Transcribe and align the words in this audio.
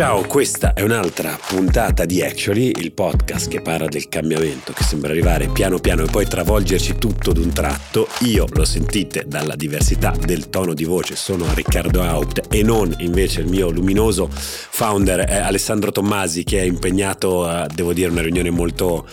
ciao, 0.00 0.24
questa 0.24 0.72
è 0.72 0.80
un'altra 0.80 1.38
puntata 1.46 2.06
di 2.06 2.22
Actually, 2.22 2.72
il 2.76 2.92
podcast 2.92 3.50
che 3.50 3.60
parla 3.60 3.86
del 3.86 4.08
cambiamento 4.08 4.72
che 4.72 4.82
sembra 4.82 5.10
arrivare 5.10 5.50
piano 5.50 5.78
piano 5.78 6.04
e 6.04 6.10
poi 6.10 6.24
travolgerci 6.24 6.96
tutto 6.96 7.32
d'un 7.32 7.52
tratto. 7.52 8.08
Io 8.20 8.46
lo 8.50 8.64
sentite 8.64 9.24
dalla 9.26 9.54
diversità 9.56 10.16
del 10.18 10.48
tono 10.48 10.72
di 10.72 10.84
voce, 10.84 11.16
sono 11.16 11.44
Riccardo 11.52 12.00
Haupt 12.00 12.46
e 12.48 12.62
non 12.62 12.94
invece 13.00 13.42
il 13.42 13.48
mio 13.48 13.68
luminoso 13.68 14.30
founder 14.32 15.20
eh, 15.20 15.36
Alessandro 15.36 15.92
Tommasi 15.92 16.44
che 16.44 16.60
è 16.60 16.64
impegnato, 16.64 17.40
uh, 17.40 17.66
devo 17.66 17.92
dire, 17.92 18.08
una 18.08 18.22
riunione 18.22 18.48
molto 18.48 19.06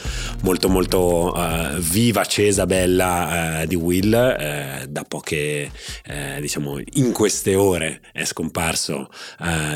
molto 0.44 0.70
molto 0.70 1.34
uh, 1.36 1.78
viva, 1.80 2.22
accesa, 2.22 2.66
bella 2.66 3.64
uh, 3.64 3.66
di 3.68 3.76
Will, 3.76 4.86
da 4.88 5.04
poche 5.06 5.70
diciamo 6.40 6.80
in 6.94 7.12
queste 7.12 7.56
ore 7.56 8.00
è 8.14 8.24
scomparso 8.24 9.10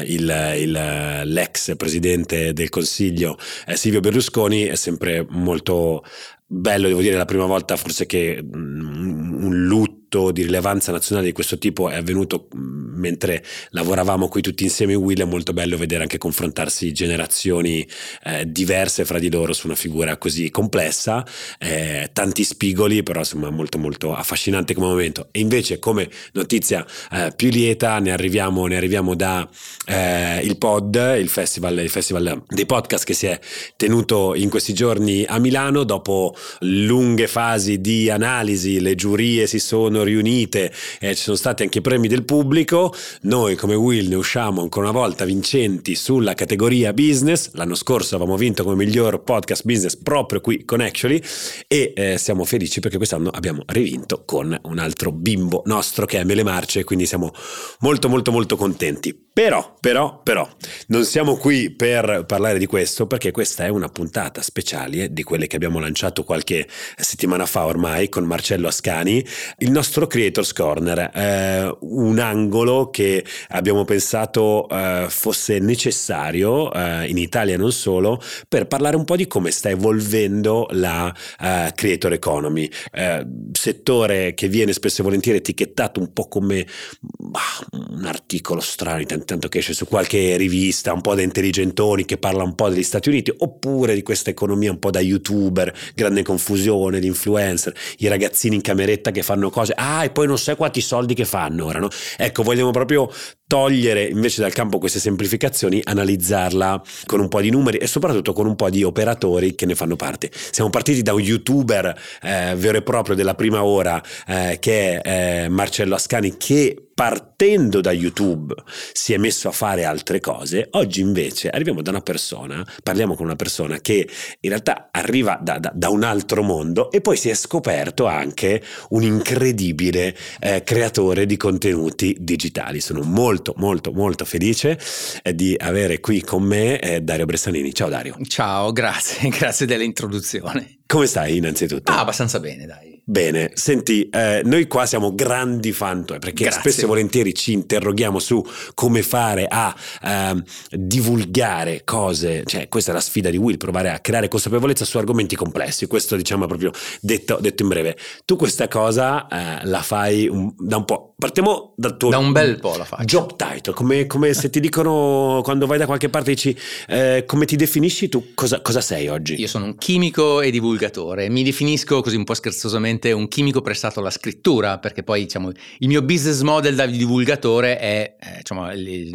il, 0.05 0.55
il 0.57 1.01
l'ex 1.23 1.76
presidente 1.76 2.54
del 2.54 2.70
Consiglio 2.70 3.38
eh, 3.66 3.76
Silvio 3.76 4.00
Berlusconi 4.00 4.64
è 4.64 4.76
sempre 4.76 5.26
molto 5.30 6.04
bello, 6.46 6.88
devo 6.88 7.02
dire, 7.02 7.16
la 7.16 7.26
prima 7.26 7.46
volta 7.46 7.76
forse 7.77 8.05
che 8.05 8.41
mm, 8.44 9.44
un 9.44 9.66
lutto 9.66 10.01
evento 10.11 10.31
di 10.31 10.43
rilevanza 10.43 10.91
nazionale 10.91 11.27
di 11.27 11.33
questo 11.33 11.57
tipo 11.57 11.89
è 11.89 11.95
avvenuto 11.95 12.47
mm, 12.53 12.99
mentre 12.99 13.43
lavoravamo 13.70 14.27
qui 14.27 14.41
tutti 14.41 14.63
insieme 14.63 14.93
in 14.93 14.99
Will, 14.99 15.21
è 15.21 15.25
molto 15.25 15.53
bello 15.53 15.77
vedere 15.77 16.03
anche 16.03 16.17
confrontarsi 16.17 16.91
generazioni 16.91 17.87
eh, 18.23 18.43
diverse 18.45 19.05
fra 19.05 19.17
di 19.20 19.31
loro 19.31 19.53
su 19.53 19.67
una 19.67 19.75
figura 19.75 20.17
così 20.17 20.49
complessa, 20.51 21.25
eh, 21.57 22.09
tanti 22.11 22.43
spigoli, 22.43 23.03
però 23.03 23.20
insomma 23.20 23.49
molto 23.49 23.77
molto 23.77 24.13
affascinante 24.13 24.73
come 24.73 24.87
momento. 24.87 25.29
E 25.31 25.40
invece 25.40 25.79
come 25.79 26.09
notizia 26.34 26.85
eh, 27.12 27.31
più 27.35 27.49
lieta 27.49 27.98
ne 27.99 28.12
arriviamo, 28.12 28.68
ne 28.68 28.75
arriviamo 28.75 29.15
da 29.15 29.48
eh, 29.85 30.41
il 30.43 30.57
pod, 30.57 31.15
il 31.18 31.29
festival, 31.29 31.79
il 31.79 31.90
festival 31.90 32.43
dei 32.48 32.65
podcast 32.65 33.05
che 33.05 33.13
si 33.13 33.27
è 33.27 33.40
tenuto 33.77 34.35
in 34.35 34.49
questi 34.49 34.73
giorni 34.73 35.23
a 35.25 35.40
Milano 35.40 35.84
dopo 35.84 36.35
lunghe 36.59 37.27
fasi 37.27 37.79
di 37.79 38.09
analisi, 38.09 38.79
le 38.79 38.96
giurie 38.96 39.48
si 39.48 39.59
sono 39.59 40.01
riunite 40.04 40.71
e 40.99 41.16
ci 41.16 41.24
sono 41.24 41.35
stati 41.35 41.63
anche 41.63 41.82
premi 41.82 42.07
del 42.07 42.24
pubblico. 42.24 42.94
Noi 43.21 43.55
come 43.55 43.76
Will 43.76 44.08
ne 44.08 44.16
usciamo 44.16 44.62
ancora 44.62 44.90
una 44.90 44.99
volta 44.99 45.26
vincenti 45.26 45.96
sulla 45.96 46.34
categoria 46.34 46.93
business. 46.93 47.52
L'anno 47.54 47.76
scorso 47.76 48.16
avevamo 48.16 48.38
vinto 48.38 48.63
come 48.63 48.76
miglior 48.76 49.24
podcast 49.24 49.66
business 49.66 49.96
proprio 49.96 50.41
qui 50.41 50.66
con 50.66 50.82
Actually 50.82 51.21
e 51.68 51.93
eh, 51.96 52.18
siamo 52.18 52.43
felici 52.43 52.80
perché 52.80 52.98
quest'anno 52.98 53.30
abbiamo 53.30 53.63
rivinto 53.68 54.24
con 54.26 54.58
un 54.63 54.80
altro 54.80 55.12
bimbo 55.12 55.63
nostro 55.66 56.05
che 56.05 56.20
è 56.20 56.24
Mele 56.24 56.43
Marce, 56.43 56.84
quindi 56.84 57.05
siamo 57.05 57.32
molto 57.80 58.10
molto 58.10 58.32
molto 58.32 58.55
contenti. 58.55 59.30
Però, 59.34 59.76
però, 59.80 60.21
però, 60.24 60.48
non 60.88 61.05
siamo 61.05 61.38
qui 61.38 61.71
per 61.71 62.26
parlare 62.27 62.60
di 62.60 62.65
questo 62.65 63.08
perché 63.08 63.32
questa 63.32 63.63
è 63.63 63.70
una 63.70 63.88
puntata 63.88 64.41
speciale 64.41 65.13
di 65.13 65.24
quelle 65.24 65.47
che 65.47 65.56
abbiamo 65.56 65.80
lanciato 65.80 66.25
qualche 66.25 66.68
settimana 66.97 67.46
fa 67.46 67.66
ormai 67.66 68.09
con 68.09 68.25
Marcello 68.25 68.68
Ascani, 68.68 69.25
il 69.59 69.72
nostro 69.72 69.91
Creators 70.07 70.53
Corner, 70.53 71.11
eh, 71.13 71.78
un 71.81 72.19
angolo 72.19 72.89
che 72.89 73.25
abbiamo 73.50 73.84
pensato 73.85 74.67
eh, 74.69 75.06
fosse 75.09 75.59
necessario 75.59 76.72
eh, 76.72 77.07
in 77.07 77.17
Italia 77.17 77.57
non 77.57 77.72
solo 77.72 78.22
per 78.47 78.67
parlare 78.67 78.95
un 78.95 79.06
po' 79.06 79.16
di 79.16 79.28
come 79.28 79.51
sta 79.51 79.69
evolvendo 79.69 80.67
la 80.72 81.13
eh, 81.39 81.72
Creator 81.75 82.13
Economy, 82.13 82.69
eh, 82.91 83.25
settore 83.51 84.34
che 84.34 84.47
viene 84.47 84.73
spesso 84.73 85.01
e 85.01 85.03
volentieri 85.03 85.39
etichettato 85.39 86.00
un 86.00 86.13
po' 86.13 86.28
come 86.28 86.66
bah, 87.00 87.39
un 87.72 88.06
articolo 88.06 88.59
strano 88.59 89.00
tanto 89.25 89.47
che 89.47 89.59
esce 89.59 89.74
su 89.74 89.88
qualche 89.88 90.35
rivista 90.38 90.94
un 90.94 91.01
po' 91.01 91.16
da 91.16 91.22
intelligentoni 91.22 92.06
che 92.06 92.18
parla 92.18 92.44
un 92.44 92.56
po' 92.56 92.69
degli 92.69 92.84
Stati 92.84 93.09
Uniti, 93.09 93.34
oppure 93.38 93.94
di 93.94 94.03
questa 94.03 94.30
economia 94.30 94.72
un 94.72 94.80
po' 94.80 94.91
da 94.91 95.00
youtuber, 95.00 95.74
grande 95.96 96.24
confusione, 96.24 97.00
di 97.00 97.07
influencer, 97.07 97.74
i 97.97 98.07
ragazzini 98.07 98.56
in 98.56 98.62
cameretta 98.62 99.12
che 99.12 99.24
fanno 99.24 99.50
cose, 99.50 99.74
ah, 99.81 100.03
e 100.03 100.12
poi 100.12 100.28
non 100.28 100.38
sai 100.38 100.56
quanti 100.56 100.81
soldi 100.81 101.14
che 101.14 101.25
fanno 101.25 101.66
ora, 101.66 101.80
no? 101.80 101.90
Ecco, 102.18 102.44
vogliamo 102.44 102.72
proprio 102.72 103.09
togliere 103.51 104.06
invece 104.06 104.39
dal 104.39 104.53
campo 104.53 104.78
queste 104.78 105.00
semplificazioni, 105.00 105.81
analizzarla 105.84 106.81
con 107.06 107.19
un 107.19 107.28
po' 107.28 107.41
di 107.41 107.50
numeri 107.50 107.79
e 107.79 107.85
soprattutto 107.85 108.31
con 108.31 108.45
un 108.45 108.56
po' 108.56 108.69
di 108.69 108.81
operatori 108.81 109.56
che 109.56 109.66
ne 109.66 109.75
fanno 109.75 109.97
parte. 109.97 110.31
Siamo 110.31 110.69
partiti 110.69 111.01
da 111.01 111.13
un 111.13 111.19
youtuber 111.19 111.94
eh, 112.22 112.56
vero 112.56 112.78
e 112.78 112.81
proprio 112.81 113.13
della 113.13 113.35
prima 113.35 113.62
ora 113.66 114.01
eh, 114.25 114.56
che 114.62 115.01
è 115.01 115.44
eh, 115.44 115.50
Marcello 115.50 115.95
Ascani 115.95 116.38
che 116.38 116.91
partendo 117.01 117.81
da 117.81 117.91
YouTube 117.91 118.53
si 118.94 119.13
è 119.13 119.17
messo 119.17 119.47
a 119.47 119.51
fare 119.51 119.85
altre 119.85 120.19
cose, 120.19 120.68
oggi 120.73 121.01
invece 121.01 121.50
arriviamo 121.50 121.81
da 121.81 121.89
una 121.89 122.01
persona, 122.01 122.63
parliamo 122.83 123.16
con 123.16 123.25
una 123.25 123.35
persona 123.35 123.79
che 123.79 124.07
in 124.39 124.50
realtà 124.50 124.89
arriva 124.91 125.39
da, 125.41 125.57
da, 125.57 125.72
da 125.73 125.89
un 125.89 126.03
altro 126.03 126.44
mondo 126.44 126.91
e 126.91 127.01
poi 127.01 127.18
si 127.18 127.29
è 127.29 127.33
scoperto 127.33 128.06
anche 128.06 128.62
un 128.89 129.01
incredibile 129.01 130.16
eh, 130.39 130.62
creatore 130.63 131.25
di 131.25 131.38
contenuti 131.38 132.16
digitali. 132.19 132.79
Sono 132.81 133.01
molto 133.01 133.41
molto 133.57 133.91
molto 133.91 134.25
felice 134.25 134.79
eh, 135.24 135.35
di 135.35 135.56
avere 135.57 136.00
qui 136.00 136.22
con 136.22 136.44
me 136.44 136.79
eh, 136.79 137.02
Dario 137.02 137.25
Bressanini. 137.25 137.74
Ciao 137.74 137.90
Dario. 137.90 138.16
Ciao, 138.28 138.72
grazie, 138.72 139.29
grazie 139.38 139.66
dell'introduzione. 139.66 140.81
Come 140.91 141.06
stai 141.06 141.38
innanzitutto? 141.38 141.90
Ah, 141.90 142.02
abbastanza 142.02 142.41
bene, 142.41 142.66
dai. 142.66 142.91
Bene, 143.03 143.52
senti, 143.56 144.07
eh, 144.09 144.41
noi 144.46 144.68
qua 144.68 144.85
siamo 144.85 145.13
grandi 145.16 145.72
fan 145.72 146.06
tuoi 146.06 146.19
perché 146.19 146.44
Grazie. 146.44 146.62
spesso 146.62 146.84
e 146.84 146.88
volentieri 146.88 147.34
ci 147.34 147.52
interroghiamo 147.52 148.19
su 148.19 148.46
come 148.74 149.01
fare 149.01 149.47
a 149.50 149.75
eh, 150.03 150.44
divulgare 150.72 151.81
cose, 151.84 152.44
cioè 152.46 152.69
questa 152.69 152.91
è 152.91 152.94
la 152.94 153.01
sfida 153.01 153.30
di 153.30 153.38
Will, 153.38 153.57
provare 153.57 153.90
a 153.90 154.00
creare 154.00 154.28
consapevolezza 154.28 154.85
su 154.85 154.97
argomenti 154.97 155.35
complessi, 155.35 155.88
questo 155.88 156.16
diciamo 156.16 156.46
proprio 156.46 156.72
detto, 157.01 157.38
detto 157.41 157.63
in 157.63 157.69
breve. 157.69 157.97
Tu 158.24 158.35
questa 158.35 158.68
cosa 158.68 159.28
eh, 159.28 159.66
la 159.66 159.81
fai 159.81 160.28
un, 160.28 160.53
da 160.57 160.78
un 160.78 160.85
po', 160.85 161.13
partiamo 161.18 161.74
dal 161.75 161.97
tuo... 161.97 162.09
Da 162.12 162.18
un 162.19 162.31
bel 162.31 162.59
po' 162.59 162.78
la 162.78 162.85
faccio. 162.85 163.03
Job 163.03 163.35
title, 163.35 163.74
come, 163.74 164.06
come 164.06 164.34
se 164.34 164.50
ti 164.50 164.59
dicono 164.59 165.41
quando 165.44 165.66
vai 165.66 165.80
da 165.80 165.85
qualche 165.85 166.09
parte 166.09 166.31
dici 166.31 166.56
eh, 166.88 167.24
come 167.25 167.46
ti 167.46 167.56
definisci 167.56 168.09
tu, 168.09 168.34
cosa, 168.35 168.62
cosa 168.62 168.80
sei 168.80 169.07
oggi? 169.07 169.40
Io 169.40 169.47
sono 169.47 169.66
un 169.66 169.75
chimico 169.75 170.40
e 170.40 170.51
divulgatore, 170.51 170.81
mi 171.30 171.44
definisco 171.44 172.02
così 172.02 172.16
un 172.16 172.24
po' 172.24 172.34
scherzosamente 172.34 173.12
un 173.12 173.28
chimico 173.28 173.62
prestato 173.62 174.00
alla 174.00 174.09
scrittura, 174.09 174.80
perché 174.80 175.03
poi 175.03 175.24
diciamo, 175.24 175.52
il 175.80 175.88
mio 175.88 176.02
business 176.02 176.42
model 176.42 176.75
da 176.75 176.86
divulgatore 176.86 177.78
è, 177.78 178.16
eh, 178.19 178.38
diciamo, 178.38 178.68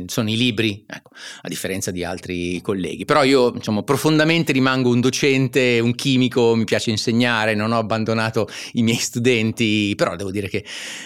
sono 0.07 0.31
i 0.31 0.37
libri, 0.37 0.85
ecco, 0.87 1.11
a 1.43 1.49
differenza 1.49 1.91
di 1.91 2.05
altri 2.05 2.61
colleghi. 2.61 3.05
Però 3.05 3.25
io 3.25 3.51
diciamo, 3.51 3.83
profondamente 3.83 4.53
rimango 4.53 4.91
un 4.91 5.01
docente, 5.01 5.81
un 5.81 5.95
chimico, 5.95 6.55
mi 6.55 6.65
piace 6.65 6.91
insegnare, 6.91 7.55
non 7.55 7.73
ho 7.73 7.79
abbandonato 7.79 8.49
i 8.73 8.83
miei 8.83 8.99
studenti, 8.99 9.95
però 9.97 10.17
devo 10.17 10.31
dire 10.31 10.49
che 10.49 10.65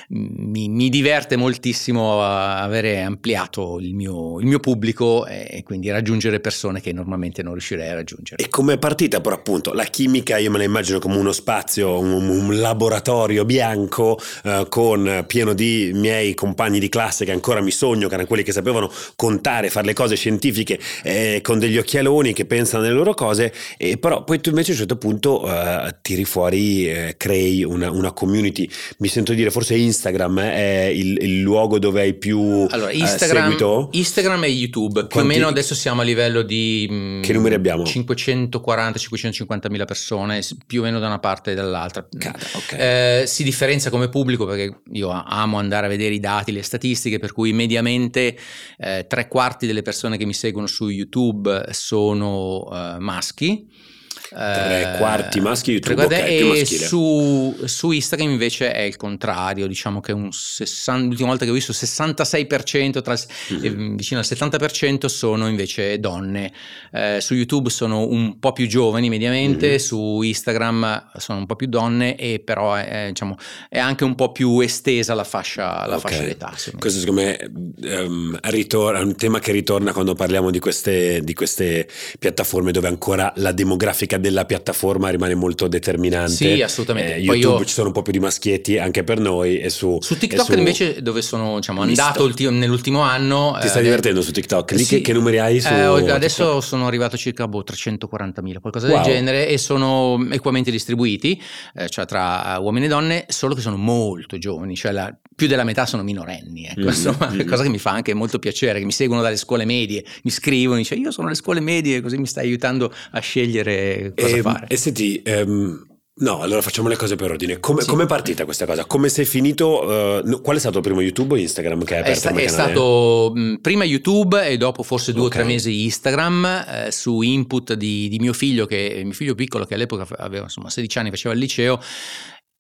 mi, 0.09 0.69
mi 0.69 0.89
diverte 0.89 1.37
moltissimo 1.37 2.23
avere 2.23 3.01
ampliato 3.01 3.79
il 3.81 3.95
mio, 3.95 4.39
il 4.41 4.47
mio 4.47 4.61
pubblico 4.61 5.27
e 5.27 5.63
quindi 5.65 5.91
raggiungere 5.91 6.41
persone 6.41 6.81
che 6.81 6.93
normalmente 6.93 7.43
non 7.43 7.53
riuscirei 7.53 7.89
a 7.89 7.95
raggiungere. 7.95 8.43
E 8.43 8.49
come 8.49 8.75
è 8.75 8.79
partita 8.79 9.21
però 9.21 9.37
appunto 9.37 9.73
la 9.73 9.85
chimica, 9.85 10.37
io 10.37 10.50
me 10.51 10.59
la 10.59 10.65
immagino 10.65 10.99
come 10.99 11.17
uno 11.17 11.33
spazio, 11.33 11.99
un, 11.99 12.29
un 12.29 12.59
laboratorio 12.59 13.45
bianco 13.45 14.19
eh, 14.45 14.67
con 14.69 15.25
pieno 15.27 15.55
di 15.55 15.91
miei 15.95 16.35
compagni 16.35 16.79
di 16.79 16.89
classe 16.89 17.25
che 17.25 17.33
ancora 17.33 17.61
mi 17.61 17.71
sogno, 17.71 18.09
che 18.09 18.15
erano 18.15 18.29
quelli 18.29 18.43
che 18.43 18.53
sapevano 18.53 18.91
contare, 19.17 19.71
fare 19.71 19.87
le 19.87 19.95
cose 19.95 20.17
scientifiche 20.17 20.79
eh, 21.03 21.41
con 21.43 21.59
degli 21.59 21.79
occhialoni 21.79 22.33
che 22.33 22.45
pensano 22.45 22.85
alle 22.85 22.93
loro 22.93 23.15
cose, 23.15 23.53
e 23.77 23.97
però 23.99 24.25
poi 24.25 24.41
tu 24.41 24.51
invece 24.51 24.71
a 24.71 24.73
un 24.75 24.79
certo 24.79 24.97
punto 24.97 25.47
eh, 25.47 25.97
tiri 26.03 26.25
fuori, 26.25 26.91
eh, 26.91 27.15
crei 27.17 27.65
una, 27.65 27.91
una, 27.91 28.13
community, 28.13 28.69
mi 28.99 29.09
sento 29.09 29.33
dire 29.33 29.51
forse 29.51 29.77
Instagram 29.77 30.39
eh, 30.39 30.53
è 30.53 30.85
il, 30.87 31.17
il 31.23 31.41
luogo 31.41 31.79
dove 31.79 32.01
hai 32.01 32.15
più 32.15 32.67
allora, 32.69 32.91
Instagram, 32.91 33.43
seguito? 33.45 33.89
Instagram 33.93 34.45
e 34.45 34.49
YouTube, 34.49 34.93
Quanti, 34.93 35.15
più 35.15 35.21
o 35.21 35.25
meno 35.25 35.47
adesso 35.49 35.75
siamo 35.75 36.01
a 36.01 36.05
livello 36.05 36.43
di... 36.43 36.89
Mm, 36.91 37.23
che 37.23 37.33
numeri 37.33 37.55
abbiamo? 37.55 37.85
540-550 37.85 39.71
mila 39.71 39.85
persone, 39.85 40.40
più 40.67 40.81
o 40.81 40.85
meno 40.85 40.99
da 40.99 41.07
una 41.07 41.19
parte 41.19 41.53
e 41.53 41.55
dall'altra. 41.55 42.07
Cata. 42.19 42.47
Okay. 42.55 43.23
Eh, 43.23 43.27
si 43.27 43.45
differenzia 43.45 43.91
come 43.91 44.09
pubblico 44.09 44.47
perché 44.47 44.83
io 44.93 45.11
amo 45.11 45.59
andare 45.59 45.87
a 45.87 45.89
vedere 45.89 46.15
i 46.15 46.21
dati, 46.21 46.53
le 46.53 46.63
statistiche, 46.63 47.19
per 47.19 47.33
cui 47.33 47.53
mediamente 47.53 48.37
eh, 48.79 49.07
tre 49.09 49.29
quarti 49.29 49.67
delle 49.67 49.83
persone 49.83 50.17
che 50.17 50.25
mi 50.25 50.35
seguono 50.35 50.67
su 50.67 50.89
YouTube 50.89 51.67
sono 51.71 52.69
eh, 52.73 52.99
maschi 52.99 53.89
Tre 54.35 54.95
quarti 54.99 55.41
maschi 55.41 55.73
YouTube, 55.73 56.07
tre 56.07 56.19
ok, 56.23 56.25
più 56.39 56.47
e 56.53 56.59
maschile. 56.61 56.87
su, 56.87 57.57
su 57.65 57.91
Instagram 57.91 58.31
invece 58.31 58.73
è 58.73 58.83
il 58.83 58.97
contrario, 58.97 59.67
diciamo 59.67 60.01
che 60.01 60.13
un 60.13 60.31
60, 60.31 61.07
l'ultima 61.07 61.29
volta 61.29 61.45
che 61.45 61.51
ho 61.51 61.55
visto 61.55 61.73
66% 61.73 63.01
tra 63.03 63.15
Mhm. 63.51 63.65
eh, 63.65 63.71
vicino 63.97 64.21
al 64.21 64.27
70% 64.27 65.07
sono 65.09 65.49
invece 65.49 65.99
donne. 65.99 66.53
Eh, 66.93 67.19
su 67.21 67.35
YouTube 67.35 67.71
sono 67.71 68.07
un 68.07 68.39
po' 68.39 68.53
più 68.53 68.67
giovani 68.69 69.09
mediamente, 69.09 69.71
Mhm. 69.73 69.77
su 69.79 70.23
Instagram 70.23 71.11
sono 71.17 71.39
un 71.39 71.47
po' 71.47 71.57
più 71.57 71.67
donne 71.67 72.15
e 72.17 72.41
però 72.45 72.75
è, 72.75 73.07
diciamo, 73.09 73.37
è 73.69 73.79
anche 73.79 74.05
un 74.05 74.15
po' 74.15 74.31
più 74.33 74.61
estesa 74.61 75.15
la 75.15 75.25
fascia, 75.25 75.87
la 75.87 75.97
Ok. 75.97 76.01
fascia 76.01 76.23
d'età. 76.23 76.53
Questo 76.79 77.01
secondo 77.01 77.23
me 77.23 77.37
ehm, 77.83 78.39
ritorna- 78.43 79.01
è 79.01 79.03
un 79.03 79.17
tema 79.17 79.39
che 79.41 79.51
ritorna 79.53 79.93
quando 79.93 80.15
parliamo 80.15 80.51
di 80.51 80.59
queste, 80.61 81.21
di 81.23 81.35
queste 81.35 81.89
piattaforme 82.19 82.71
dove 82.71 82.87
ancora 82.89 83.33
la 83.37 83.53
demografica 83.53 84.19
della 84.21 84.45
piattaforma 84.45 85.09
rimane 85.09 85.35
molto 85.35 85.67
determinante. 85.69 86.33
Sì, 86.33 86.63
assolutamente. 86.63 87.15
Eh, 87.17 87.19
YouTube 87.21 87.59
io- 87.61 87.65
ci 87.65 87.73
sono 87.75 87.89
un 87.89 87.93
po' 87.93 88.03
più 88.03 88.13
di 88.13 88.21
maschietti 88.21 88.79
anche 88.79 89.03
per 89.05 89.19
noi 89.19 89.59
e 89.59 89.71
su, 89.71 89.99
Su 90.01 90.15
e 90.15 90.19
TikTok 90.19 90.45
su- 90.45 90.53
invece 90.59 91.03
dove 91.03 91.23
sono 91.23 91.57
diciamo, 91.57 91.83
andato 91.83 92.13
sto- 92.15 92.25
ulti- 92.25 92.49
nell'ultimo 92.51 93.01
anno... 93.01 93.57
Ti 93.61 93.69
stai 93.69 93.81
eh, 93.81 93.85
divertendo 93.85 94.23
su 94.23 94.31
TikTok? 94.33 94.73
Lì 94.73 94.85
Sì. 94.85 94.97
che, 94.97 95.01
che 95.01 95.13
numeri 95.13 95.39
hai 95.39 95.61
su 95.61 95.69
Eh, 95.69 95.87
ho- 95.87 95.97
TikTok? 95.97 96.15
adesso 96.15 96.61
sono 96.61 96.87
arrivato 96.87 97.17
circa 97.17 97.49
boh, 97.49 97.63
340.000, 97.65 98.61
qualcosa 98.61 98.87
Wow. 98.89 98.97
del 99.03 99.13
genere, 99.13 99.49
e 99.49 99.59
sono 99.59 100.25
equamente 100.31 100.71
distribuiti, 100.71 101.41
eh, 101.75 101.89
cioè 101.89 102.07
tra 102.07 102.59
uomini 102.61 102.87
e 102.87 102.89
donne, 102.89 103.25
solo 103.29 103.55
che 103.55 103.61
sono 103.61 103.77
molto 103.77 104.39
giovani, 104.39 104.75
cioè 104.77 104.93
la- 104.93 105.15
più 105.41 105.49
della 105.49 105.65
metà 105.65 105.87
sono 105.87 106.03
minorenni. 106.03 106.67
Ecco, 106.67 106.81
Mhm, 106.81 106.87
insomma, 106.89 107.31
mhm. 107.31 107.47
cosa 107.47 107.63
che 107.63 107.71
mi 107.71 107.79
fa 107.79 107.93
anche 107.93 108.13
molto 108.13 108.39
piacere, 108.39 108.79
che 108.79 108.85
mi 108.85 108.93
seguono 108.93 109.23
dalle 109.23 109.39
scuole 109.39 109.65
medie, 109.65 110.05
mi 110.25 110.31
scrivono, 110.31 110.77
dice 110.77 110.97
io 110.97 111.11
sono 111.11 111.29
alle 111.29 111.37
scuole 111.37 111.61
medie, 111.61 112.03
così 112.03 112.19
mi 112.19 112.27
stai 112.27 112.45
aiutando 112.45 112.93
a 113.13 113.21
scegliere 113.21 114.13
cosa 114.15 114.37
e, 114.37 114.43
fare. 114.43 114.67
e 114.69 114.77
senti, 114.77 115.23
ehm, 115.25 115.87
no, 116.21 116.41
allora 116.41 116.61
facciamo 116.61 116.89
le 116.89 116.97
cose 116.97 117.17
per 117.17 117.31
ordine. 117.31 117.59
Come 117.59 117.81
Sì. 117.81 117.89
com'è 117.89 118.05
partita 118.05 118.45
questa 118.45 118.67
cosa? 118.67 118.85
Come 118.85 119.09
sei 119.09 119.25
finito? 119.25 120.19
eh, 120.19 120.23
no, 120.25 120.41
qual 120.43 120.57
è 120.57 120.59
stato 120.59 120.77
il 120.77 120.83
primo 120.85 121.01
YouTube 121.01 121.33
o 121.33 121.37
Instagram 121.39 121.85
che 121.85 121.95
hai 121.95 122.01
È, 122.01 122.03
aperto 122.03 122.21
sta- 122.21 122.29
come 122.31 122.43
è 122.45 122.49
stato 122.49 123.33
mh, 123.35 123.55
prima 123.63 123.85
YouTube 123.85 124.47
e 124.47 124.59
dopo 124.59 124.83
forse 124.83 125.13
due 125.13 125.23
Ok. 125.27 125.27
o 125.29 125.31
tre 125.39 125.45
mesi 125.45 125.85
Instagram 125.85 126.45
eh, 126.87 126.91
su 126.93 127.23
input 127.23 127.73
di, 127.73 128.09
di 128.11 128.19
mio 128.19 128.35
figlio, 128.35 128.67
che 128.67 129.01
mio 129.03 129.15
figlio 129.15 129.35
piccolo 129.35 129.65
che 129.65 129.73
all'epoca 129.75 130.07
aveva 130.19 130.45
insomma 130.45 130.69
16 130.69 130.99
anni, 130.99 131.09
faceva 131.11 131.33
il 131.33 131.41
liceo. 131.41 131.81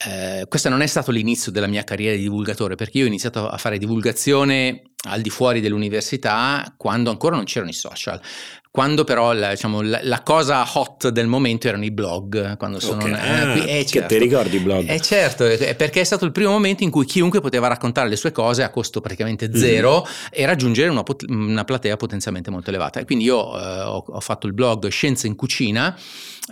Eh, 0.06 0.46
questo 0.48 0.68
non 0.70 0.80
è 0.80 0.86
stato 0.86 1.10
l'inizio 1.10 1.52
della 1.52 1.66
mia 1.66 1.84
carriera 1.84 2.16
di 2.16 2.22
divulgatore 2.22 2.74
perché 2.74 2.98
io 2.98 3.04
ho 3.04 3.08
iniziato 3.08 3.46
a 3.46 3.56
fare 3.58 3.76
divulgazione 3.76 4.82
al 5.08 5.20
di 5.20 5.28
fuori 5.30 5.60
dell'università 5.60 6.72
quando 6.76 7.10
ancora 7.10 7.36
non 7.36 7.44
c'erano 7.44 7.70
i 7.70 7.74
social. 7.74 8.20
Quando 8.72 9.02
però 9.02 9.32
la, 9.32 9.50
diciamo, 9.50 9.82
la, 9.82 9.98
la 10.04 10.22
cosa 10.22 10.64
hot 10.74 11.08
del 11.08 11.26
momento 11.26 11.66
erano 11.66 11.84
i 11.84 11.90
blog, 11.90 12.56
quando 12.56 12.78
sono... 12.78 13.02
Ok. 13.02 13.08
eh, 13.10 13.14
Ah, 13.18 13.52
qui- 13.52 13.62
eh, 13.62 13.82
che 13.82 13.86
certo. 13.86 14.06
te 14.08 14.18
ricordi 14.18 14.56
i 14.56 14.60
blog? 14.60 14.88
Eh 14.88 15.00
certo, 15.00 15.44
eh, 15.44 15.74
perché 15.74 16.00
è 16.00 16.04
stato 16.04 16.24
il 16.24 16.30
primo 16.30 16.52
momento 16.52 16.84
in 16.84 16.90
cui 16.90 17.04
chiunque 17.04 17.40
poteva 17.40 17.66
raccontare 17.66 18.08
le 18.08 18.14
sue 18.14 18.30
cose 18.30 18.62
a 18.62 18.70
costo 18.70 19.00
praticamente 19.00 19.50
zero 19.52 20.06
e 20.30 20.46
raggiungere 20.46 20.88
una, 20.88 21.02
pot- 21.02 21.24
una 21.28 21.64
platea 21.64 21.96
potenzialmente 21.96 22.50
molto 22.52 22.70
elevata. 22.70 23.00
E 23.00 23.04
quindi 23.04 23.24
io 23.24 23.58
eh, 23.58 23.80
ho, 23.80 24.04
ho 24.06 24.20
fatto 24.20 24.46
il 24.46 24.52
blog 24.52 24.86
Scienze 24.86 25.26
in 25.26 25.34
Cucina, 25.34 25.98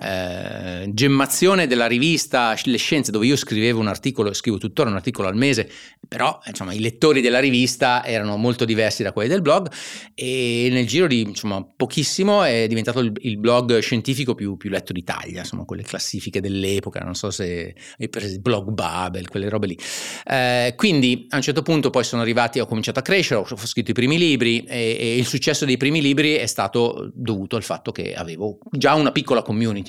eh, 0.00 0.89
gemmazione 0.93 1.67
della 1.67 1.87
rivista 1.87 2.56
Le 2.65 2.77
Scienze, 2.77 3.11
dove 3.11 3.27
io 3.27 3.37
scrivevo 3.37 3.81
un 3.81 3.89
articolo, 3.89 4.33
scrivo 4.33 4.59
tuttora 4.59 4.91
un 4.91 4.97
articolo 4.97 5.29
al 5.29 5.37
mese, 5.37 5.71
però 6.06 6.39
insomma 6.47 6.73
i 6.73 6.81
lettori 6.81 7.21
della 7.21 7.39
rivista 7.39 8.05
erano 8.05 8.37
molto 8.37 8.65
diversi 8.65 9.03
da 9.03 9.12
quelli 9.12 9.29
del 9.29 9.43
blog 9.43 9.71
e 10.15 10.69
nel 10.71 10.87
giro 10.87 11.06
di 11.06 11.21
insomma, 11.21 11.65
pochissimo 11.65 12.43
è 12.43 12.67
diventato 12.67 13.00
il, 13.00 13.12
il 13.21 13.39
blog 13.39 13.79
scientifico 13.79 14.35
più, 14.35 14.56
più 14.56 14.71
letto 14.71 14.93
d'Italia, 14.93 15.41
insomma 15.41 15.65
quelle 15.65 15.83
classifiche 15.83 16.41
dell'epoca, 16.41 17.00
non 17.00 17.15
so 17.15 17.31
se 17.31 17.75
preso 18.11 18.35
il 18.35 18.41
blog 18.41 18.71
Babel, 18.71 19.29
quelle 19.29 19.49
robe 19.49 19.67
lì. 19.69 19.79
Eh, 20.25 20.75
quindi 20.77 21.27
a 21.31 21.37
un 21.37 21.43
certo 21.43 21.62
punto 21.62 21.91
poi 21.91 22.05
sono 22.05 22.23
arrivati, 22.23 22.59
ho 22.59 22.67
cominciato 22.67 22.99
a 22.99 23.03
crescere, 23.03 23.41
ho, 23.41 23.47
ho 23.49 23.56
scritto 23.56 23.91
i 23.91 23.95
primi 23.95 24.19
libri 24.19 24.65
e, 24.65 24.97
e 24.99 25.17
il 25.17 25.27
successo 25.27 25.65
dei 25.65 25.77
primi 25.77 26.00
libri 26.00 26.35
è 26.35 26.47
stato 26.47 27.11
dovuto 27.15 27.56
al 27.56 27.62
fatto 27.62 27.93
che 27.93 28.15
avevo 28.15 28.59
già 28.71 28.95
una 28.95 29.12
piccola 29.12 29.43
community. 29.43 29.88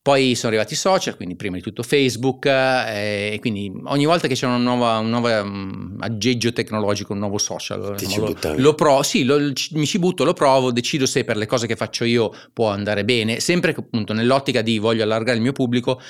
Poi 0.00 0.34
sono 0.34 0.48
arrivati 0.48 0.72
i 0.72 0.76
social, 0.76 1.16
quindi 1.16 1.36
prima 1.36 1.56
di 1.56 1.62
tutto 1.62 1.82
Facebook 1.82 2.46
eh, 2.46 3.30
e 3.34 3.38
quindi 3.40 3.70
ogni 3.84 4.06
volta 4.06 4.26
che 4.26 4.34
c'è 4.34 4.46
una 4.46 4.56
nuova, 4.56 4.98
un 4.98 5.10
nuovo 5.10 5.28
um, 5.28 5.96
aggeggio 6.00 6.52
tecnologico, 6.52 7.12
un 7.12 7.18
nuovo 7.18 7.38
social, 7.38 7.94
lo, 8.18 8.34
lo 8.56 8.74
provo, 8.74 9.02
sì, 9.02 9.24
lo- 9.24 9.52
mi 9.72 9.86
ci 9.86 9.98
butto, 9.98 10.24
lo 10.24 10.32
provo, 10.32 10.72
decido 10.72 11.04
se 11.06 11.24
per 11.24 11.36
le 11.36 11.46
cose 11.46 11.66
che 11.66 11.76
faccio 11.76 12.04
io 12.04 12.32
può 12.52 12.68
andare 12.70 13.04
bene, 13.04 13.40
sempre 13.40 13.74
appunto 13.76 14.12
nell'ottica 14.12 14.62
di 14.62 14.78
voglio 14.78 15.02
allargare 15.02 15.36
il 15.36 15.42
mio 15.42 15.52
pubblico 15.52 16.00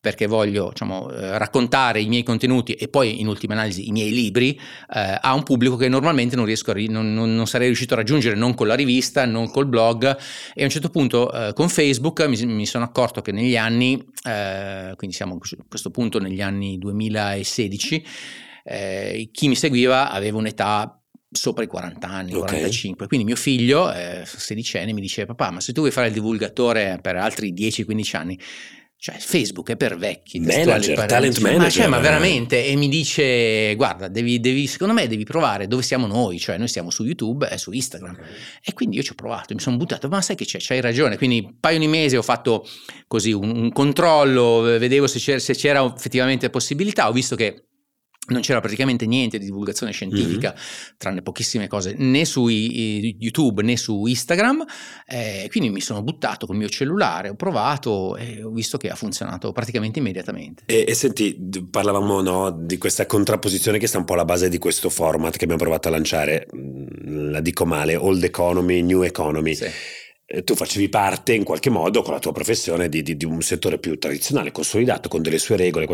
perché 0.00 0.26
voglio 0.26 0.70
diciamo, 0.70 1.10
eh, 1.10 1.36
raccontare 1.36 2.00
i 2.00 2.08
miei 2.08 2.22
contenuti 2.22 2.72
e 2.72 2.88
poi 2.88 3.20
in 3.20 3.26
ultima 3.26 3.52
analisi 3.52 3.86
i 3.86 3.92
miei 3.92 4.10
libri 4.10 4.58
eh, 4.94 5.18
a 5.20 5.34
un 5.34 5.42
pubblico 5.42 5.76
che 5.76 5.88
normalmente 5.88 6.36
non, 6.36 6.46
riesco 6.46 6.70
a 6.70 6.74
ri- 6.74 6.88
non, 6.88 7.12
non- 7.12 7.34
non 7.34 7.46
sarei 7.46 7.66
riuscito 7.66 7.92
a 7.92 7.98
raggiungere 7.98 8.34
non 8.34 8.54
con 8.54 8.66
la 8.66 8.74
rivista, 8.74 9.26
non 9.26 9.50
col 9.50 9.66
blog 9.66 10.16
e 10.54 10.62
a 10.62 10.64
un 10.64 10.70
certo 10.70 10.88
punto 10.88 11.30
eh, 11.30 11.52
con 11.52 11.68
Facebook 11.68 12.24
mi, 12.26 12.42
mi 12.46 12.64
sono 12.64 12.84
accorto 12.84 13.20
che 13.20 13.30
negli 13.30 13.56
anni, 13.58 14.02
eh, 14.26 14.94
quindi 14.96 15.14
siamo 15.14 15.34
a 15.34 15.64
questo 15.68 15.90
punto 15.90 16.18
negli 16.18 16.40
anni 16.40 16.78
2016, 16.78 18.04
eh, 18.64 19.28
chi 19.32 19.48
mi 19.48 19.54
seguiva 19.54 20.10
aveva 20.10 20.38
un'età 20.38 20.94
sopra 21.30 21.62
i 21.62 21.66
40 21.66 22.08
anni, 22.08 22.32
Ok. 22.32 22.46
45. 22.46 23.06
Quindi 23.06 23.26
mio 23.26 23.36
figlio, 23.36 23.92
eh, 23.92 24.22
sedicenne, 24.24 24.92
mi 24.92 25.00
diceva 25.00 25.34
papà, 25.34 25.52
ma 25.52 25.60
se 25.60 25.72
tu 25.72 25.80
vuoi 25.80 25.92
fare 25.92 26.08
il 26.08 26.12
divulgatore 26.12 26.98
per 27.00 27.16
altri 27.16 27.52
10-15 27.52 28.16
anni, 28.16 28.38
cioè 29.02 29.16
Facebook 29.18 29.70
è 29.70 29.76
per 29.78 29.96
vecchi. 29.96 30.40
Manager, 30.40 31.06
talent 31.06 31.32
Cioè, 31.32 31.42
Ma, 31.42 31.50
manager. 31.52 31.72
cioè, 31.72 31.86
ma 31.86 31.98
veramente? 32.00 32.66
E 32.66 32.76
mi 32.76 32.86
dice, 32.86 33.74
guarda, 33.74 34.08
devi, 34.08 34.38
devi- 34.40 34.66
secondo 34.66 34.92
me 34.92 35.08
devi 35.08 35.24
provare 35.24 35.66
dove 35.66 35.82
siamo 35.82 36.06
noi, 36.06 36.38
cioè 36.38 36.58
noi 36.58 36.68
siamo 36.68 36.90
su 36.90 37.04
YouTube 37.04 37.48
e 37.48 37.56
su 37.56 37.72
Instagram. 37.72 38.18
E 38.62 38.74
quindi 38.74 38.96
io 38.96 39.02
ci 39.02 39.12
ho 39.12 39.14
provato, 39.14 39.54
mi 39.54 39.60
sono 39.60 39.78
buttato, 39.78 40.06
ma 40.08 40.20
sai 40.20 40.36
che 40.36 40.44
c'è, 40.44 40.58
c'hai 40.60 40.82
ragione. 40.82 41.16
Quindi 41.16 41.40
un 41.46 41.54
paio 41.58 41.78
di 41.78 41.86
mesi 41.86 42.16
ho 42.16 42.22
fatto 42.22 42.68
così 43.06 43.32
un, 43.32 43.56
un 43.56 43.72
controllo, 43.72 44.60
vedevo 44.60 45.06
se 45.06 45.18
c'era, 45.18 45.38
se 45.38 45.54
c'era 45.54 45.82
effettivamente 45.96 46.50
possibilità, 46.50 47.08
ho 47.08 47.12
visto 47.12 47.36
che 47.36 47.68
non 48.30 48.42
c'era 48.42 48.60
praticamente 48.60 49.06
niente 49.06 49.38
di 49.38 49.44
divulgazione 49.44 49.92
scientifica, 49.92 50.54
tranne 50.96 51.22
pochissime 51.22 51.68
cose, 51.68 51.94
né 51.96 52.24
su 52.24 52.48
YouTube 52.48 53.62
né 53.62 53.76
su 53.76 54.06
Instagram. 54.06 54.64
eh, 55.06 55.48
quindi 55.50 55.70
mi 55.70 55.80
sono 55.80 56.02
buttato 56.02 56.46
col 56.46 56.56
mio 56.56 56.68
cellulare, 56.68 57.28
ho 57.28 57.34
provato 57.34 58.16
e 58.16 58.42
ho 58.42 58.50
visto 58.50 58.78
che 58.78 58.88
ha 58.88 58.94
funzionato 58.94 59.52
praticamente 59.52 59.98
immediatamente. 59.98 60.62
E, 60.66 60.84
e 60.86 60.94
senti, 60.94 61.36
parlavamo 61.70 62.20
no, 62.20 62.50
di 62.50 62.78
questa 62.78 63.06
contrapposizione 63.06 63.78
che 63.78 63.86
sta 63.86 63.98
un 63.98 64.04
po' 64.04 64.14
alla 64.14 64.24
base 64.24 64.48
di 64.48 64.58
questo 64.58 64.88
format 64.88 65.36
che 65.36 65.44
abbiamo 65.44 65.62
provato 65.62 65.88
a 65.88 65.90
lanciare, 65.90 66.46
mm, 66.54 67.30
la 67.30 67.40
dico 67.40 67.64
male, 67.64 67.96
old 67.96 68.22
economy, 68.22 68.82
new 68.82 69.02
economy. 69.02 69.54
Sì. 69.54 69.66
Eh, 70.32 70.44
Tu 70.44 70.54
facevi 70.54 70.88
parte 70.88 71.32
in 71.34 71.42
qualche 71.42 71.70
modo 71.70 72.02
con 72.02 72.12
la 72.12 72.20
tua 72.20 72.30
professione 72.30 72.88
di, 72.88 73.02
di- 73.02 73.16
di 73.16 73.24
un 73.24 73.40
settore 73.42 73.78
più 73.78 73.98
tradizionale, 73.98 74.52
consolidato, 74.52 75.08
con 75.08 75.22
delle 75.22 75.38
sue 75.38 75.56
regole, 75.56 75.88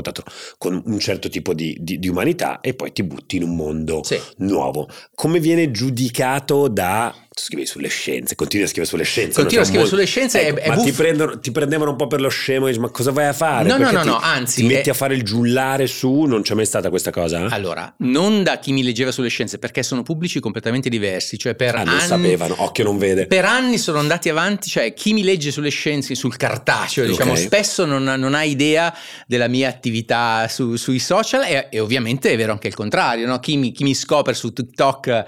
con 0.58 0.82
un 0.84 0.98
certo 0.98 1.30
tipo 1.30 1.54
di, 1.54 1.74
di- 1.80 1.98
di 1.98 2.08
umanità 2.08 2.60
e 2.60 2.74
poi 2.74 2.92
ti 2.92 3.02
butti 3.02 3.36
in 3.36 3.44
un 3.44 3.56
mondo 3.56 4.02
Sì. 4.04 4.20
nuovo. 4.38 4.88
Come 5.14 5.40
viene 5.40 5.70
giudicato 5.70 6.68
da... 6.68 7.14
Tu 7.36 7.42
scrivi 7.42 7.66
sulle 7.66 7.88
scienze, 7.88 8.34
continui 8.34 8.64
a 8.64 8.68
scrivere 8.68 8.88
sulle 8.88 9.04
scienze. 9.04 9.38
Continua 9.42 9.62
a 9.62 9.66
no? 9.66 9.70
Scrivere 9.70 9.90
molto- 9.90 9.94
sulle 9.94 10.06
scienze, 10.06 10.40
è- 10.40 10.48
Ecco, 10.48 10.58
è 10.58 10.68
ma 10.68 10.76
ti, 10.82 10.92
prendono- 10.92 11.38
ti 11.38 11.50
prendevano 11.52 11.90
un 11.90 11.96
po' 11.98 12.06
per 12.06 12.22
lo 12.22 12.30
scemo 12.30 12.66
dici 12.66 12.78
ma 12.78 12.88
cosa 12.88 13.10
vai 13.10 13.26
a 13.26 13.34
fare? 13.34 13.68
No, 13.68 13.76
no, 13.76 13.80
Perché 13.80 13.92
no, 13.94 14.00
ti- 14.00 14.08
no, 14.08 14.18
anzi, 14.20 14.60
Ti 14.62 14.66
metti 14.66 14.88
è- 14.88 14.92
a 14.92 14.94
fare 14.94 15.14
il 15.14 15.22
giullare 15.22 15.86
su, 15.86 16.22
non 16.22 16.40
c'è 16.40 16.54
mai 16.54 16.64
stata 16.64 16.88
questa 16.88 17.10
cosa? 17.10 17.44
Allora, 17.50 17.92
non 17.98 18.42
da 18.42 18.58
chi 18.58 18.72
mi 18.72 18.82
leggeva 18.82 19.12
sulle 19.12 19.28
scienze, 19.28 19.58
perché 19.58 19.82
sono 19.82 20.02
pubblici 20.02 20.40
completamente 20.40 20.88
diversi, 20.88 21.36
cioè 21.36 21.54
per 21.54 21.74
Ah, 21.74 21.82
non 21.84 21.98
anni... 21.98 22.06
sapevano, 22.06 22.54
occhio 22.62 22.84
non 22.84 22.96
vede. 22.96 23.26
Per 23.26 23.44
anni 23.44 23.76
sono 23.76 23.98
andati 23.98 24.30
avanti, 24.30 24.70
cioè 24.70 24.94
chi 24.94 25.12
mi 25.12 25.22
legge 25.22 25.50
sulle 25.50 25.68
scienze, 25.68 26.14
sul 26.14 26.38
cartaceo, 26.38 27.04
diciamo, 27.04 27.32
Ok. 27.32 27.38
spesso 27.38 27.84
non, 27.84 28.08
ha- 28.08 28.16
non 28.16 28.32
ha 28.32 28.44
idea 28.44 28.96
della 29.26 29.48
mia 29.48 29.68
attività 29.68 30.48
su- 30.48 30.76
sui 30.76 30.98
social 30.98 31.42
e, 31.42 31.68
e 31.70 31.80
ovviamente 31.80 32.30
è 32.30 32.36
vero 32.38 32.52
anche 32.52 32.68
il 32.68 32.74
contrario, 32.74 33.26
no? 33.26 33.38
chi, 33.40 33.58
mi, 33.58 33.72
chi 33.72 33.84
mi 33.84 33.94
scopre 33.94 34.32
su 34.32 34.54
TikTok 34.54 35.06
eh, 35.08 35.24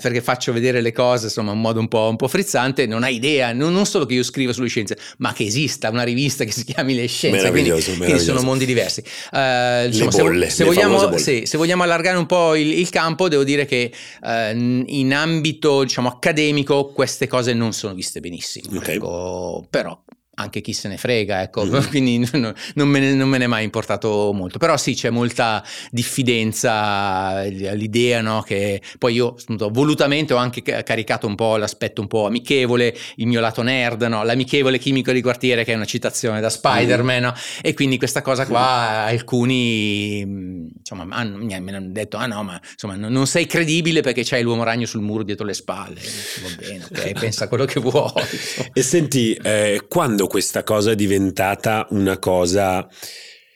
perché 0.00 0.22
faccio 0.22 0.50
vedere 0.54 0.80
le 0.80 0.92
cose 0.92 1.40
insomma 1.42 1.52
in 1.52 1.60
modo 1.60 1.80
un 1.80 1.88
po', 1.88 2.08
un 2.08 2.16
po' 2.16 2.28
frizzante 2.28 2.86
non 2.86 3.02
ha 3.02 3.08
idea, 3.08 3.52
non, 3.52 3.72
non 3.72 3.86
solo 3.86 4.06
che 4.06 4.14
io 4.14 4.22
scrivo 4.22 4.52
sulle 4.52 4.68
scienze, 4.68 4.96
ma 5.18 5.32
che 5.32 5.44
esista 5.44 5.90
una 5.90 6.02
rivista 6.02 6.44
che 6.44 6.52
si 6.52 6.64
chiami 6.64 6.94
Le 6.94 7.06
Scienze, 7.06 7.50
quindi, 7.50 7.68
Meraviglioso, 7.70 7.84
quindi 7.84 8.00
meraviglioso. 8.00 8.36
sono 8.36 8.46
mondi 8.46 8.64
diversi. 8.66 9.02
Diciamo, 9.02 10.10
se- 10.10 10.22
bolle, 10.22 10.50
se, 10.50 10.64
famose 10.64 10.86
vogliamo, 10.86 11.16
sì, 11.18 11.42
se 11.46 11.56
vogliamo 11.56 11.82
allargare 11.82 12.16
un 12.16 12.26
po' 12.26 12.54
il, 12.54 12.72
il 12.72 12.88
campo, 12.90 13.28
devo 13.28 13.44
dire 13.44 13.64
che 13.66 13.92
eh, 14.24 14.50
in 14.50 15.14
ambito 15.14 15.82
diciamo, 15.82 16.08
accademico 16.08 16.86
queste 16.86 17.26
cose 17.26 17.52
non 17.52 17.72
sono 17.72 17.94
viste 17.94 18.20
benissimo. 18.20 18.76
Ok. 18.78 18.88
ecco, 18.88 19.66
però 19.68 20.00
anche 20.34 20.62
chi 20.62 20.72
se 20.72 20.88
ne 20.88 20.96
frega, 20.96 21.42
ecco, 21.42 21.64
mm. 21.66 21.78
quindi 21.90 22.26
non, 22.32 22.54
non, 22.74 22.88
me 22.88 23.00
ne, 23.00 23.12
non, 23.12 23.28
me 23.28 23.38
ne, 23.38 23.44
è 23.44 23.48
mai 23.48 23.64
importato 23.64 24.32
molto. 24.32 24.58
Però 24.58 24.76
sì, 24.76 24.94
c'è 24.94 25.10
molta 25.10 25.62
diffidenza 25.90 26.72
all'idea, 26.72 28.22
no? 28.22 28.42
Che 28.42 28.80
poi 28.98 29.14
io 29.14 29.36
appunto, 29.38 29.68
volutamente 29.70 30.32
ho 30.32 30.38
anche 30.38 30.62
caricato 30.62 31.26
un 31.26 31.34
po' 31.34 31.56
l'aspetto 31.56 32.00
un 32.00 32.06
po' 32.06 32.26
amichevole, 32.26 32.96
il 33.16 33.26
mio 33.26 33.40
lato 33.40 33.62
nerd, 33.62 34.02
no? 34.02 34.24
L'amichevole 34.24 34.78
chimico 34.78 35.12
di 35.12 35.20
quartiere, 35.20 35.64
che 35.64 35.72
è 35.72 35.76
una 35.76 35.84
citazione 35.84 36.40
da 36.40 36.48
Spider-Man, 36.48 37.20
mm. 37.20 37.24
no? 37.24 37.34
E 37.60 37.74
quindi 37.74 37.98
questa 37.98 38.22
cosa 38.22 38.46
qua, 38.46 39.04
alcuni 39.04 40.20
insomma, 40.20 41.06
hanno, 41.14 41.36
mi 41.38 41.54
hanno 41.54 41.90
detto, 41.90 42.16
ah 42.16 42.26
no, 42.26 42.42
ma 42.42 42.60
insomma, 42.70 42.96
non 42.96 43.26
sei 43.26 43.46
credibile 43.46 44.00
perché 44.00 44.22
c'hai 44.24 44.42
l'uomo 44.42 44.64
ragno 44.64 44.86
sul 44.86 45.02
muro 45.02 45.22
dietro 45.22 45.44
le 45.44 45.54
spalle. 45.54 46.00
Va 46.42 46.48
bene, 46.58 46.84
ok, 46.84 47.12
pensa 47.20 47.48
quello 47.48 47.64
che 47.64 47.80
vuoi. 47.80 48.10
e 48.72 48.82
senti, 48.82 49.34
eh, 49.34 49.84
quando 49.88 50.21
quando 50.22 50.26
questa 50.26 50.62
cosa 50.62 50.92
è 50.92 50.94
diventata 50.94 51.86
una 51.90 52.18
cosa 52.18 52.88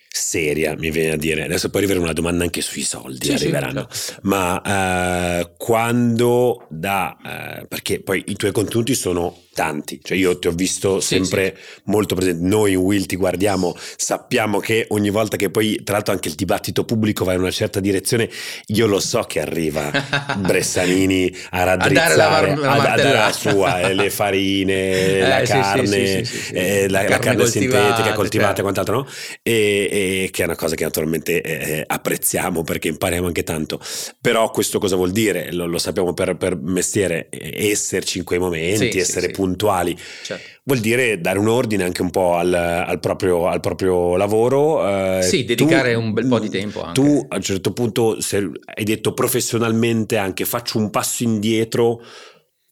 seria, 0.08 0.74
mi 0.76 0.90
viene 0.90 1.12
a 1.12 1.16
dire. 1.16 1.44
Adesso 1.44 1.68
poi 1.68 1.82
arriverà 1.82 2.02
una 2.02 2.12
domanda 2.12 2.44
anche 2.44 2.62
sui 2.62 2.82
soldi, 2.82 3.26
sì, 3.26 3.32
arriveranno. 3.32 3.86
Sì, 3.90 4.06
certo. 4.06 4.20
Ma 4.22 5.40
uh, 5.40 5.52
quando 5.56 6.66
da... 6.70 7.16
Uh, 7.22 7.66
perché 7.66 8.02
poi 8.02 8.24
i 8.26 8.36
tuoi 8.36 8.52
contenuti 8.52 8.94
sono 8.94 9.44
tanti, 9.56 9.98
cioè 10.02 10.18
io 10.18 10.38
ti 10.38 10.48
ho 10.48 10.52
visto 10.52 11.00
sempre 11.00 11.56
sì, 11.56 11.80
molto 11.84 12.14
presente, 12.14 12.46
noi 12.46 12.72
in 12.72 12.78
Will 12.78 13.06
ti 13.06 13.16
guardiamo, 13.16 13.74
sappiamo 13.96 14.58
che 14.58 14.84
ogni 14.90 15.08
volta 15.08 15.38
che 15.38 15.48
poi 15.48 15.80
tra 15.82 15.94
l'altro 15.94 16.12
anche 16.12 16.28
il 16.28 16.34
dibattito 16.34 16.84
pubblico 16.84 17.24
va 17.24 17.32
in 17.32 17.40
una 17.40 17.50
certa 17.50 17.80
direzione, 17.80 18.28
io 18.66 18.86
lo 18.86 19.00
so 19.00 19.22
che 19.22 19.40
arriva 19.40 19.90
Bressanini 20.36 21.34
a 21.52 21.64
raddrizzare, 21.64 22.12
a 22.12 22.16
dare 22.16 22.54
la, 22.54 22.66
la, 22.66 22.72
a, 22.72 22.96
dare 22.96 23.12
la 23.12 23.32
sua, 23.32 23.80
eh, 23.80 23.94
le 23.94 24.10
farine, 24.10 24.90
eh, 24.90 25.18
la 25.20 25.40
carne, 25.40 26.22
eh, 26.52 26.88
la, 26.90 27.04
carne 27.04 27.46
sintetica 27.46 28.12
coltivata 28.12 28.58
e 28.58 28.62
quant'altro, 28.62 28.94
no? 28.94 29.08
E, 29.42 29.88
e, 29.90 30.28
che 30.30 30.42
è 30.42 30.44
una 30.44 30.56
cosa 30.56 30.74
che 30.74 30.84
naturalmente 30.84 31.40
eh, 31.40 31.84
apprezziamo 31.86 32.62
perché 32.62 32.88
impariamo 32.88 33.26
anche 33.26 33.42
tanto, 33.42 33.80
però 34.20 34.50
questo 34.50 34.78
cosa 34.78 34.96
vuol 34.96 35.12
dire? 35.12 35.50
Lo, 35.52 35.64
lo 35.64 35.78
sappiamo 35.78 36.12
per, 36.12 36.36
per 36.36 36.58
mestiere, 36.60 37.28
esserci 37.30 38.18
in 38.18 38.24
quei 38.24 38.38
momenti, 38.38 38.98
essere 38.98 39.30
puntuali 39.30 39.44
puntuali. 39.46 39.96
Certo. 40.22 40.54
Vuol 40.64 40.80
dire 40.80 41.20
dare 41.20 41.38
un 41.38 41.48
ordine 41.48 41.84
anche 41.84 42.02
un 42.02 42.10
po' 42.10 42.34
al, 42.34 42.52
al, 42.52 42.98
proprio, 42.98 43.46
al 43.46 43.60
proprio, 43.60 44.16
lavoro. 44.16 44.86
Eh, 45.18 45.22
sì, 45.22 45.44
dedicare 45.44 45.94
tu, 45.94 46.00
un 46.00 46.12
bel 46.12 46.26
po' 46.26 46.40
di 46.40 46.50
tempo. 46.50 46.82
Anche. 46.82 47.00
Tu 47.00 47.24
a 47.28 47.36
un 47.36 47.42
certo 47.42 47.72
punto 47.72 48.18
hai 48.18 48.84
detto 48.84 49.12
professionalmente 49.14 50.16
anche 50.16 50.44
faccio 50.44 50.78
un 50.78 50.90
passo 50.90 51.22
indietro 51.22 52.02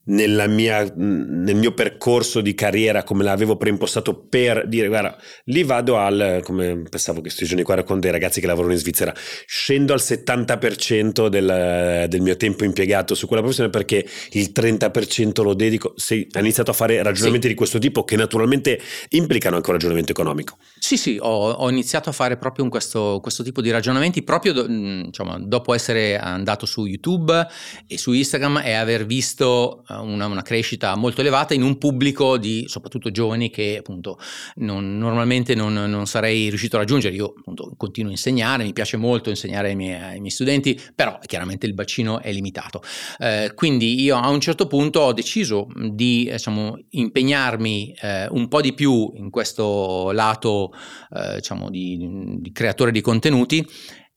mia, 0.07 0.93
nel 0.97 1.57
mio 1.57 1.73
percorso 1.73 2.41
di 2.41 2.55
carriera 2.55 3.03
come 3.03 3.25
l'avevo 3.25 3.57
preimpostato 3.57 4.27
per 4.29 4.67
dire 4.69 4.89
guarda 4.89 5.17
lì 5.45 5.63
vado 5.63 5.97
al 5.97 6.41
come 6.43 6.83
pensavo 6.89 7.19
che 7.19 7.23
questi 7.25 7.47
giorni 7.47 7.63
qua 7.63 7.83
con 7.83 8.01
dei 8.01 8.11
ragazzi 8.11 8.41
che 8.41 8.47
lavorano 8.47 8.73
in 8.73 8.79
Svizzera 8.79 9.15
scendo 9.47 9.93
al 9.93 10.01
70% 10.01 11.29
del, 11.29 12.07
del 12.09 12.21
mio 12.21 12.37
tempo 12.37 12.65
impiegato 12.65 13.15
su 13.15 13.27
quella 13.27 13.41
professione 13.41 13.71
perché 13.71 14.07
il 14.33 14.53
30% 14.55 15.43
lo 15.43 15.55
dedico 15.55 15.95
se 15.97 16.27
hai 16.31 16.41
iniziato 16.41 16.71
a 16.71 16.75
fare 16.75 17.03
ragionamenti 17.03 17.47
sì. 17.47 17.53
di 17.53 17.59
questo 17.59 17.79
tipo 17.79 18.05
che 18.05 18.17
naturalmente 18.17 18.81
implicano 19.11 19.57
anche 19.57 19.69
un 19.69 19.77
ragionamento 19.77 20.13
economico 20.13 20.57
sì 20.79 20.97
sì 20.97 21.17
ho, 21.21 21.51
ho 21.51 21.71
iniziato 21.71 22.11
a 22.11 22.13
fare 22.13 22.37
proprio 22.37 22.69
questo, 22.69 23.21
questo, 23.23 23.43
tipo 23.43 23.61
di 23.61 23.71
ragionamenti 23.71 24.23
proprio 24.23 24.53
do, 24.53 24.67
diciamo, 24.67 25.39
dopo 25.41 25.75
essere 25.75 26.19
andato 26.19 26.67
su 26.67 26.87
YouTube 26.87 27.47
e 27.87 27.99
su 27.99 28.13
Instagram 28.13 28.63
e 28.65 28.73
aver 28.73 29.07
visto 29.07 29.83
una, 30.01 30.27
una, 30.27 30.43
crescita 30.43 30.95
molto 30.97 31.21
elevata 31.21 31.55
in 31.55 31.63
un 31.63 31.79
pubblico 31.79 32.37
di 32.37 32.65
soprattutto 32.67 33.11
giovani 33.11 33.51
che 33.51 33.79
appunto 33.79 34.19
non, 34.57 34.99
normalmente 34.99 35.55
non, 35.55 35.73
non, 35.73 36.07
sarei 36.07 36.49
riuscito 36.49 36.77
a 36.77 36.81
raggiungere. 36.81 37.15
Io 37.15 37.35
appunto 37.39 37.73
continuo 37.77 38.11
a 38.11 38.15
insegnare, 38.15 38.65
mi 38.65 38.73
piace 38.73 38.97
molto 38.97 39.31
insegnare 39.31 39.69
ai 39.69 39.77
miei, 39.77 40.01
ai 40.01 40.19
miei 40.19 40.31
studenti, 40.31 40.81
però 40.95 41.19
chiaramente 41.25 41.67
il 41.67 41.75
bacino 41.75 42.21
è 42.21 42.33
limitato. 42.33 42.83
Eh, 43.19 43.53
quindi 43.55 44.01
io 44.03 44.17
a 44.17 44.29
un 44.29 44.41
certo 44.41 44.67
punto 44.67 45.01
ho 45.01 45.13
deciso 45.13 45.69
di 45.91 46.29
diciamo, 46.31 46.79
impegnarmi 46.91 47.97
eh, 48.01 48.27
un 48.31 48.49
po' 48.49 48.61
di 48.61 48.73
più 48.75 49.13
in 49.15 49.31
questo 49.31 50.11
lato 50.13 50.73
eh, 51.13 51.37
diciamo, 51.37 51.71
di, 51.71 52.39
di 52.39 52.53
creatore 52.53 52.91
di 52.91 53.01
contenuti 53.01 53.67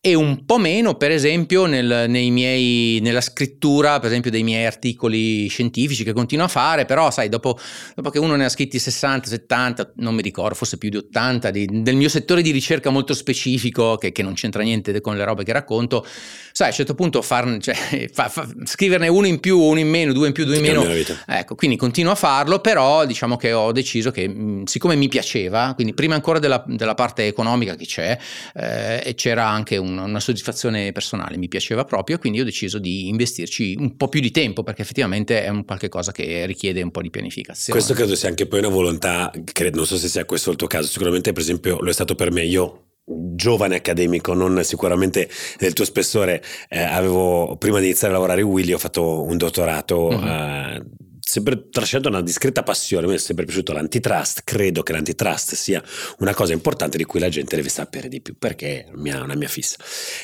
e 0.07 0.13
un 0.13 0.45
po' 0.45 0.57
meno, 0.57 0.95
per 0.95 1.11
esempio, 1.11 1.65
nel, 1.65 2.09
miei, 2.09 2.99
nella 3.01 3.19
scrittura, 3.19 3.99
per 3.99 4.07
esempio, 4.09 4.31
dei 4.31 4.41
miei 4.41 4.65
articoli 4.65 5.47
scientifici 5.47 6.05
che 6.05 6.13
continuo 6.13 6.45
a 6.45 6.47
fare, 6.47 6.85
però 6.85 7.11
sai, 7.11 7.27
dopo, 7.27 7.59
dopo, 7.93 8.09
che 8.09 8.17
uno 8.17 8.37
ne 8.37 8.45
ha 8.45 8.49
scritti 8.49 8.79
60, 8.79 9.27
70, 9.27 9.91
non 9.97 10.15
mi 10.15 10.21
ricordo, 10.21 10.55
forse 10.55 10.77
più 10.77 10.89
di 10.89 10.95
80, 10.95 11.49
di, 11.51 11.67
del 11.81 11.97
mio 11.97 12.07
settore 12.07 12.41
di 12.41 12.51
ricerca 12.51 12.89
molto 12.89 13.13
specifico, 13.13 13.97
che, 13.97 14.13
che, 14.13 14.23
non 14.23 14.33
c'entra 14.33 14.63
niente 14.63 15.01
con 15.01 15.17
le 15.17 15.25
robe 15.25 15.43
che 15.43 15.51
racconto, 15.51 16.05
sai, 16.53 16.67
a 16.67 16.69
un 16.69 16.75
certo 16.75 16.95
punto 16.95 17.21
farne, 17.21 17.59
cioè, 17.59 17.75
fa, 18.13 18.29
fa, 18.29 18.47
scriverne 18.63 19.09
uno 19.09 19.27
in 19.27 19.41
più, 19.41 19.59
uno 19.59 19.79
in 19.79 19.89
meno, 19.89 20.13
due 20.13 20.27
in 20.27 20.33
più, 20.33 20.45
due 20.45 20.55
in 20.55 20.61
meno, 20.61 20.85
ecco, 21.25 21.55
quindi 21.55 21.75
continuo 21.75 22.13
a 22.13 22.15
farlo, 22.15 22.59
però 22.59 23.05
diciamo 23.05 23.35
che 23.35 23.51
ho 23.51 23.73
deciso 23.73 24.11
che, 24.11 24.25
mh, 24.25 24.63
siccome 24.67 24.95
mi 24.95 25.09
piaceva, 25.09 25.73
quindi 25.75 25.93
prima 25.93 26.15
ancora 26.15 26.39
della, 26.39 26.63
della 26.65 26.95
parte 26.95 27.27
economica 27.27 27.75
che 27.75 27.85
c'è, 27.85 28.17
eh, 28.55 29.01
e 29.03 29.13
c'era 29.15 29.45
anche 29.45 29.75
un 29.75 29.95
una, 30.03 30.19
soddisfazione 30.19 30.91
personale, 30.91 31.37
mi 31.37 31.47
piaceva 31.47 31.83
proprio, 31.83 32.17
quindi 32.17 32.39
ho 32.39 32.43
deciso 32.43 32.79
di 32.79 33.07
investirci 33.07 33.75
un 33.79 33.95
po' 33.95 34.07
più 34.07 34.19
di 34.19 34.31
tempo 34.31 34.63
perché 34.63 34.81
effettivamente 34.81 35.43
è 35.43 35.49
un 35.49 35.65
qualche 35.65 35.89
cosa 35.89 36.11
che 36.11 36.45
richiede 36.45 36.81
un 36.81 36.91
po' 36.91 37.01
di 37.01 37.09
pianificazione. 37.09 37.79
Questo 37.79 37.95
credo 37.95 38.15
sia 38.15 38.29
anche 38.29 38.47
poi 38.47 38.59
una 38.59 38.69
volontà, 38.69 39.31
credo, 39.43 39.77
non 39.77 39.85
so 39.85 39.97
se 39.97 40.07
sia 40.07 40.25
questo 40.25 40.51
il 40.51 40.57
tuo 40.57 40.67
caso, 40.67 40.87
sicuramente 40.87 41.33
per 41.33 41.41
esempio 41.41 41.79
lo 41.79 41.89
è 41.89 41.93
stato 41.93 42.15
per 42.15 42.31
me, 42.31 42.43
io 42.43 42.87
giovane 43.09 43.75
accademico, 43.75 44.33
non 44.33 44.63
sicuramente 44.63 45.29
del 45.57 45.73
tuo 45.73 45.85
spessore, 45.85 46.43
eh, 46.67 46.81
avevo 46.81 47.55
prima 47.57 47.79
di 47.79 47.85
iniziare 47.85 48.13
a 48.13 48.17
lavorare 48.17 48.41
a 48.41 48.45
Willy 48.45 48.73
ho 48.73 48.77
fatto 48.77 49.23
un 49.23 49.37
dottorato 49.37 50.09
mm-hmm. 50.09 50.27
eh, 50.27 50.85
sempre 51.27 51.69
trascinato 51.69 52.07
una 52.07 52.22
discreta 52.22 52.63
passione, 52.63 53.05
mi 53.05 53.15
è 53.15 53.17
sempre 53.17 53.43
piaciuto 53.43 53.74
l'antitrust, 53.74 54.41
credo 54.46 54.81
che 54.81 54.93
l'antitrust 54.93 55.55
sia 55.55 55.84
una 56.19 56.34
cosa 56.34 56.53
importante 56.53 56.98
di 56.98 57.03
cui 57.03 57.19
la 57.19 57.29
gente 57.29 57.55
deve 57.57 57.69
sapere 57.69 58.07
di 58.07 58.22
più, 58.22 58.38
perché 58.38 58.86
è 58.86 58.91
una 58.93 59.36
mia 59.36 59.48
fissa. 59.50 59.75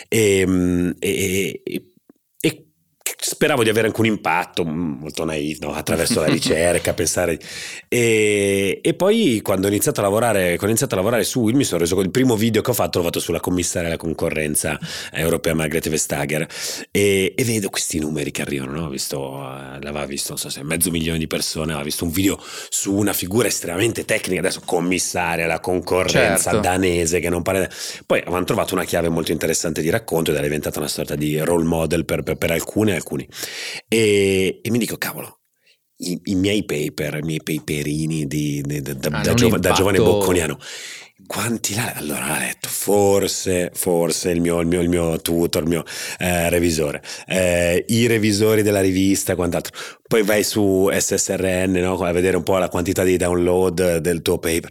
Ehm, 0.08 0.96
e, 1.00 1.10
e, 1.10 1.62
e 1.64 1.93
speravo 3.26 3.64
di 3.64 3.70
avere 3.70 3.88
anche 3.88 4.02
un 4.02 4.08
impatto 4.08 4.66
mm, 4.66 5.00
molto 5.00 5.24
naif 5.24 5.60
no? 5.62 5.74
attraverso 5.74 6.20
la 6.20 6.28
ricerca, 6.32 6.94
pensare. 6.94 7.40
E, 7.88 8.80
e, 8.84 8.94
poi 8.96 9.40
quando 9.42 9.68
ho 9.68 9.70
iniziato 9.70 10.02
a 10.02 10.04
lavorare, 10.04 10.42
quando 10.48 10.66
ho 10.66 10.70
iniziato 10.70 10.96
a 10.96 10.98
lavorare 10.98 11.24
su 11.24 11.40
Will 11.40 11.56
mi 11.56 11.64
sono 11.64 11.80
reso 11.80 11.96
conto, 11.96 12.10
il 12.10 12.14
primo 12.14 12.36
video 12.36 12.62
che 12.62 12.72
ho 12.72 12.74
fatto 12.74 12.98
l'ho 12.98 13.06
fatto 13.06 13.20
sulla 13.20 13.40
commissaria 13.40 13.90
della 13.90 14.00
concorrenza 14.00 14.78
europea 15.12 15.54
Margrethe 15.54 15.90
Vestager 15.90 16.46
e, 16.92 17.34
e, 17.36 17.44
vedo 17.46 17.70
questi 17.70 18.00
numeri 18.00 18.32
che 18.32 18.42
arrivano, 18.42 18.74
no? 18.74 18.86
ho 18.88 18.90
visto, 18.90 19.42
eh, 19.42 19.82
l'aveva 19.82 20.06
visto, 20.06 20.30
non 20.30 20.38
so 20.38 20.50
se 20.50 20.64
mezzo 20.64 20.92
milione 20.92 21.18
di 21.18 21.28
persone, 21.28 21.72
aveva 21.72 21.86
visto 21.86 22.04
un 22.04 22.12
video 22.12 22.38
su 22.70 22.94
una 22.94 23.14
figura 23.14 23.48
estremamente 23.48 24.04
tecnica, 24.04 24.42
adesso 24.42 24.62
commissaria 24.66 25.48
la 25.48 25.62
concorrenza 25.62 26.52
certo. 26.52 26.60
danese 26.60 27.20
che 27.22 27.30
non 27.30 27.42
parla. 27.42 27.70
Poi 28.06 28.20
avevano 28.20 28.44
trovato 28.44 28.74
una 28.74 28.84
chiave 28.84 29.08
molto 29.08 29.32
interessante 29.32 29.82
di 29.82 29.90
racconto 29.90 30.32
ed 30.32 30.36
era 30.38 30.46
diventata 30.46 30.80
una 30.80 30.90
sorta 30.90 31.16
di 31.16 31.40
role 31.40 31.64
model 31.64 32.04
per, 32.04 32.24
per, 32.24 32.36
per 32.36 32.52
alcune 32.52 32.94
e 32.94 32.96
alcuni. 33.14 33.28
E, 33.88 34.60
e 34.62 34.72
mi 34.72 34.78
dico, 34.78 34.98
cavolo, 34.98 35.40
i, 35.98 36.20
i, 36.26 36.36
miei 36.36 36.66
paper, 36.66 37.20
i 37.20 37.26
miei 37.26 37.42
paperini 37.42 38.26
di, 38.28 38.62
di, 38.66 38.82
da, 38.82 38.92
ah, 39.12 39.22
da, 39.22 39.34
giov- 39.34 39.58
da, 39.58 39.72
giovane 39.72 40.00
bocconiano. 40.00 40.58
Quanti 41.26 41.74
l'ha? 41.74 41.94
Allora 41.94 42.26
ha 42.26 42.40
letto, 42.40 42.68
forse, 42.68 43.72
forse 43.74 44.32
il 44.32 44.42
mio, 44.42 44.60
il 44.60 44.68
mio, 44.68 44.82
il 44.82 44.90
mio 44.90 45.22
tutor, 45.22 45.62
il 45.62 45.70
mio 45.70 45.86
eh, 46.18 46.50
revisore, 46.50 47.02
eh, 47.28 47.86
i 47.88 48.08
revisori 48.08 48.62
della 48.62 48.82
rivista, 48.82 49.36
quant'altro. 49.36 49.74
Poi 50.06 50.24
vai 50.24 50.44
su 50.44 50.90
SSRN 50.92 51.72
no? 51.80 51.98
a 52.00 52.12
vedere 52.12 52.36
un 52.36 52.44
po' 52.44 52.58
la 52.58 52.68
quantità 52.68 53.04
di 53.04 53.16
download 53.16 53.98
del 53.98 54.22
tuo 54.22 54.38
paper. 54.38 54.70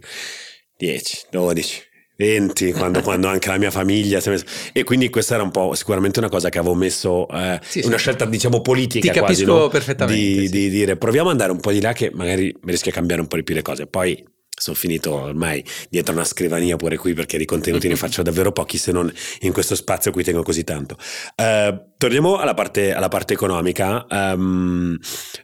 10, 0.77 1.25
12, 1.31 1.81
20 2.23 2.71
quando, 2.71 3.01
quando, 3.03 3.27
anche 3.27 3.49
la 3.49 3.57
mia 3.57 3.71
famiglia 3.71 4.21
si 4.21 4.29
è 4.29 4.31
messa. 4.31 4.45
e 4.71 4.83
quindi 4.83 5.09
questa 5.09 5.33
era 5.35 5.43
un 5.43 5.51
po' 5.51 5.73
sicuramente 5.75 6.19
una 6.19 6.29
cosa 6.29 6.47
che 6.49 6.57
avevo 6.57 6.75
messo 6.75 7.27
eh, 7.29 7.59
sì, 7.61 7.81
una 7.83 7.97
sì. 7.97 8.01
scelta 8.01 8.25
diciamo 8.25 8.61
politica 8.61 9.11
ti 9.11 9.19
quasi 9.19 9.45
no? 9.45 9.67
perfettamente 9.67 10.21
di, 10.21 10.45
sì. 10.45 10.49
di, 10.49 10.69
dire 10.69 10.95
proviamo 10.95 11.27
ad 11.27 11.33
andare 11.33 11.51
un 11.51 11.59
po' 11.59 11.71
di 11.71 11.81
là 11.81 11.91
che 11.91 12.11
magari 12.13 12.55
rischia 12.63 12.91
a 12.91 12.95
cambiare 12.95 13.21
un 13.21 13.27
po' 13.27 13.35
di 13.35 13.43
più 13.43 13.53
le 13.53 13.61
cose 13.61 13.87
poi 13.87 14.23
sono 14.55 14.75
finito 14.75 15.13
ormai 15.13 15.63
dietro 15.89 16.13
una 16.13 16.23
scrivania 16.23 16.75
pure 16.77 16.95
qui 16.95 17.13
perché 17.13 17.37
di 17.37 17.45
contenuti 17.45 17.87
ne 17.87 17.95
faccio 17.97 18.21
davvero 18.21 18.51
pochi 18.51 18.77
se 18.77 18.91
non 18.91 19.11
in 19.41 19.51
questo 19.51 19.75
spazio 19.75 20.11
a 20.11 20.13
cui 20.13 20.23
tengo 20.23 20.43
così 20.43 20.63
tanto 20.63 20.95
uh, 20.95 21.91
torniamo 21.97 22.37
alla 22.37 22.53
parte, 22.53 22.93
alla 22.93 23.09
parte 23.09 23.33
economica 23.33 24.05
um, 24.09 24.97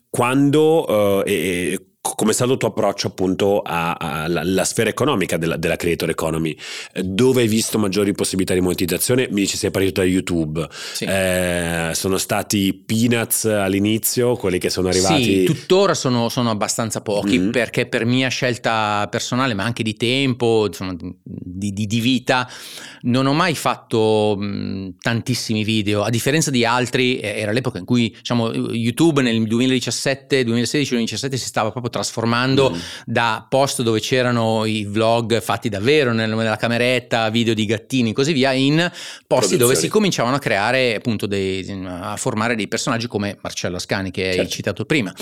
quando 0.09 1.19
uh, 1.19 1.24
e, 1.25 1.88
come 2.15 2.31
è 2.31 2.33
stato 2.33 2.53
il 2.53 2.57
tuo 2.57 2.69
approccio 2.69 3.07
appunto 3.07 3.61
alla 3.63 4.63
sfera 4.63 4.89
economica 4.89 5.37
della, 5.37 5.57
della, 5.57 5.75
creator 5.75 6.09
economy? 6.09 6.55
Dove 6.93 7.41
hai 7.41 7.47
visto 7.47 7.77
maggiori 7.77 8.13
possibilità 8.13 8.53
di 8.53 8.61
monetizzazione? 8.61 9.27
Mi 9.29 9.41
dici 9.41 9.57
sei 9.57 9.71
partito 9.71 10.01
da 10.01 10.07
YouTube, 10.07 10.67
sì. 10.93 11.05
eh, 11.05 11.91
sono 11.93 12.17
stati 12.17 12.73
peanuts 12.73 13.45
all'inizio, 13.45 14.35
quelli 14.35 14.57
che 14.59 14.69
sono 14.69 14.87
arrivati? 14.89 15.23
Sì, 15.23 15.43
tuttora 15.43 15.93
sono, 15.93 16.29
sono 16.29 16.49
abbastanza 16.49 17.01
pochi 17.01 17.39
mm-hmm. 17.39 17.51
perché 17.51 17.85
per 17.85 18.05
mia 18.05 18.29
scelta 18.29 19.07
personale 19.09 19.53
ma 19.53 19.63
anche 19.63 19.83
di 19.83 19.95
tempo, 19.95 20.65
insomma, 20.67 20.95
di, 21.23 21.73
di, 21.73 21.87
di 21.87 21.99
vita, 21.99 22.49
non 23.01 23.25
ho 23.25 23.33
mai 23.33 23.55
fatto 23.55 24.35
mh, 24.37 24.95
tantissimi 24.99 25.63
video, 25.63 26.03
a 26.03 26.09
differenza 26.09 26.51
di 26.51 26.65
altri, 26.65 27.19
era 27.19 27.51
l'epoca 27.51 27.79
in 27.79 27.85
cui 27.85 28.09
diciamo, 28.09 28.51
YouTube 28.53 29.21
nel 29.21 29.45
2017, 29.45 30.43
2016, 30.43 30.89
2017 30.89 31.37
si 31.37 31.45
stava 31.45 31.71
proprio 31.71 31.91
trasformando 32.00 32.72
mm. 32.72 32.79
da 33.06 33.46
post 33.48 33.82
dove 33.82 34.00
c'erano 34.00 34.65
i 34.65 34.86
vlog 34.86 35.41
fatti 35.41 35.70
davvero 35.70 36.13
nella 36.13 36.56
cameretta, 36.56 37.29
video 37.29 37.53
di 37.53 37.65
gattini 37.65 38.12
e 38.12 38.13
così 38.13 38.34
via, 38.34 38.51
in 38.53 38.89
posti 39.27 39.58
dove 39.58 39.75
si 39.75 39.88
cominciavano 39.88 40.36
a 40.36 40.39
creare 40.39 40.96
appunto 40.96 41.25
dei, 41.25 41.65
a 41.86 42.15
formare 42.15 42.56
dei 42.56 42.68
personaggi 42.68 43.08
come 43.08 43.38
Marcello 43.41 43.75
Ascani 43.75 44.12
che 44.12 44.24
certo. 44.24 44.41
hai 44.41 44.50
citato 44.50 44.86
prima. 44.86 45.13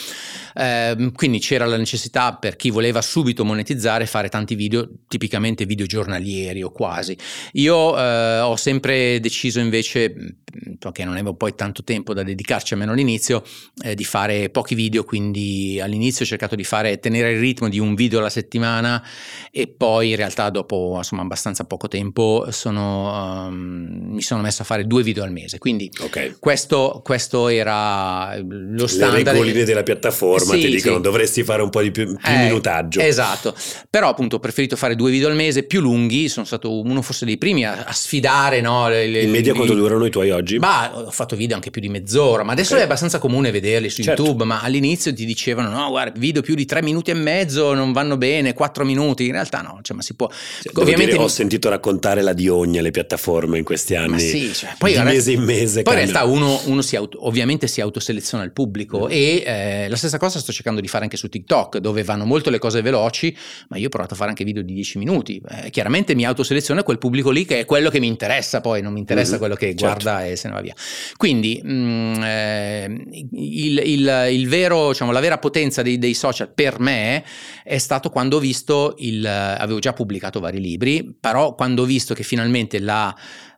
Eh, 0.53 1.11
quindi 1.13 1.39
c'era 1.39 1.65
la 1.65 1.77
necessità 1.77 2.33
per 2.35 2.55
chi 2.55 2.69
voleva 2.69 3.01
subito 3.01 3.43
monetizzare 3.43 4.05
fare 4.05 4.29
tanti 4.29 4.55
video, 4.55 4.87
tipicamente 5.07 5.65
video 5.65 5.85
giornalieri 5.85 6.61
o 6.63 6.71
quasi. 6.71 7.17
Io 7.53 7.97
eh, 7.97 8.39
ho 8.39 8.55
sempre 8.55 9.19
deciso 9.19 9.59
invece, 9.59 10.13
perché 10.79 11.03
non 11.03 11.13
avevo 11.13 11.35
poi 11.35 11.55
tanto 11.55 11.83
tempo 11.83 12.13
da 12.13 12.23
dedicarci 12.23 12.73
almeno 12.73 12.91
all'inizio, 12.91 13.43
eh, 13.83 13.95
di 13.95 14.03
fare 14.03 14.49
pochi 14.49 14.75
video, 14.75 15.03
quindi 15.03 15.79
all'inizio 15.79 16.25
ho 16.25 16.27
cercato 16.27 16.55
di 16.55 16.63
fare, 16.67 16.99
tenere 16.99 17.31
il 17.31 17.39
ritmo 17.39 17.69
di 17.69 17.79
un 17.79 17.95
video 17.95 18.19
alla 18.19 18.29
settimana 18.29 19.03
e 19.51 19.67
poi 19.67 20.11
in 20.11 20.15
realtà 20.15 20.49
dopo 20.49 20.93
insomma 20.97 21.21
abbastanza 21.21 21.63
poco 21.63 21.87
tempo 21.87 22.47
sono, 22.51 23.47
um, 23.47 24.11
mi 24.13 24.21
sono 24.21 24.41
messo 24.41 24.61
a 24.61 24.65
fare 24.65 24.85
due 24.85 25.01
video 25.01 25.23
al 25.23 25.31
mese, 25.31 25.57
quindi 25.57 25.89
okay. 25.99 26.35
questo, 26.39 27.01
questo, 27.03 27.47
era 27.47 28.37
lo 28.37 28.87
standard. 28.87 29.25
Le 29.25 29.31
regoline 29.31 29.63
della 29.63 29.83
piattaforma 29.83 30.53
sì, 30.53 30.59
ti 30.59 30.69
dicono 30.69 30.97
sì. 30.97 31.01
dovresti 31.01 31.43
fare 31.43 31.61
un 31.61 31.69
po' 31.69 31.81
di 31.81 31.91
più, 31.91 32.05
più 32.15 32.33
eh, 32.33 32.43
minutaggio. 32.43 32.99
Esatto, 32.99 33.55
però 33.89 34.09
appunto 34.09 34.35
ho 34.35 34.39
preferito 34.39 34.75
fare 34.75 34.95
due 34.95 35.09
video 35.09 35.29
al 35.29 35.35
mese 35.35 35.63
più 35.63 35.81
lunghi, 35.81 36.27
sono 36.27 36.45
stato 36.45 36.81
uno 36.81 37.01
forse 37.01 37.25
dei 37.25 37.37
primi 37.37 37.65
a, 37.65 37.85
a 37.85 37.93
sfidare. 37.93 38.61
No, 38.61 38.89
le, 38.89 39.07
le, 39.07 39.21
in 39.21 39.31
media 39.31 39.53
quanto 39.53 39.73
durano 39.73 40.05
i 40.05 40.09
tuoi 40.09 40.31
oggi? 40.31 40.59
Ma 40.59 40.91
ho 40.93 41.11
fatto 41.11 41.35
video 41.35 41.55
anche 41.55 41.71
più 41.71 41.81
di 41.81 41.89
mezz'ora, 41.89 42.43
ma 42.43 42.51
adesso 42.51 42.71
okay. 42.71 42.81
è 42.81 42.85
abbastanza 42.85 43.19
comune 43.19 43.51
vederli 43.51 43.89
su 43.89 44.03
certo. 44.03 44.23
YouTube, 44.23 44.43
ma 44.43 44.61
all'inizio 44.61 45.13
ti 45.13 45.25
dicevano 45.25 45.69
no, 45.69 45.89
guarda, 45.89 46.19
video 46.19 46.41
più 46.47 46.55
di 46.55 46.63
tre 46.63 46.81
minuti 46.81 47.11
e 47.11 47.13
mezzo 47.13 47.73
non 47.73 47.91
vanno 47.91 48.15
bene, 48.15 48.53
quattro 48.53 48.85
minuti, 48.85 49.25
in 49.25 49.33
realtà 49.33 49.59
no, 49.59 49.79
cioè, 49.81 49.97
ma 49.97 50.01
si 50.01 50.13
può... 50.13 50.29
Cioè, 50.29 50.71
Ovviamente 50.75 51.11
dire, 51.11 51.23
ho 51.23 51.27
sentito 51.27 51.67
raccontare 51.67 52.21
la 52.21 52.31
di 52.31 52.47
ogni 52.47 52.77
alle 52.77 52.91
piattaforme 52.91 53.57
in 53.57 53.65
questi 53.65 53.95
anni, 53.95 54.11
ma 54.11 54.17
sì, 54.17 54.53
cioè, 54.53 54.75
poi 54.77 54.93
di 54.93 54.99
mese 55.01 55.31
in 55.33 55.41
mese. 55.43 55.81
Poi 55.81 55.93
in 55.95 55.99
realtà 55.99 56.23
uno, 56.23 56.61
uno 56.67 56.81
si 56.81 56.95
auto, 56.95 57.27
ovviamente 57.27 57.67
si 57.67 57.81
autoseleziona 57.81 58.45
il 58.45 58.53
pubblico 58.53 59.07
mm. 59.07 59.11
e 59.11 59.43
eh, 59.45 59.89
la 59.89 59.97
stessa 59.97 60.17
cosa 60.17 60.39
sto 60.39 60.53
cercando 60.53 60.79
di 60.79 60.87
fare 60.87 61.03
anche 61.03 61.17
su 61.17 61.27
TikTok, 61.27 61.79
dove 61.79 62.03
vanno 62.03 62.23
molto 62.23 62.49
le 62.49 62.59
cose 62.59 62.81
veloci, 62.81 63.35
ma 63.67 63.75
io 63.75 63.87
ho 63.87 63.89
provato 63.89 64.13
a 64.13 64.17
fare 64.17 64.29
anche 64.29 64.45
video 64.45 64.61
di 64.61 64.73
dieci 64.73 64.97
minuti. 64.97 65.41
Eh, 65.49 65.69
chiaramente 65.69 66.15
mi 66.15 66.25
autoseleziona 66.25 66.83
quel 66.83 66.97
pubblico 66.97 67.29
lì 67.29 67.43
che 67.43 67.59
è 67.59 67.65
quello 67.65 67.89
che 67.89 67.99
mi 67.99 68.07
interessa, 68.07 68.61
poi 68.61 68.81
non 68.81 68.93
mi 68.93 68.99
interessa 68.99 69.31
mm-hmm. 69.31 69.39
quello 69.39 69.55
che 69.55 69.75
certo. 69.75 69.83
guarda 69.83 70.25
e 70.25 70.37
se 70.37 70.47
ne 70.47 70.53
va 70.53 70.61
via. 70.61 70.75
Quindi 71.17 71.59
mh, 71.61 71.71
mm, 71.71 72.23
eh, 72.23 73.05
il, 73.33 73.81
il, 73.83 74.27
il, 74.31 74.47
vero, 74.47 74.89
diciamo, 74.89 75.11
la 75.11 75.19
vera 75.19 75.37
potenza 75.37 75.81
dei, 75.81 75.97
dei, 75.97 76.13
social 76.13 76.36
per 76.45 76.79
me 76.79 77.23
è 77.63 77.79
stato 77.79 78.11
quando 78.11 78.37
ho 78.37 78.39
visto 78.39 78.93
il, 78.99 79.25
avevo 79.25 79.79
già 79.79 79.93
pubblicato 79.93 80.39
vari 80.39 80.59
libri, 80.59 81.17
però 81.19 81.55
quando 81.55 81.81
ho 81.81 81.85
visto 81.85 82.13
che 82.13 82.21
finalmente 82.21 82.79
la 82.79 83.15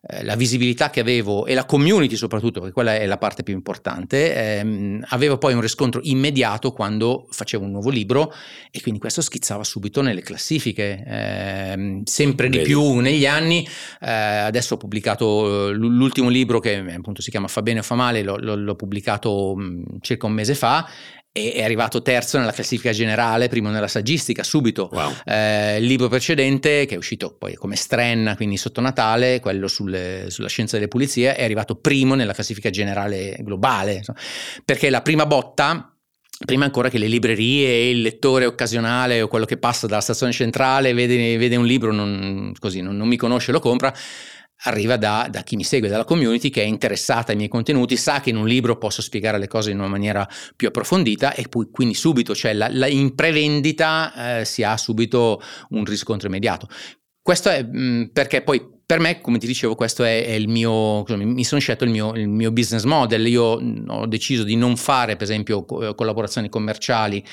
eh, 0.07 0.23
la 0.23 0.37
visibilità 0.37 0.89
che 0.89 1.01
avevo 1.01 1.45
e 1.45 1.53
la 1.53 1.65
community 1.65 2.15
soprattutto, 2.15 2.61
perché 2.61 2.73
quella 2.73 2.95
è 2.95 3.05
la 3.05 3.17
parte 3.17 3.43
più 3.43 3.53
importante, 3.53 4.33
ehm, 4.33 5.03
avevo 5.09 5.37
poi 5.37 5.53
un 5.53 5.59
riscontro 5.59 5.99
immediato 6.03 6.71
quando 6.71 7.27
facevo 7.29 7.65
un 7.65 7.71
nuovo 7.71 7.89
libro 7.89 8.33
e 8.71 8.79
quindi 8.81 9.01
questo 9.01 9.21
schizzava 9.21 9.65
subito 9.65 10.01
nelle 10.01 10.21
classifiche, 10.21 11.03
ehm, 11.05 12.03
sempre 12.05 12.47
di 12.47 12.59
Vedi. 12.59 12.69
più 12.69 12.99
negli 12.99 13.25
anni. 13.25 13.67
Eh, 13.99 14.09
adesso 14.09 14.75
ho 14.75 14.77
pubblicato 14.77 15.67
eh, 15.67 15.73
l'ultimo 15.73 16.29
libro 16.29 16.61
che 16.61 16.77
appunto 16.77 17.21
si 17.21 17.29
chiama 17.29 17.49
Fa 17.49 17.61
bene 17.61 17.79
o 17.79 17.83
fa 17.83 17.95
male, 17.95 18.23
l'ho, 18.23 18.37
l'ho 18.37 18.75
pubblicato 18.75 19.53
mm, 19.57 19.83
circa 19.99 20.27
un 20.27 20.31
mese 20.33 20.55
fa 20.55 20.87
e 21.47 21.53
è 21.53 21.63
arrivato 21.63 22.01
terzo 22.01 22.37
nella 22.37 22.51
classifica 22.51 22.91
generale, 22.91 23.47
primo 23.47 23.69
nella 23.69 23.87
saggistica, 23.87 24.43
subito. 24.43 24.89
Wow. 24.91 25.13
Eh, 25.25 25.77
il 25.77 25.85
libro 25.85 26.07
precedente, 26.07 26.85
che 26.85 26.95
è 26.95 26.97
uscito 26.97 27.35
poi 27.37 27.55
come 27.55 27.75
Strenna, 27.75 28.35
quindi 28.35 28.57
sotto 28.57 28.81
Natale, 28.81 29.39
quello 29.39 29.67
sulle, 29.67 30.25
sulla 30.29 30.49
scienza 30.49 30.75
delle 30.75 30.87
pulizie, 30.87 31.35
è 31.35 31.43
arrivato 31.43 31.75
primo 31.75 32.15
nella 32.15 32.33
classifica 32.33 32.69
generale 32.69 33.37
globale, 33.39 34.03
perché 34.65 34.89
la 34.89 35.01
prima 35.01 35.25
botta 35.25 35.93
prima 36.45 36.63
ancora 36.63 36.89
che 36.89 36.97
le 36.97 37.07
librerie 37.07 37.67
e 37.67 37.89
il 37.89 38.01
lettore 38.01 38.45
occasionale 38.45 39.21
o 39.21 39.27
quello 39.27 39.43
che 39.43 39.57
passa 39.57 39.87
dalla 39.87 40.01
stazione 40.01 40.31
centrale 40.31 40.93
vede, 40.93 41.37
vede 41.37 41.57
un 41.57 41.65
libro, 41.65 41.91
non, 41.91 42.53
così, 42.57 42.81
non, 42.81 42.95
non 42.95 43.09
mi 43.09 43.17
conosce, 43.17 43.51
lo 43.51 43.59
compra, 43.59 43.93
arriva 44.63 44.97
da, 44.97 45.27
da, 45.29 45.41
chi 45.41 45.55
mi 45.55 45.63
segue, 45.63 45.87
dalla 45.87 46.03
community 46.03 46.49
che 46.49 46.61
è 46.61 46.65
interessata 46.65 47.31
ai 47.31 47.37
miei 47.37 47.49
contenuti, 47.49 47.95
sa 47.95 48.19
che 48.19 48.29
in 48.29 48.37
un 48.37 48.47
libro 48.47 48.77
posso 48.77 49.01
spiegare 49.01 49.37
le 49.37 49.47
cose 49.47 49.71
in 49.71 49.79
una 49.79 49.87
maniera 49.87 50.27
più 50.55 50.67
approfondita 50.67 51.33
e 51.33 51.47
poi 51.47 51.69
quindi 51.71 51.93
subito, 51.93 52.35
cioè 52.35 52.53
la, 52.53 52.67
la, 52.71 52.87
in 52.87 53.15
prevendita 53.15 54.39
eh, 54.39 54.45
si 54.45 54.63
ha 54.63 54.75
subito 54.77 55.41
un 55.69 55.85
riscontro 55.85 56.27
immediato. 56.27 56.67
Questo 57.21 57.49
è 57.49 57.63
mh, 57.63 58.09
perché 58.11 58.41
poi 58.41 58.77
per 58.89 58.99
me, 58.99 59.21
come 59.21 59.37
ti 59.37 59.45
dicevo, 59.45 59.75
questo 59.75 60.03
è, 60.03 60.25
è 60.25 60.31
il 60.31 60.47
mio, 60.47 61.03
mi 61.09 61.43
sono 61.43 61.61
scelto 61.61 61.83
il 61.83 61.91
mio, 61.91 62.11
il 62.15 62.27
mio, 62.27 62.49
business 62.49 62.85
model. 62.85 63.27
Io 63.27 63.61
ho 63.85 64.05
deciso 64.07 64.41
di 64.41 64.55
non 64.55 64.77
fare, 64.77 65.15
per 65.15 65.21
esempio, 65.25 65.63
collaborazioni 65.63 66.49
commerciali 66.49 67.23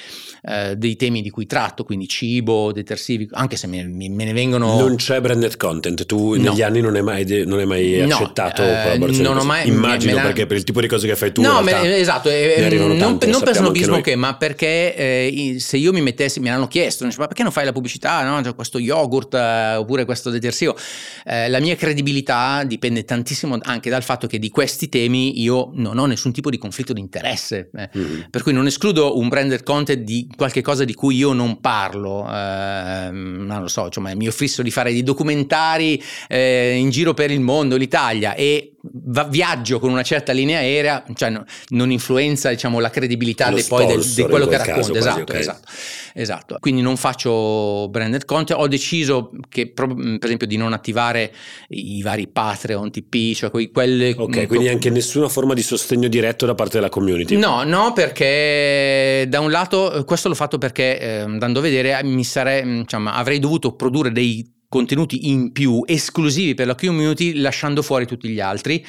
eh, 0.42 0.76
dei 0.76 0.96
temi 0.96 1.22
di 1.22 1.30
cui 1.30 1.46
tratto, 1.46 1.82
quindi 1.84 2.08
cibo, 2.08 2.72
detersivi, 2.72 3.26
anche 3.32 3.56
se 3.56 3.68
me, 3.68 3.82
me 3.84 4.24
ne 4.24 4.34
vengono. 4.34 4.78
Non 4.78 4.96
c'è 4.96 5.18
branded 5.22 5.56
content. 5.56 6.04
Tu 6.04 6.34
no. 6.34 6.50
negli 6.50 6.60
anni 6.60 6.82
non 6.82 6.94
hai 6.94 7.02
mai, 7.02 7.44
non 7.46 7.58
hai 7.58 7.64
mai 7.64 8.04
no, 8.06 8.14
accettato 8.14 8.62
eh, 8.62 8.82
collaborazioni? 8.82 9.26
Non 9.26 9.38
ho 9.38 9.44
mai. 9.44 9.66
Immagino 9.66 10.16
perché 10.16 10.44
per 10.44 10.58
il 10.58 10.64
tipo 10.64 10.82
di 10.82 10.88
cose 10.88 11.06
che 11.06 11.16
fai 11.16 11.32
tu. 11.32 11.40
No, 11.40 11.62
me, 11.62 11.96
esatto. 11.96 12.28
Eh, 12.28 12.68
non, 12.76 12.98
tante, 12.98 13.24
non 13.28 13.40
per 13.42 13.54
snobismo 13.54 14.02
che, 14.02 14.14
ma 14.14 14.36
perché 14.36 14.94
eh, 14.94 15.56
se 15.58 15.78
io 15.78 15.94
mi 15.94 16.02
mettessi, 16.02 16.38
me 16.38 16.50
l'hanno 16.50 16.68
chiesto, 16.68 17.06
ma 17.16 17.26
perché 17.26 17.42
non 17.42 17.50
fai 17.50 17.64
la 17.64 17.72
pubblicità? 17.72 18.22
No? 18.24 18.42
Cioè, 18.42 18.54
questo 18.54 18.78
yogurt 18.78 19.32
eh, 19.32 19.76
oppure 19.76 20.04
questo 20.04 20.28
detersivo. 20.28 20.76
Eh, 21.24 21.44
la 21.48 21.60
mia 21.60 21.76
credibilità 21.76 22.64
dipende 22.64 23.04
tantissimo 23.04 23.58
anche 23.62 23.90
dal 23.90 24.02
fatto 24.02 24.26
che 24.26 24.38
di 24.38 24.50
questi 24.50 24.88
temi 24.88 25.40
io 25.40 25.70
non 25.74 25.98
ho 25.98 26.06
nessun 26.06 26.32
tipo 26.32 26.50
di 26.50 26.58
conflitto 26.58 26.92
di 26.92 27.00
interesse, 27.00 27.70
eh. 27.74 27.90
mm. 27.96 28.20
per 28.30 28.42
cui 28.42 28.52
non 28.52 28.66
escludo 28.66 29.18
un 29.18 29.28
branded 29.28 29.62
content 29.62 30.02
di 30.02 30.28
qualche 30.36 30.62
cosa 30.62 30.84
di 30.84 30.94
cui 30.94 31.16
io 31.16 31.32
non 31.32 31.60
parlo, 31.60 32.26
eh, 32.28 33.10
non 33.10 33.60
lo 33.60 33.68
so, 33.68 33.88
cioè, 33.88 34.14
mi 34.14 34.28
offrisso 34.28 34.62
di 34.62 34.70
fare 34.70 34.92
dei 34.92 35.02
documentari 35.02 36.02
eh, 36.28 36.74
in 36.74 36.90
giro 36.90 37.14
per 37.14 37.30
il 37.30 37.40
mondo, 37.40 37.76
l'Italia 37.76 38.34
e 38.34 38.76
va, 38.92 39.24
viaggio 39.24 39.78
con 39.78 39.90
una 39.90 40.02
certa 40.02 40.32
linea 40.32 40.58
aerea, 40.58 41.04
cioè 41.14 41.30
no, 41.30 41.44
non 41.68 41.90
influenza 41.90 42.50
diciamo, 42.50 42.78
la 42.80 42.90
credibilità 42.90 43.50
di 43.50 43.62
quello 43.62 44.46
che 44.46 44.56
racconto, 44.56 44.94
esatto, 44.94 45.22
okay. 45.22 45.40
esatto, 45.40 45.68
esatto. 46.14 46.56
Quindi 46.60 46.82
non 46.82 46.96
faccio 46.96 47.88
branded 47.88 48.24
content, 48.24 48.58
ho 48.60 48.68
deciso 48.68 49.30
che 49.48 49.70
per 49.70 49.94
esempio 50.20 50.46
di 50.46 50.56
non 50.56 50.72
attivare 50.72 51.32
i 51.68 52.02
vari 52.02 52.28
Patreon, 52.28 52.90
TP, 52.90 53.34
cioè 53.34 53.50
quelle... 53.50 54.14
Ok, 54.16 54.46
quindi 54.46 54.68
anche 54.68 54.90
nessuna 54.90 55.28
forma 55.28 55.54
di 55.54 55.62
sostegno 55.62 56.08
diretto 56.08 56.46
da 56.46 56.54
parte 56.54 56.74
della 56.74 56.88
community? 56.88 57.36
No, 57.36 57.62
no, 57.62 57.92
perché 57.92 59.26
da 59.28 59.40
un 59.40 59.50
lato 59.50 60.04
questo 60.06 60.28
l'ho 60.28 60.34
fatto 60.34 60.58
perché 60.58 60.98
eh, 60.98 61.18
andando 61.20 61.58
a 61.58 61.62
vedere 61.62 62.02
mi 62.04 62.24
sarei, 62.24 62.62
diciamo, 62.82 63.10
avrei 63.10 63.38
dovuto 63.38 63.74
produrre 63.74 64.12
dei 64.12 64.54
contenuti 64.68 65.30
in 65.30 65.52
più 65.52 65.82
esclusivi 65.86 66.54
per 66.54 66.66
la 66.66 66.74
community 66.74 67.34
lasciando 67.34 67.82
fuori 67.82 68.06
tutti 68.06 68.28
gli 68.28 68.40
altri 68.40 68.84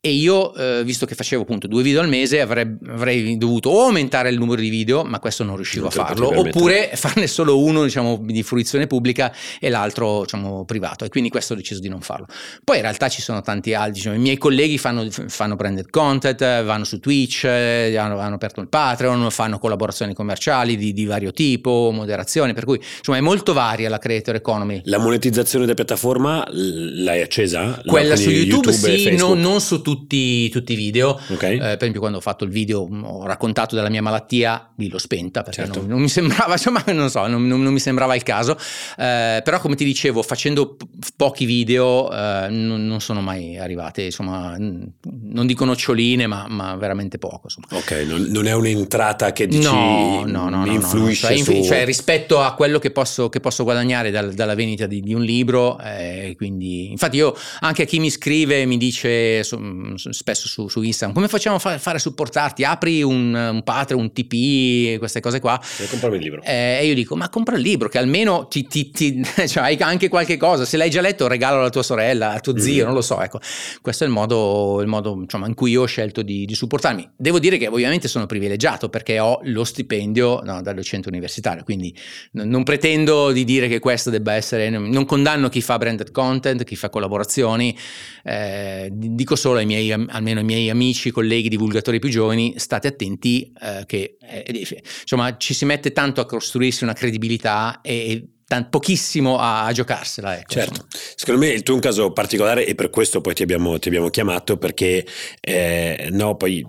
e 0.00 0.10
io, 0.10 0.54
eh, 0.54 0.84
visto 0.84 1.06
che 1.06 1.16
facevo 1.16 1.42
appunto 1.42 1.66
due 1.66 1.82
video 1.82 2.00
al 2.00 2.08
mese, 2.08 2.40
avrei, 2.40 2.72
avrei, 2.86 3.36
dovuto 3.36 3.70
o 3.70 3.82
aumentare 3.82 4.30
il 4.30 4.38
numero 4.38 4.60
di 4.60 4.68
video, 4.68 5.02
ma 5.02 5.18
questo 5.18 5.42
non 5.42 5.56
riuscivo 5.56 5.88
non 5.88 6.00
a 6.00 6.04
farlo, 6.04 6.38
oppure 6.38 6.92
farne 6.94 7.26
solo 7.26 7.60
uno 7.60 7.82
diciamo, 7.82 8.20
di 8.22 8.44
fruizione 8.44 8.86
pubblica 8.86 9.34
e 9.58 9.68
l'altro 9.68 10.20
diciamo, 10.20 10.64
privato. 10.64 11.04
E 11.04 11.08
quindi 11.08 11.30
questo 11.30 11.54
ho 11.54 11.56
deciso 11.56 11.80
di 11.80 11.88
non 11.88 12.00
farlo. 12.00 12.26
Poi 12.62 12.76
in 12.76 12.82
realtà 12.82 13.08
ci 13.08 13.20
sono 13.20 13.40
tanti 13.40 13.74
altri, 13.74 13.94
diciamo, 13.94 14.14
i 14.14 14.20
miei 14.20 14.38
colleghi 14.38 14.78
fanno, 14.78 15.04
fanno 15.10 15.56
branded 15.56 15.90
content, 15.90 16.38
vanno 16.38 16.84
su 16.84 17.00
Twitch, 17.00 17.42
eh, 17.42 17.96
hanno, 17.96 18.20
hanno, 18.20 18.36
aperto 18.36 18.60
il 18.60 18.68
Patreon, 18.68 19.32
fanno 19.32 19.58
collaborazioni 19.58 20.14
commerciali 20.14 20.76
di, 20.76 20.92
di, 20.92 21.06
vario 21.06 21.32
tipo, 21.32 21.90
moderazione, 21.92 22.52
per 22.52 22.64
cui 22.64 22.80
insomma 22.98 23.18
è 23.18 23.20
molto 23.20 23.52
varia 23.52 23.88
la 23.88 23.98
creator 23.98 24.36
economy. 24.36 24.80
La 24.84 24.98
monetizzazione 24.98 25.64
della 25.64 25.74
piattaforma 25.74 26.46
l'hai 26.50 27.20
accesa? 27.20 27.82
Quella 27.84 28.14
su 28.14 28.30
YouTube, 28.30 28.70
YouTube 28.70 28.96
sì, 28.96 29.16
non, 29.16 29.40
non 29.40 29.60
su 29.60 29.82
tutti 29.82 29.96
tutti, 29.98 30.48
tutti 30.48 30.72
i 30.72 30.76
video. 30.76 31.20
Okay. 31.28 31.56
Eh, 31.56 31.58
per 31.58 31.76
esempio, 31.78 32.00
quando 32.00 32.18
ho 32.18 32.20
fatto 32.20 32.44
il 32.44 32.50
video, 32.50 32.88
ho 32.88 33.26
raccontato 33.26 33.74
della 33.74 33.90
mia 33.90 34.02
malattia, 34.02 34.72
lì 34.76 34.88
l'ho 34.88 34.98
spenta 34.98 35.42
perché 35.42 35.62
certo. 35.62 35.80
non, 35.80 35.88
non, 35.88 36.00
mi 36.00 36.08
sembrava, 36.08 36.52
insomma, 36.58 36.82
non 36.88 37.10
so, 37.10 37.26
non, 37.26 37.46
non, 37.46 37.60
mi 37.72 37.80
sembrava 37.80 38.14
il 38.14 38.22
caso. 38.22 38.56
Eh, 38.96 39.40
però, 39.42 39.60
come 39.60 39.74
ti 39.74 39.84
dicevo, 39.84 40.22
facendo 40.22 40.76
pochi 41.16 41.44
video 41.44 42.10
eh, 42.12 42.48
non, 42.50 43.00
sono 43.00 43.20
mai 43.20 43.58
arrivate, 43.58 44.04
insomma, 44.04 44.56
non 44.58 45.46
dico 45.46 45.64
noccioline, 45.64 46.26
ma, 46.26 46.46
ma 46.48 46.76
veramente 46.76 47.18
poco. 47.18 47.42
Insomma. 47.44 47.66
Ok, 47.70 48.04
non, 48.06 48.46
è 48.46 48.52
un'entrata 48.52 49.32
che 49.32 49.46
dici 49.46 49.62
no, 49.62 50.24
no, 50.24 50.48
no, 50.48 50.66
influisce 50.66 51.28
no, 51.30 51.36
cioè, 51.36 51.54
su... 51.62 51.64
cioè, 51.64 51.84
rispetto 51.84 52.40
a 52.40 52.54
quello 52.54 52.78
che 52.78 52.90
posso, 52.90 53.28
che 53.28 53.40
posso 53.40 53.64
guadagnare 53.64 54.10
dal, 54.10 54.32
dalla 54.34 54.54
vendita 54.54 54.86
di, 54.86 55.00
di 55.00 55.14
un 55.14 55.22
libro, 55.22 55.78
eh, 55.80 56.34
quindi 56.36 56.90
infatti 56.90 57.16
io 57.16 57.34
anche 57.60 57.82
a 57.82 57.84
chi 57.84 57.98
mi 57.98 58.10
scrive 58.10 58.64
mi 58.66 58.76
dice 58.76 59.42
su, 59.42 59.56
spesso 59.96 60.48
su, 60.48 60.68
su, 60.68 60.82
Instagram 60.82 61.14
come 61.14 61.28
facciamo 61.28 61.56
a 61.56 61.58
fare, 61.58 61.78
fare 61.78 61.96
a 61.96 62.00
supportarti? 62.00 62.64
Apri 62.64 63.02
un, 63.02 63.34
un 63.34 63.62
Patreon, 63.62 64.00
un 64.00 64.12
TP, 64.12 64.98
queste 64.98 65.20
cose 65.20 65.40
qua. 65.40 65.60
E 65.78 65.86
comprami 65.88 66.16
il 66.16 66.22
libro. 66.22 66.42
Eh, 66.42 66.78
e 66.80 66.86
io 66.86 66.94
dico 66.94 67.16
ma 67.16 67.28
compra 67.28 67.56
il 67.56 67.62
libro 67.62 67.88
che 67.88 67.98
almeno 67.98 68.46
ti, 68.46 68.66
ti, 68.66 68.90
ti 68.90 69.22
cioè, 69.46 69.62
hai 69.62 69.76
anche 69.80 70.08
qualche 70.08 70.36
cosa, 70.36 70.64
se 70.64 70.76
l'hai 70.76 70.90
già 70.90 71.00
letto 71.00 71.26
regalo 71.26 71.58
alla 71.60 71.70
tua 71.70 71.82
sorella, 71.82 72.32
a 72.32 72.40
tuo 72.40 72.52
mm. 72.52 72.58
zio, 72.58 72.84
non 72.84 72.94
lo 72.94 73.00
so, 73.00 73.20
ecco. 73.20 73.40
Questo 73.80 74.04
è 74.04 74.06
il 74.06 74.12
modo, 74.12 74.80
il 74.80 74.88
modo 74.88 75.14
insomma, 75.14 75.46
in 75.46 75.54
cui 75.54 75.72
io 75.72 75.82
ho 75.82 75.86
scelto 75.86 76.22
di, 76.22 76.44
di, 76.44 76.54
supportarmi. 76.54 77.10
Devo 77.16 77.38
dire 77.38 77.56
che 77.58 77.66
ovviamente 77.66 78.08
sono 78.08 78.26
privilegiato 78.26 78.88
perché 78.88 79.18
ho 79.18 79.40
lo 79.44 79.64
stipendio 79.64 80.40
no, 80.42 80.62
dal 80.62 80.74
docente 80.74 81.08
universitario, 81.08 81.64
quindi 81.64 81.94
non 82.32 82.64
pretendo 82.64 83.32
di 83.32 83.44
dire 83.44 83.68
che 83.68 83.78
questo 83.78 84.10
debba 84.10 84.34
essere, 84.34 84.68
non 84.70 85.04
condanno 85.04 85.48
chi 85.48 85.60
fa 85.60 85.78
branded 85.78 86.10
content, 86.10 86.64
chi 86.64 86.76
fa 86.76 86.90
collaborazioni, 86.90 87.76
eh, 88.24 88.88
dico 88.92 89.36
solo 89.36 89.58
ai 89.58 89.66
miei, 89.68 89.92
almeno 89.92 90.40
ai 90.40 90.44
miei 90.44 90.70
amici, 90.70 91.10
colleghi, 91.10 91.48
divulgatori 91.48 91.98
più 91.98 92.08
giovani, 92.08 92.54
state 92.56 92.88
attenti 92.88 93.52
eh, 93.60 93.84
che 93.86 94.16
eh, 94.20 94.66
insomma 95.02 95.36
ci 95.36 95.54
si 95.54 95.64
mette 95.64 95.92
tanto 95.92 96.20
a 96.20 96.26
costruirsi 96.26 96.82
una 96.84 96.94
credibilità 96.94 97.80
e 97.80 98.26
Pochissimo 98.70 99.38
a, 99.38 99.66
a 99.66 99.72
giocarsela. 99.72 100.38
Ecco, 100.38 100.52
certo, 100.52 100.86
secondo 101.14 101.44
me 101.44 101.48
il 101.48 101.62
tuo 101.62 101.74
è 101.74 101.76
un 101.76 101.82
caso 101.82 102.12
particolare 102.12 102.64
e 102.64 102.74
per 102.74 102.88
questo 102.88 103.20
poi 103.20 103.34
ti 103.34 103.42
abbiamo, 103.42 103.78
ti 103.78 103.88
abbiamo 103.88 104.08
chiamato 104.08 104.56
perché 104.56 105.04
eh, 105.38 106.08
no, 106.12 106.34
poi 106.34 106.64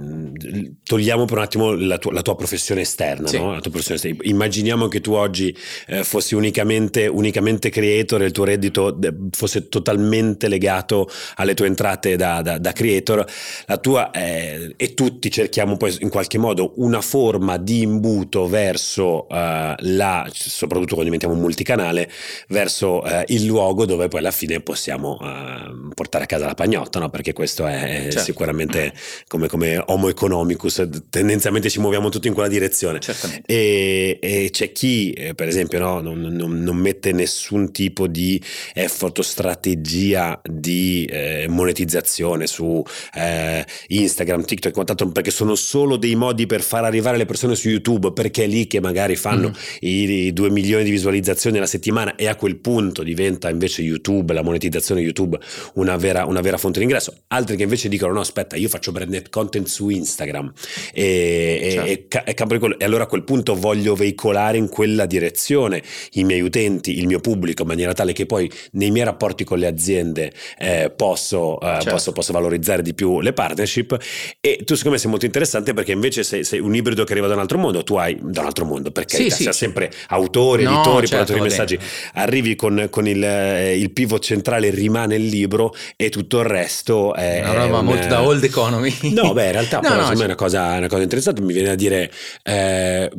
togliamo 0.83 1.23
per 1.23 1.37
un 1.37 1.43
attimo 1.43 1.71
la 1.71 1.97
tua, 1.97 2.11
la 2.11 2.21
tua 2.21 2.35
professione 2.35 2.81
esterna, 2.81 3.27
sì. 3.27 3.37
no? 3.37 3.53
la 3.53 3.61
tua 3.61 3.71
professione 3.71 3.95
esterna. 3.95 4.17
Immaginiamo 4.23 4.89
che 4.89 4.99
tu 4.99 5.13
oggi 5.13 5.55
eh, 5.87 6.03
fossi 6.03 6.35
unicamente, 6.35 7.07
unicamente 7.07 7.69
creator 7.69 8.23
e 8.23 8.25
il 8.25 8.31
tuo 8.33 8.43
reddito 8.43 8.99
fosse 9.31 9.69
totalmente 9.69 10.49
legato 10.49 11.09
alle 11.35 11.53
tue 11.53 11.67
entrate 11.67 12.17
da, 12.17 12.41
da, 12.41 12.57
da 12.57 12.73
creator, 12.73 13.25
la 13.67 13.77
tua 13.77 14.11
eh, 14.11 14.73
e 14.75 14.93
tutti 14.93 15.31
cerchiamo 15.31 15.77
poi 15.77 15.95
in 16.01 16.09
qualche 16.09 16.37
modo 16.37 16.73
una 16.75 16.99
forma 16.99 17.55
di 17.55 17.83
imbuto 17.83 18.47
verso 18.47 19.27
uh, 19.29 19.73
la, 19.77 20.29
soprattutto 20.29 20.95
quando 20.95 21.03
diventiamo 21.03 21.35
multi 21.35 21.63
canale 21.69 22.09
verso 22.47 23.03
eh, 23.03 23.25
il 23.27 23.45
luogo 23.45 23.85
dove 23.85 24.07
poi 24.07 24.21
alla 24.21 24.31
fine 24.31 24.59
possiamo 24.59 25.19
eh, 25.21 25.91
portare 25.93 26.23
a 26.23 26.27
casa 26.27 26.47
la 26.47 26.55
pagnotta, 26.55 26.97
no? 26.97 27.09
perché 27.09 27.31
questo 27.31 27.67
è 27.67 28.07
certo. 28.09 28.21
sicuramente 28.21 28.91
come, 29.27 29.47
come, 29.47 29.81
homo 29.85 30.09
economicus, 30.09 30.87
tendenzialmente 31.11 31.69
ci 31.69 31.79
muoviamo 31.79 32.09
tutti 32.09 32.27
in 32.27 32.33
quella 32.33 32.49
direzione. 32.49 32.99
E, 33.45 34.17
e, 34.19 34.49
c'è 34.51 34.71
chi, 34.71 35.11
eh, 35.11 35.35
per 35.35 35.47
esempio, 35.47 35.77
no? 35.77 36.01
non, 36.01 36.19
non, 36.19 36.59
non, 36.63 36.77
mette 36.77 37.11
nessun 37.11 37.71
tipo 37.71 38.07
di 38.07 38.41
effort 38.73 39.19
o 39.19 39.21
strategia 39.21 40.41
di 40.43 41.05
eh, 41.05 41.45
monetizzazione 41.49 42.47
su 42.47 42.83
eh, 43.13 43.63
Instagram, 43.87 44.43
TikTok 44.43 44.71
e 44.71 44.73
quant'altro, 44.73 45.09
perché 45.09 45.29
sono 45.29 45.53
solo 45.53 45.97
dei 45.97 46.15
modi 46.15 46.47
per 46.47 46.61
far 46.61 46.83
arrivare 46.83 47.17
le 47.17 47.25
persone 47.25 47.53
su 47.55 47.69
YouTube, 47.69 48.11
perché 48.13 48.45
è 48.45 48.47
lì 48.47 48.65
che 48.65 48.79
magari 48.79 49.15
fanno 49.15 49.49
mm. 49.49 49.53
i, 49.81 50.09
i 50.09 50.33
2 50.33 50.49
milioni 50.49 50.83
di 50.83 50.89
visualizzazioni 50.89 51.58
alla 51.59 51.67
settimana 51.67 52.15
e 52.15 52.27
a 52.27 52.35
quel 52.35 52.57
punto 52.57 53.03
diventa 53.03 53.49
invece 53.49 53.81
YouTube, 53.81 54.33
la 54.33 54.41
monetizzazione 54.41 55.01
YouTube, 55.01 55.37
una 55.75 55.95
vera, 55.97 56.25
una 56.25 56.41
vera 56.41 56.57
fonte 56.57 56.79
di 56.79 56.85
ingresso. 56.85 57.13
Altri 57.27 57.55
che 57.55 57.63
invece 57.63 57.89
dicono 57.89 58.13
no 58.13 58.21
aspetta 58.21 58.55
io 58.55 58.69
faccio 58.69 58.91
branded 58.91 59.29
content 59.29 59.67
su 59.67 59.89
Instagram 59.89 60.51
e, 60.93 61.69
certo. 61.71 61.87
e, 61.87 62.23
e, 62.25 62.75
e, 62.77 62.83
allora 62.83 63.03
a 63.03 63.07
quel 63.07 63.23
punto 63.23 63.55
voglio 63.55 63.95
veicolare 63.95 64.57
in 64.57 64.69
quella 64.69 65.05
direzione 65.05 65.81
i 66.13 66.23
miei 66.23 66.41
utenti, 66.41 66.97
il 66.97 67.07
mio 67.07 67.19
pubblico 67.19 67.61
in 67.61 67.67
maniera 67.67 67.93
tale 67.93 68.13
che 68.13 68.25
poi 68.25 68.51
nei 68.71 68.91
miei 68.91 69.05
rapporti 69.05 69.43
con 69.43 69.59
le 69.59 69.67
aziende 69.67 70.31
eh, 70.57 70.91
posso, 70.95 71.59
eh, 71.59 71.65
certo. 71.65 71.89
posso, 71.91 72.11
posso, 72.11 72.33
valorizzare 72.33 72.81
di 72.81 72.93
più 72.93 73.21
le 73.21 73.33
partnership 73.33 73.97
e 74.39 74.61
tu 74.63 74.75
secondo 74.75 74.91
me 74.91 74.97
sei 74.97 75.09
molto 75.09 75.25
interessante 75.25 75.73
perché 75.73 75.91
invece 75.91 76.23
sei, 76.23 76.43
sei 76.43 76.59
un 76.59 76.75
ibrido 76.75 77.03
che 77.03 77.11
arriva 77.11 77.27
da 77.27 77.33
un 77.33 77.39
altro 77.39 77.57
mondo, 77.57 77.83
tu 77.83 77.95
hai 77.95 78.17
da 78.21 78.41
un 78.41 78.47
altro 78.47 78.65
mondo 78.65 78.91
perché 78.91 79.17
sì, 79.17 79.29
sì, 79.29 79.51
sempre 79.51 79.91
autori, 80.07 80.63
no, 80.63 80.73
editori, 80.73 81.07
certo, 81.07 81.33
messaggi, 81.49 81.79
arrivi 82.13 82.55
con, 82.55 82.87
con 82.89 83.07
il, 83.07 83.23
eh, 83.23 83.77
il, 83.77 83.91
pivot 83.91 84.23
centrale, 84.23 84.69
rimane 84.69 85.15
il 85.15 85.25
libro 85.25 85.73
e 85.95 86.09
tutto 86.09 86.39
il 86.39 86.45
resto 86.45 87.13
è... 87.13 87.41
Una 87.41 87.53
roba 87.53 87.81
molto 87.81 88.07
da 88.07 88.21
old 88.21 88.43
economy. 88.43 88.93
No, 89.13 89.33
beh, 89.33 89.45
in 89.45 89.51
realtà 89.51 89.79
no, 89.81 89.89
però, 89.89 89.95
no, 89.95 90.01
secondo 90.01 90.17
me 90.17 90.23
è 90.23 90.27
una 90.27 90.35
cosa, 90.35 90.77
una 90.77 90.87
cosa 90.87 91.01
interessante, 91.03 91.41
mi 91.41 91.53
viene 91.53 91.69
a 91.69 91.75
dire... 91.75 92.11
Eh, 92.43 93.09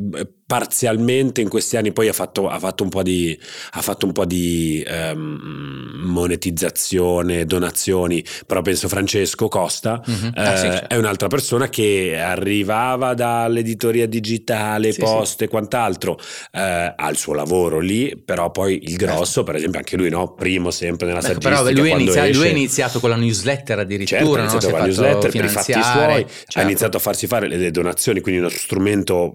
parzialmente 0.51 1.39
in 1.39 1.47
questi 1.47 1.77
anni 1.77 1.93
poi 1.93 2.09
ha 2.09 2.13
fatto, 2.13 2.49
ha 2.49 2.59
fatto 2.59 2.83
un 2.83 2.89
po' 2.89 3.03
di, 3.03 3.39
fatto 3.39 4.05
un 4.05 4.11
po 4.11 4.25
di 4.25 4.85
um, 4.85 6.01
monetizzazione, 6.07 7.45
donazioni, 7.45 8.21
però 8.45 8.61
penso 8.61 8.89
Francesco 8.89 9.47
Costa 9.47 10.03
mm-hmm. 10.05 10.31
eh, 10.35 10.41
ah, 10.41 10.57
sì, 10.57 10.65
certo. 10.65 10.93
è 10.93 10.97
un'altra 10.97 11.29
persona 11.29 11.69
che 11.69 12.19
arrivava 12.19 13.13
dall'editoria 13.13 14.05
digitale, 14.07 14.91
sì, 14.91 14.99
poste 14.99 15.45
e 15.45 15.47
sì. 15.47 15.51
quant'altro, 15.53 16.19
eh, 16.51 16.93
ha 16.97 17.09
il 17.09 17.15
suo 17.15 17.33
lavoro 17.33 17.79
lì, 17.79 18.17
però 18.17 18.51
poi 18.51 18.89
il 18.89 18.97
grosso, 18.97 19.41
eh. 19.41 19.43
per 19.45 19.55
esempio 19.55 19.79
anche 19.79 19.95
lui, 19.95 20.09
no? 20.09 20.33
primo 20.33 20.69
sempre 20.69 21.07
nella 21.07 21.21
ecco. 21.21 21.39
Però 21.39 21.63
lui, 21.71 21.91
inizia, 21.91 22.29
lui, 22.29 22.47
ha 22.47 22.51
iniziato 22.51 22.99
con 22.99 23.09
la 23.09 23.15
newsletter 23.15 23.79
addirittura, 23.79 24.19
certo, 24.19 24.35
ha 24.35 24.39
iniziato 24.41 24.65
no? 24.65 24.71
con 24.71 24.79
la 24.81 24.85
newsletter 24.85 25.31
per 25.31 25.45
i 25.45 25.47
fatti 25.47 25.71
suoi, 25.71 26.25
certo. 26.27 26.59
ha 26.59 26.61
iniziato 26.61 26.97
a 26.97 26.99
farsi 26.99 27.27
fare 27.27 27.47
le 27.47 27.71
donazioni, 27.71 28.19
quindi 28.19 28.41
uno 28.41 28.49
strumento 28.49 29.31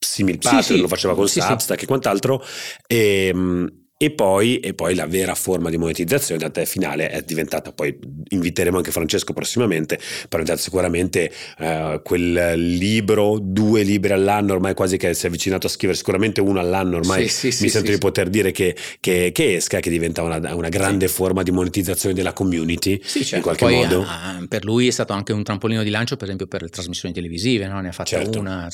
simil 0.00 0.38
sì, 0.40 0.62
sì. 0.62 0.80
lo 0.80 0.88
faceva 0.88 1.14
con 1.14 1.28
sì, 1.28 1.40
Substack 1.40 1.82
e 1.82 1.86
quant'altro. 1.86 2.42
E, 2.86 3.26
ehm, 3.26 3.79
e 4.02 4.10
poi, 4.12 4.60
e 4.60 4.72
poi, 4.72 4.94
la 4.94 5.06
vera 5.06 5.34
forma 5.34 5.68
di 5.68 5.76
monetizzazione, 5.76 6.40
tant'è 6.40 6.64
finale, 6.64 7.10
è 7.10 7.20
diventata, 7.20 7.70
poi 7.70 7.98
inviteremo 8.28 8.78
anche 8.78 8.92
Francesco 8.92 9.34
prossimamente, 9.34 9.98
però 10.26 10.42
sicuramente 10.56 11.30
eh, 11.58 12.00
quel 12.02 12.54
libro, 12.56 13.38
due 13.38 13.82
libri 13.82 14.14
all'anno, 14.14 14.54
ormai 14.54 14.72
quasi 14.72 14.96
che 14.96 15.12
si 15.12 15.26
è 15.26 15.28
avvicinato 15.28 15.66
a 15.66 15.68
scrivere 15.68 15.98
sicuramente 15.98 16.40
uno 16.40 16.60
all'anno, 16.60 16.96
ormai 16.96 17.28
sì, 17.28 17.50
sì, 17.52 17.64
mi 17.64 17.68
sì, 17.68 17.76
sento 17.76 17.90
di 17.90 17.98
poter 17.98 18.30
dire 18.30 18.52
che, 18.52 18.74
che, 19.00 19.32
che, 19.34 19.56
esca, 19.56 19.80
che 19.80 19.90
diventa 19.90 20.22
una, 20.22 20.54
una 20.54 20.70
grande 20.70 21.06
forma 21.06 21.42
di 21.42 21.50
monetizzazione 21.50 22.14
della 22.14 22.32
community, 22.32 22.98
certo. 23.02 23.36
in 23.36 23.42
qualche 23.42 23.66
poi, 23.66 23.74
modo. 23.74 24.02
Ah, 24.06 24.42
per 24.48 24.64
lui 24.64 24.86
è 24.86 24.92
stato 24.92 25.12
anche 25.12 25.34
un 25.34 25.42
trampolino 25.42 25.82
di 25.82 25.90
lancio, 25.90 26.16
per 26.16 26.24
esempio, 26.24 26.46
per 26.46 26.62
le 26.62 26.68
trasmissioni 26.70 27.12
televisive, 27.12 27.66
no? 27.66 27.78
ne 27.82 27.88
ha 27.88 27.92
fatta 27.92 28.08
certo. 28.08 28.40
una. 28.40 28.66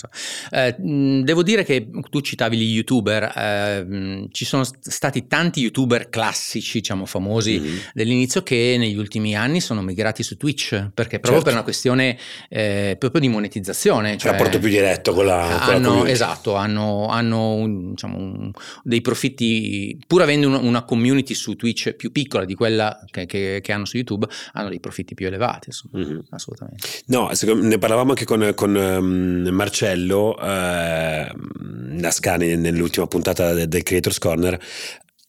Eh, 0.53 0.77
devo 0.79 1.43
dire 1.43 1.65
che 1.65 1.89
tu 2.11 2.21
citavi 2.21 2.57
gli 2.57 2.75
youtuber, 2.77 3.33
eh, 3.37 4.29
ci 4.31 4.45
sono 4.45 4.63
stati 4.63 5.15
stati 5.17 5.27
tanti 5.27 5.61
youtuber 5.61 6.09
classici, 6.09 6.79
diciamo 6.79 7.07
famosi 7.07 7.59
mm-hmm. 7.59 7.77
dell'inizio, 7.95 8.43
che 8.43 8.77
negli 8.79 8.97
ultimi 8.97 9.35
anni 9.35 9.61
sono 9.61 9.83
migrati 9.83 10.23
su 10.23 10.37
Twitch, 10.37 10.91
perché 10.93 11.19
proprio 11.19 11.33
certo. 11.33 11.45
per 11.45 11.53
una 11.55 11.63
questione 11.63 12.19
eh, 12.49 12.97
proprio 12.99 13.21
di 13.21 13.29
monetizzazione. 13.29 14.17
Cioè, 14.17 14.33
rapporto 14.33 14.59
più 14.59 14.69
diretto 14.69 15.13
con 15.13 15.27
la, 15.27 15.61
con 15.65 15.75
hanno, 15.75 16.05
la 16.05 16.11
Esatto, 16.11 16.55
hanno, 16.55 17.07
hanno 17.09 17.55
un, 17.55 17.91
diciamo, 17.91 18.17
un, 18.17 18.51
dei 18.83 19.01
profitti, 19.01 19.99
pur 20.07 20.23
avendo 20.23 20.49
una, 20.49 20.59
una, 20.59 20.85
community 20.85 21.35
su 21.35 21.57
Twitch 21.57 21.93
più 21.95 22.13
piccola 22.13 22.45
di 22.45 22.55
quella 22.55 23.03
che, 23.11 23.27
che, 23.27 23.61
che, 23.63 23.73
hanno 23.73 23.85
su 23.85 23.97
YouTube, 23.97 24.27
hanno 24.53 24.69
dei 24.69 24.81
profitti 24.81 25.15
più 25.15 25.27
elevati, 25.27 25.71
mm-hmm. 25.97 26.19
assolutamente. 26.31 26.87
No, 27.07 27.31
ne 27.55 27.79
parlavamo 27.79 28.11
anche 28.11 28.25
con, 28.25 28.53
con 28.55 28.75
um, 28.75 29.49
Marcello 29.51 30.39
eh, 30.39 31.33
Nascani 31.61 32.57
nell'ultima 32.57 33.07
puntata 33.07 33.53
del, 33.53 33.69
del 33.69 33.83
Creators 33.83 34.19
Corner 34.19 34.59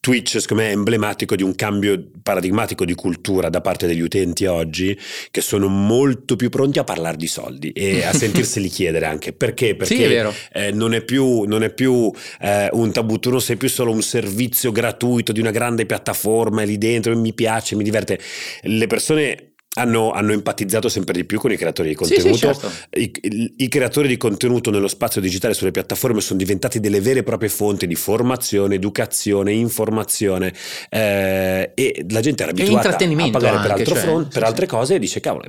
Twitch, 0.08 0.40
secondo 0.40 0.62
me, 0.62 0.70
è 0.70 0.72
emblematico 0.72 1.36
di 1.36 1.42
un 1.42 1.54
cambio 1.54 2.02
paradigmatico 2.22 2.86
di 2.86 2.94
cultura 2.94 3.50
da 3.50 3.60
parte 3.60 3.86
degli 3.86 4.00
utenti 4.00 4.46
oggi, 4.46 4.98
che 5.30 5.42
sono 5.42 5.68
molto 5.68 6.34
più 6.34 6.48
pronti 6.48 6.78
a 6.78 6.84
parlare 6.84 7.18
di 7.18 7.26
soldi 7.26 7.72
e 7.72 8.02
a 8.04 8.14
sentirseli 8.16 8.70
chiedere 8.70 9.04
anche. 9.04 9.34
Perché? 9.34 9.76
Perché 9.76 9.94
sì, 9.94 10.02
è 10.04 10.32
eh, 10.54 10.72
non 10.72 10.94
è 10.94 11.02
più, 11.02 11.42
non 11.42 11.62
è 11.62 11.68
più 11.68 12.10
eh, 12.40 12.70
un 12.72 12.90
tabù, 12.90 13.18
tu 13.18 13.28
non 13.28 13.42
sei 13.42 13.58
più 13.58 13.68
solo 13.68 13.90
un 13.92 14.00
servizio 14.00 14.72
gratuito 14.72 15.30
di 15.30 15.40
una 15.40 15.50
grande 15.50 15.84
piattaforma 15.84 16.62
lì 16.62 16.78
dentro, 16.78 17.14
mi 17.14 17.34
piace, 17.34 17.76
mi 17.76 17.84
diverte. 17.84 18.18
Le 18.62 18.86
persone 18.86 19.56
hanno, 19.76 20.10
hanno, 20.10 20.32
empatizzato 20.32 20.88
sempre 20.88 21.14
di 21.14 21.24
più 21.24 21.38
con 21.38 21.52
i 21.52 21.56
creatori 21.56 21.90
di 21.90 21.94
contenuto. 21.94 22.28
Sì, 22.28 22.34
sì, 22.34 22.38
certo. 22.38 22.70
I, 22.94 23.12
i, 23.22 23.54
I, 23.58 23.68
creatori 23.68 24.08
di 24.08 24.16
contenuto 24.16 24.70
nello 24.70 24.88
spazio 24.88 25.20
digitale 25.20 25.54
sulle 25.54 25.70
piattaforme 25.70 26.20
sono 26.20 26.38
diventati 26.38 26.80
delle 26.80 27.00
vere 27.00 27.20
e 27.20 27.22
proprie 27.22 27.48
fonti 27.48 27.86
di 27.86 27.94
formazione, 27.94 28.76
educazione, 28.76 29.52
informazione 29.52 30.52
eh, 30.88 31.72
e 31.74 32.06
la 32.08 32.20
gente 32.20 32.42
era 32.42 32.52
abituata 32.52 32.88
a 32.88 33.30
pagare 33.30 33.60
per, 33.60 33.70
altro 33.70 33.94
cioè, 33.94 34.02
front, 34.02 34.24
sì, 34.24 34.32
per 34.32 34.42
altre 34.42 34.66
cose 34.66 34.94
e 34.94 34.98
dice 34.98 35.20
cavolo 35.20 35.44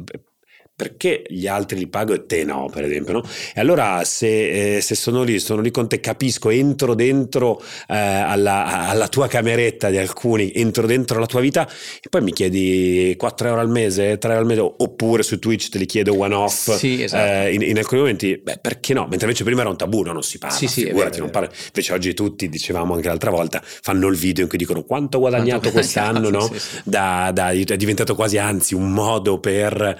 perché 0.80 1.24
gli 1.28 1.46
altri 1.46 1.78
li 1.78 1.88
pago 1.88 2.14
e 2.14 2.26
te 2.26 2.46
no, 2.46 2.70
per 2.72 2.86
esempio, 2.86 3.12
no? 3.12 3.24
E 3.54 3.60
allora 3.60 4.06
se, 4.06 4.78
eh, 4.78 4.82
se 4.82 4.96
sono 4.96 5.24
lì, 5.24 5.38
sono 5.40 5.60
lì 5.60 5.72
con 5.72 5.90
te, 5.90 6.00
capisco, 6.00 6.50
entro 6.52 6.96
dentro 6.96 7.62
eh, 7.90 7.98
alla, 7.98 8.88
alla, 8.88 9.10
tua 9.10 9.28
cameretta 9.28 9.90
di 9.90 9.98
alcuni, 9.98 10.54
entro 10.56 10.88
dentro 10.88 11.20
la 11.20 11.26
tua 11.26 11.42
vita 11.42 11.68
e 12.02 12.08
poi 12.08 12.22
mi 12.22 12.32
chiedi 12.32 13.14
4 13.18 13.50
euro 13.50 13.60
al 13.60 13.68
mese, 13.68 14.18
3 14.18 14.30
euro 14.30 14.42
al 14.42 14.46
mese, 14.46 14.62
oppure 14.62 15.22
su 15.22 15.38
Twitch 15.38 15.68
te 15.68 15.80
li 15.80 15.86
chiedo 15.86 16.18
one 16.18 16.34
off 16.34 16.74
sì, 16.78 17.04
esatto. 17.04 17.30
eh, 17.30 17.54
in, 17.54 17.62
in, 17.62 17.78
alcuni 17.78 18.00
momenti, 18.00 18.38
beh, 18.42 18.60
perché 18.62 18.94
no? 18.94 19.02
Mentre 19.02 19.26
invece 19.26 19.44
prima 19.44 19.60
era 19.60 19.70
un 19.70 19.76
tabù, 19.76 20.04
no? 20.04 20.14
non 20.14 20.24
si 20.24 20.38
parla, 20.38 20.56
sì, 20.56 20.68
sì, 20.68 20.86
figurati, 20.86 21.10
vero, 21.10 21.24
non 21.24 21.32
parla. 21.32 21.50
Invece 21.66 21.92
oggi 21.92 22.14
tutti, 22.14 22.48
dicevamo 22.48 22.94
anche 22.94 23.10
l'altra 23.10 23.32
volta, 23.32 23.62
fanno 23.62 24.08
il 24.08 24.16
video 24.16 24.44
in 24.44 24.50
cui 24.50 24.58
dicono 24.58 24.84
quanto 24.84 25.18
ho 25.18 25.20
guadagnato 25.20 25.72
quest'anno, 25.72 26.30
no? 26.30 26.50
Da, 26.86 27.32
da, 27.34 27.50
è 27.50 27.76
diventato 27.76 28.16
quasi 28.16 28.38
anzi 28.38 28.76
un 28.76 28.94
modo 28.94 29.42
per 29.42 30.00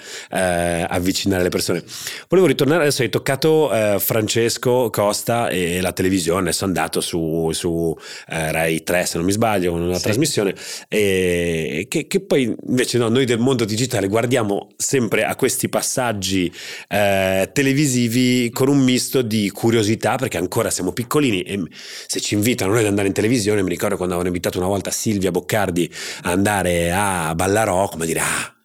eh, 0.70 0.86
avvicinare 0.88 1.44
le 1.44 1.50
persone. 1.50 1.84
Volevo 2.28 2.48
ritornare, 2.48 2.82
adesso 2.82 3.02
hai 3.02 3.10
toccato 3.10 3.74
eh, 3.74 3.98
Francesco 4.00 4.90
Costa 4.90 5.50
e 5.50 5.82
la 5.82 5.92
televisione, 5.92 6.52
sono 6.52 6.72
andato 6.72 7.02
su, 7.02 7.50
su 7.52 7.96
eh, 8.28 8.52
Rai 8.52 8.84
3 8.84 9.06
se 9.06 9.18
non 9.18 9.26
mi 9.26 9.32
sbaglio, 9.32 9.74
una 9.74 9.96
sì. 9.96 10.04
trasmissione, 10.04 10.54
e 10.88 11.88
che, 11.90 12.08
che, 12.08 12.20
poi 12.22 12.56
invece 12.68 12.98
no, 12.98 13.10
noi 13.10 13.26
del 13.26 13.40
mondo 13.40 13.66
digitale 13.66 14.08
guardiamo 14.08 14.70
sempre 14.78 15.24
a 15.24 15.36
questi 15.36 15.70
passaggi 15.70 16.52
eh, 16.88 17.50
televisivi 17.52 18.50
con 18.52 18.68
un 18.68 18.80
misto 18.80 19.22
di 19.22 19.50
curiosità 19.50 20.16
perché 20.16 20.38
ancora 20.38 20.70
siamo 20.70 20.92
piccolini 20.92 21.42
e 21.42 21.64
se 22.08 22.20
ci 22.20 22.36
invitano 22.36 22.72
noi 22.72 22.82
ad 22.82 22.88
andare 22.88 23.08
in 23.08 23.14
televisione, 23.14 23.64
mi 23.64 23.70
ricordo 23.70 23.96
quando 23.96 24.14
avevano 24.14 24.36
invitato 24.36 24.58
una 24.60 24.68
volta 24.68 24.92
Silvia 24.92 25.32
Boccardi 25.32 25.92
a 26.24 26.32
andare 26.32 26.92
a 26.92 27.34
Ballarò, 27.36 27.88
come 27.88 28.06
dire, 28.06 28.20
ah, 28.20 28.59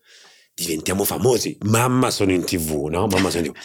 diventiamo 0.55 1.05
famosi. 1.05 1.59
Mamma 1.65 2.11
sono 2.11 2.31
in 2.31 2.45
tv, 2.45 2.87
no? 2.87 3.07
Mamma 3.07 3.29
sono 3.29 3.47
in 3.47 3.53
tv. 3.53 3.59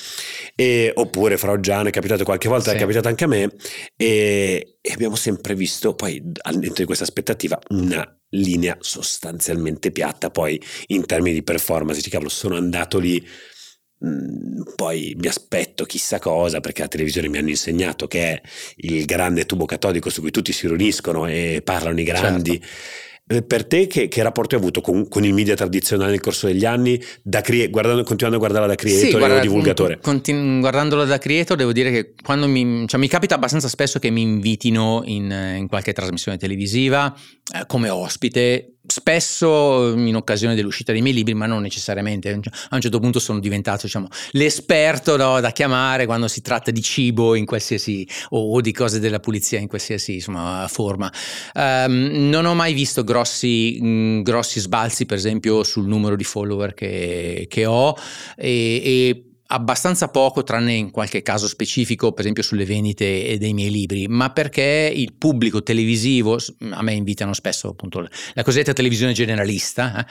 E, 0.56 0.92
oppure 0.96 1.38
Frau 1.38 1.60
Gian 1.60 1.88
è 1.88 1.92
capitato 1.92 2.24
qualche 2.24 2.50
volta, 2.50 2.72
sì. 2.72 2.76
è 2.76 2.80
capitato 2.80 3.08
anche 3.08 3.24
a 3.24 3.28
me 3.28 3.52
e, 3.96 4.78
e, 4.82 4.92
abbiamo 4.92 5.16
sempre 5.16 5.54
visto 5.56 5.94
poi 5.94 6.22
all'interno 6.42 6.76
di 6.76 6.86
questa 6.86 7.04
aspettativa 7.04 7.60
una 7.70 8.06
linea 8.32 8.76
sostanzialmente 8.80 9.92
piatta 9.92 10.32
poi 10.32 10.62
in 10.88 11.06
termini 11.06 11.36
di 11.36 11.44
performance. 11.44 11.98
Dici, 11.98 12.10
cavolo, 12.10 12.30
sono 12.30 12.58
andato 12.58 12.98
lì 12.98 13.26
mm, 14.04 14.62
poi 14.76 15.16
mi 15.18 15.28
aspetto 15.28 15.86
chissà 15.86 16.20
cosa 16.20 16.60
perché 16.60 16.82
la 16.82 16.88
televisione 16.88 17.30
mi 17.30 17.38
hanno 17.38 17.50
insegnato 17.50 18.08
che 18.08 18.32
è 18.32 18.42
il 18.78 19.06
grande 19.06 19.46
tubo 19.46 19.66
catodico 19.66 20.10
su 20.10 20.22
cui 20.22 20.32
tutti 20.32 20.52
si 20.52 20.68
riuniscono 20.68 21.28
e 21.28 21.62
parlano 21.64 22.00
i 22.00 22.04
grandi 22.04 22.60
certo 22.60 23.08
per 23.46 23.66
te 23.66 23.86
che, 23.86 24.08
che, 24.08 24.24
rapporto 24.24 24.56
hai 24.56 24.62
avuto 24.62 24.82
con, 24.82 25.08
con, 25.08 25.24
il 25.24 25.34
media 25.34 25.54
tradizionale 25.56 26.10
nel 26.10 26.20
corso 26.20 26.48
degli 26.48 26.66
anni, 26.66 27.00
da 27.22 27.42
crea- 27.42 27.68
guardando, 27.68 28.04
continuando 28.04 28.38
a 28.38 28.40
guardarla 28.40 28.74
da 28.74 28.76
creator 28.76 29.06
sì, 29.06 29.12
guarda, 29.16 29.38
o 29.38 29.40
divulgatore? 29.40 30.00
Continu- 30.02 30.60
guardandola 30.60 31.06
da 31.06 31.20
creator 31.20 31.56
devo 31.56 31.72
dire 31.72 31.92
che 31.92 32.14
quando 32.24 32.48
mi, 32.48 32.88
cioè, 32.88 33.00
mi 33.00 33.08
capita 33.08 33.36
abbastanza 33.36 33.68
spesso 33.68 34.00
che 34.00 34.10
mi 34.10 34.22
invitino 34.24 35.04
in, 35.06 35.32
in 35.58 35.68
qualche 35.68 35.94
trasmissione 35.94 36.40
televisiva 36.40 37.16
eh, 37.56 37.66
come 37.68 37.90
ospite 37.90 38.79
spesso 38.92 39.94
in 39.96 40.16
occasione 40.16 40.56
dell'uscita 40.56 40.92
dei 40.92 41.02
miei 41.02 41.14
libri, 41.14 41.34
ma 41.34 41.46
non 41.46 41.62
necessariamente. 41.62 42.40
A 42.70 42.76
un 42.76 42.82
certo 42.82 43.00
punto 43.00 43.20
sono 43.20 43.40
diventato 43.40 43.86
diciamo, 43.86 44.08
l'esperto 44.32 45.16
no, 45.16 45.40
da 45.40 45.52
chiamare 45.52 46.06
quando 46.06 46.28
si 46.28 46.42
tratta 46.42 46.72
di 46.72 46.82
cibo 46.82 47.36
in 47.36 47.46
qualsiasi 47.46 48.08
o, 48.30 48.54
o 48.54 48.62
di 48.62 48.72
cose 48.72 49.00
della 49.00 49.20
pulizia 49.20 49.60
in 49.60 49.68
qualsiasi 49.68 50.16
insomma, 50.16 50.68
forma. 50.70 51.12
Um, 51.54 52.30
non 52.30 52.46
ho 52.46 52.56
mai 52.56 52.74
visto 52.74 53.04
grossi, 53.04 53.80
mh, 53.80 54.22
grossi, 54.24 54.60
sbalzi, 54.60 55.06
per 55.06 55.18
esempio, 55.18 55.64
sul 55.64 55.86
numero 55.86 56.16
di 56.16 56.24
follower 56.24 56.74
che, 56.74 57.46
che 57.48 57.66
ho 57.66 57.96
e, 58.36 58.82
e 58.84 59.29
abbastanza 59.52 60.10
poco, 60.10 60.44
tranne 60.44 60.74
in 60.74 60.92
qualche 60.92 61.22
caso 61.22 61.48
specifico, 61.48 62.12
per 62.12 62.22
esempio 62.22 62.44
sulle 62.44 62.66
vendite 62.66 63.38
dei 63.38 63.54
miei 63.54 63.72
libri, 63.72 64.08
ma 64.08 64.32
perché 64.32 64.92
il 64.94 65.14
pubblico 65.14 65.64
televisivo, 65.64 66.38
a 66.72 66.82
me 66.84 66.94
invitano 66.94 67.34
spesso 67.34 67.70
appunto 67.70 68.08
la 68.34 68.44
cosiddetta 68.44 68.74
televisione 68.74 69.14
generalista, 69.14 70.06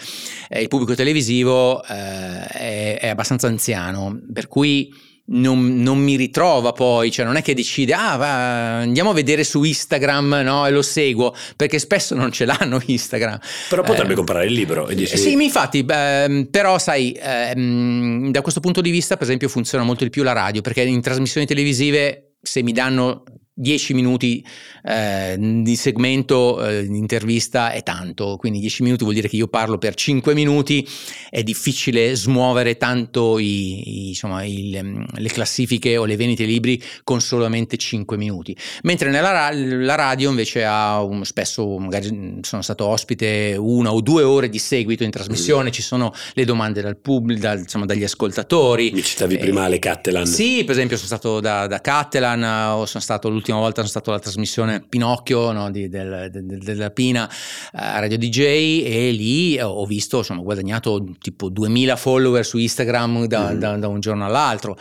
eh, 0.49 0.63
il 0.63 0.69
pubblico 0.69 0.95
televisivo 0.95 1.85
eh, 1.85 2.47
è, 2.47 2.99
è 3.01 3.09
abbastanza 3.09 3.47
anziano, 3.47 4.21
per 4.33 4.49
cui 4.49 4.93
non, 5.31 5.83
non, 5.83 5.99
mi 5.99 6.17
ritrova 6.17 6.73
poi, 6.73 7.11
cioè 7.11 7.25
non 7.25 7.37
è 7.37 7.43
che 7.43 7.55
decide, 7.55 7.93
ah, 7.95 8.17
va, 8.17 8.79
andiamo 8.79 9.11
a 9.11 9.15
vedere 9.15 9.45
su 9.45 9.63
Instagram 9.63 10.41
no, 10.45 10.67
e 10.67 10.71
lo 10.71 10.83
seguo, 10.83 11.35
perché 11.57 11.79
spesso 11.79 12.15
non 12.15 12.33
ce 12.33 12.45
l'hanno 12.45 12.81
Instagram. 12.85 13.39
Però 13.69 13.83
potrebbe 13.83 14.13
eh, 14.13 14.17
comprare 14.17 14.47
il 14.47 14.53
libro 14.53 14.89
e 14.89 14.95
dici... 14.95 15.17
Sì, 15.17 15.33
infatti, 15.33 15.85
eh, 15.87 16.49
però 16.51 16.79
sai, 16.79 17.13
eh, 17.13 18.31
da 18.31 18.41
questo 18.41 18.61
punto 18.61 18.81
di 18.81 18.91
vista 18.91 19.17
per 19.17 19.25
esempio 19.25 19.49
funziona 19.49 19.85
molto 19.85 20.05
di 20.05 20.11
più 20.11 20.23
la 20.23 20.33
radio, 20.33 20.63
perché 20.63 20.83
in 20.83 21.01
trasmissioni 21.01 21.47
televisive 21.47 22.37
se 22.41 22.63
mi 22.63 22.73
danno 22.73 23.25
10 23.61 23.95
minuti 23.95 24.45
eh, 24.85 25.37
di 25.37 25.75
segmento 25.75 26.65
eh, 26.65 26.87
di 26.87 26.97
intervista 26.97 27.73
è 27.73 27.83
tanto, 27.83 28.37
quindi 28.39 28.61
10 28.61 28.85
minuti 28.85 29.03
vuol 29.03 29.17
dire 29.17 29.29
che 29.29 29.35
io 29.35 29.49
parlo 29.49 29.79
per 29.79 29.95
5 29.95 30.33
minuti, 30.33 30.87
è 31.29 31.43
difficile 31.43 32.15
smuovere 32.15 32.77
tanto 32.77 33.39
i, 33.39 34.05
i, 34.05 34.09
insomma, 34.09 34.45
il, 34.45 34.79
mm, 34.81 35.03
le 35.17 35.29
classifiche 35.29 35.97
o 35.97 36.05
le 36.05 36.17
vendite 36.17 36.45
libri 36.45 36.81
con 37.03 37.21
solamente 37.21 37.77
5 37.77 38.17
minuti, 38.17 38.57
mentre 38.83 39.11
nella 39.11 39.51
la 39.51 39.95
radio 39.97 40.31
invece 40.31 40.65
ha 40.65 41.03
un, 41.03 41.25
spesso, 41.25 41.79
magari 41.79 42.39
sono 42.43 42.63
stato 42.63 42.87
ospite 42.87 43.57
una 43.59 43.93
o 43.93 44.01
due 44.01 44.23
ore 44.23 44.49
di 44.49 44.59
seguito 44.59 45.03
in 45.03 45.11
trasmissione, 45.11 45.71
mm. 45.71 45.73
ci 45.73 45.83
sono 45.83 46.13
le 46.35 46.45
domande 46.45 46.81
dal 46.81 46.97
pubblico, 46.97 47.41
dal, 47.41 47.59
insomma, 47.59 47.87
dagli 47.87 48.05
ascoltatori. 48.05 48.93
Mi 48.93 49.03
citavi 49.03 49.35
eh, 49.35 49.39
prima 49.39 49.67
le 49.67 49.81
Cattelan. 49.81 50.27
Sì, 50.27 50.63
per 50.63 50.77
esempio 50.77 50.97
sono 50.97 51.09
stato 51.09 51.41
da, 51.41 51.67
da 51.67 51.81
Cattelan 51.81 52.43
o 52.73 52.87
sono 52.87 53.03
stato 53.03 53.29
l'ultimo 53.29 53.48
l'ultima 53.49 53.59
volta 53.59 53.77
sono 53.77 53.89
stato 53.89 54.11
alla 54.11 54.19
trasmissione 54.19 54.85
Pinocchio 54.87 55.53
no, 55.53 55.71
di, 55.71 55.89
del, 55.89 56.29
del, 56.31 56.59
della 56.59 56.91
Pina 56.91 57.29
eh, 57.29 57.33
a 57.73 57.99
Radio 58.01 58.19
DJ 58.19 58.83
e 58.85 59.11
lì 59.11 59.59
ho 59.61 59.85
visto, 59.87 60.19
insomma, 60.19 60.41
ho 60.41 60.45
guadagnato 60.45 61.05
tipo 61.19 61.49
2000 61.49 61.97
follower 61.97 62.45
su 62.45 62.59
Instagram 62.59 63.27
da, 63.27 63.53
mm. 63.53 63.59
da, 63.59 63.77
da 63.77 63.89
un 63.89 64.01
giorno 64.01 64.27
all'altro. 64.27 64.77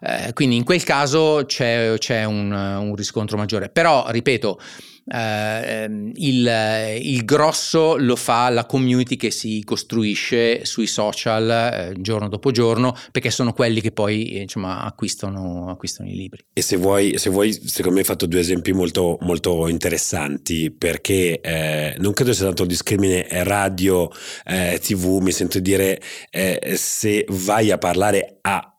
Eh, 0.00 0.32
quindi 0.32 0.56
in 0.56 0.64
quel 0.64 0.84
caso 0.84 1.42
c'è, 1.46 1.94
c'è 1.98 2.24
un, 2.24 2.52
un 2.52 2.94
riscontro 2.94 3.36
maggiore. 3.36 3.68
Però, 3.68 4.06
ripeto, 4.08 4.58
eh, 5.04 5.82
ehm, 5.82 6.12
il, 6.14 6.98
il, 7.02 7.24
grosso 7.24 7.96
lo 7.96 8.14
fa 8.14 8.48
la 8.50 8.66
community 8.66 9.16
che 9.16 9.30
si 9.30 9.62
costruisce 9.64 10.64
sui 10.64 10.86
social 10.86 11.50
eh, 11.50 11.94
giorno 11.98 12.28
dopo 12.28 12.50
giorno 12.52 12.96
perché 13.10 13.30
sono 13.30 13.52
quelli 13.52 13.80
che 13.80 13.90
poi 13.90 14.26
eh, 14.26 14.42
insomma, 14.42 14.82
acquistano, 14.82 15.68
acquistano, 15.68 16.08
i 16.08 16.14
libri. 16.14 16.44
E 16.52 16.62
se 16.62 16.76
vuoi, 16.76 17.18
se 17.18 17.30
vuoi, 17.30 17.52
secondo 17.52 17.94
me 17.94 18.00
hai 18.00 18.06
fatto 18.06 18.26
due 18.26 18.40
esempi 18.40 18.72
molto, 18.72 19.18
molto 19.22 19.68
interessanti 19.68 20.70
perché 20.70 21.40
eh, 21.40 21.96
non 21.98 22.12
credo 22.12 22.32
sia 22.32 22.46
tanto 22.46 22.62
un 22.62 22.68
discrimine 22.68 23.26
radio, 23.44 24.08
eh, 24.44 24.78
tv, 24.80 25.18
mi 25.20 25.32
sento 25.32 25.58
dire 25.58 26.00
eh, 26.30 26.74
se 26.76 27.24
vai 27.28 27.70
a 27.70 27.78
parlare 27.78 28.38
a 28.42 28.71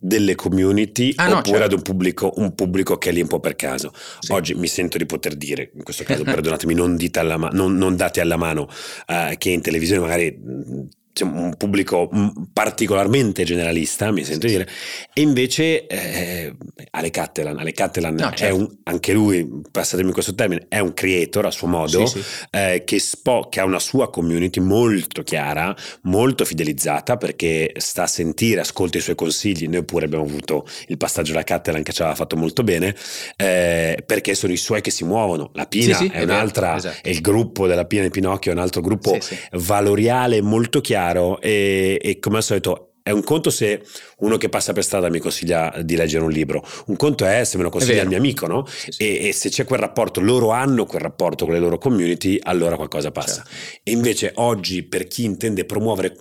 delle 0.00 0.36
community 0.36 1.12
ah, 1.16 1.26
no, 1.26 1.38
oppure 1.38 1.58
certo. 1.58 1.64
ad 1.64 1.72
un 1.72 1.82
pubblico, 1.82 2.32
un 2.36 2.54
pubblico, 2.54 2.98
che 2.98 3.10
è 3.10 3.12
lì 3.12 3.20
un 3.20 3.26
po' 3.26 3.40
per 3.40 3.56
caso. 3.56 3.92
Sì. 4.20 4.32
Oggi 4.32 4.54
mi 4.54 4.68
sento 4.68 4.96
di 4.96 5.06
poter 5.06 5.34
dire, 5.34 5.72
in 5.74 5.82
questo 5.82 6.04
caso 6.06 6.22
perdonatemi, 6.22 6.74
non, 6.74 6.96
dite 6.96 7.18
alla 7.18 7.36
ma- 7.36 7.50
non, 7.52 7.76
non 7.76 7.96
date 7.96 8.20
alla 8.20 8.36
mano 8.36 8.68
uh, 9.08 9.36
che 9.36 9.50
in 9.50 9.60
televisione 9.60 10.00
magari 10.00 10.86
un 11.24 11.54
pubblico 11.56 12.08
particolarmente 12.52 13.44
generalista, 13.44 14.10
mi 14.10 14.24
sento 14.24 14.46
dire, 14.46 14.68
e 15.12 15.20
invece 15.20 15.86
eh, 15.86 16.54
Ale 16.90 17.10
Cattelan, 17.10 17.58
Ale 17.58 17.72
Cattelan 17.72 18.14
no, 18.14 18.32
certo. 18.34 18.44
è 18.44 18.50
un, 18.50 18.68
anche 18.84 19.12
lui, 19.12 19.48
passatemi 19.70 20.12
questo 20.12 20.34
termine, 20.34 20.66
è 20.68 20.78
un 20.78 20.94
creator 20.94 21.46
a 21.46 21.50
suo 21.50 21.66
modo, 21.66 22.06
sì, 22.06 22.20
sì. 22.20 22.46
Eh, 22.50 22.82
che, 22.84 22.98
spo, 22.98 23.48
che, 23.50 23.60
ha 23.60 23.64
una 23.64 23.78
sua 23.78 24.10
community 24.10 24.60
molto 24.60 25.22
chiara, 25.22 25.74
molto 26.02 26.44
fidelizzata, 26.44 27.16
perché 27.16 27.72
sta 27.76 28.04
a 28.04 28.06
sentire, 28.06 28.60
ascolta 28.60 28.98
i 28.98 29.00
suoi 29.00 29.14
consigli, 29.14 29.66
noi 29.66 29.84
pure 29.84 30.06
abbiamo 30.06 30.24
avuto 30.24 30.66
il 30.88 30.96
passaggio 30.96 31.32
da 31.32 31.42
Cattelan 31.42 31.82
che 31.82 31.92
ci 31.92 32.02
aveva 32.02 32.16
fatto 32.16 32.36
molto 32.36 32.62
bene, 32.62 32.94
eh, 33.36 34.02
perché 34.04 34.34
sono 34.34 34.52
i 34.52 34.56
suoi 34.56 34.80
che 34.80 34.90
si 34.90 35.04
muovono, 35.04 35.50
la 35.54 35.66
Pina 35.66 35.96
sì, 35.96 36.06
è, 36.06 36.18
è 36.18 36.22
un'altra, 36.22 36.76
esatto. 36.76 36.98
è 37.02 37.08
il 37.08 37.20
gruppo 37.20 37.66
della 37.66 37.84
Pina 37.84 38.02
di 38.02 38.10
Pinocchio, 38.10 38.52
è 38.52 38.54
un 38.54 38.60
altro 38.60 38.80
gruppo 38.80 39.18
valoriale 39.52 40.40
molto 40.40 40.80
chiaro, 40.80 41.07
chiaro 41.08 41.40
e, 41.40 41.98
e 42.00 42.18
come 42.18 42.38
al 42.38 42.42
solito 42.42 42.92
è 43.02 43.10
un 43.10 43.24
conto 43.24 43.48
se 43.48 43.82
uno 44.18 44.36
che 44.36 44.50
passa 44.50 44.74
per 44.74 44.84
strada 44.84 45.08
mi 45.08 45.18
consiglia 45.18 45.72
di 45.82 45.96
leggere 45.96 46.24
un 46.24 46.30
libro, 46.30 46.62
un 46.86 46.96
conto 46.96 47.24
è 47.24 47.42
se 47.44 47.56
me 47.56 47.62
lo 47.62 47.70
consiglia 47.70 48.02
il 48.02 48.08
mio 48.08 48.18
amico, 48.18 48.46
no? 48.46 48.66
Sì, 48.66 48.92
sì. 48.92 49.02
E, 49.02 49.28
e, 49.28 49.32
se 49.32 49.48
c'è 49.48 49.64
quel 49.64 49.80
rapporto, 49.80 50.20
loro 50.20 50.50
hanno 50.50 50.84
quel 50.84 51.00
rapporto 51.00 51.46
con 51.46 51.54
le 51.54 51.60
loro 51.60 51.78
community, 51.78 52.38
allora 52.42 52.76
qualcosa 52.76 53.10
passa. 53.10 53.42
Certo. 53.42 53.80
E 53.82 53.92
invece 53.92 54.32
oggi 54.34 54.82
per 54.82 55.06
chi 55.06 55.24
intende 55.24 55.64
promuovere 55.64 56.16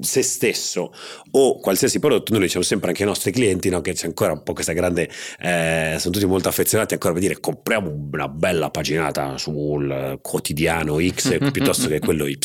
se 0.00 0.22
stesso 0.22 0.92
o 1.30 1.60
qualsiasi 1.60 2.00
prodotto, 2.00 2.32
noi 2.32 2.42
diciamo 2.42 2.64
sempre 2.64 2.88
anche 2.88 3.02
ai 3.02 3.08
nostri 3.08 3.30
clienti, 3.30 3.68
no? 3.68 3.80
che 3.80 3.92
c'è 3.92 4.06
ancora 4.06 4.32
un 4.32 4.42
po' 4.42 4.52
questa 4.52 4.72
grande, 4.72 5.08
eh, 5.38 5.94
sono 6.00 6.12
tutti 6.12 6.26
molto 6.26 6.48
affezionati 6.48 6.94
ancora 6.94 7.12
per 7.12 7.22
dire 7.22 7.38
compriamo 7.38 8.08
una 8.12 8.26
bella 8.26 8.70
paginata 8.70 9.38
sul 9.38 10.18
quotidiano 10.20 10.98
X 11.00 11.38
piuttosto 11.52 11.86
che 11.86 12.00
quello 12.00 12.26
Y 12.26 12.36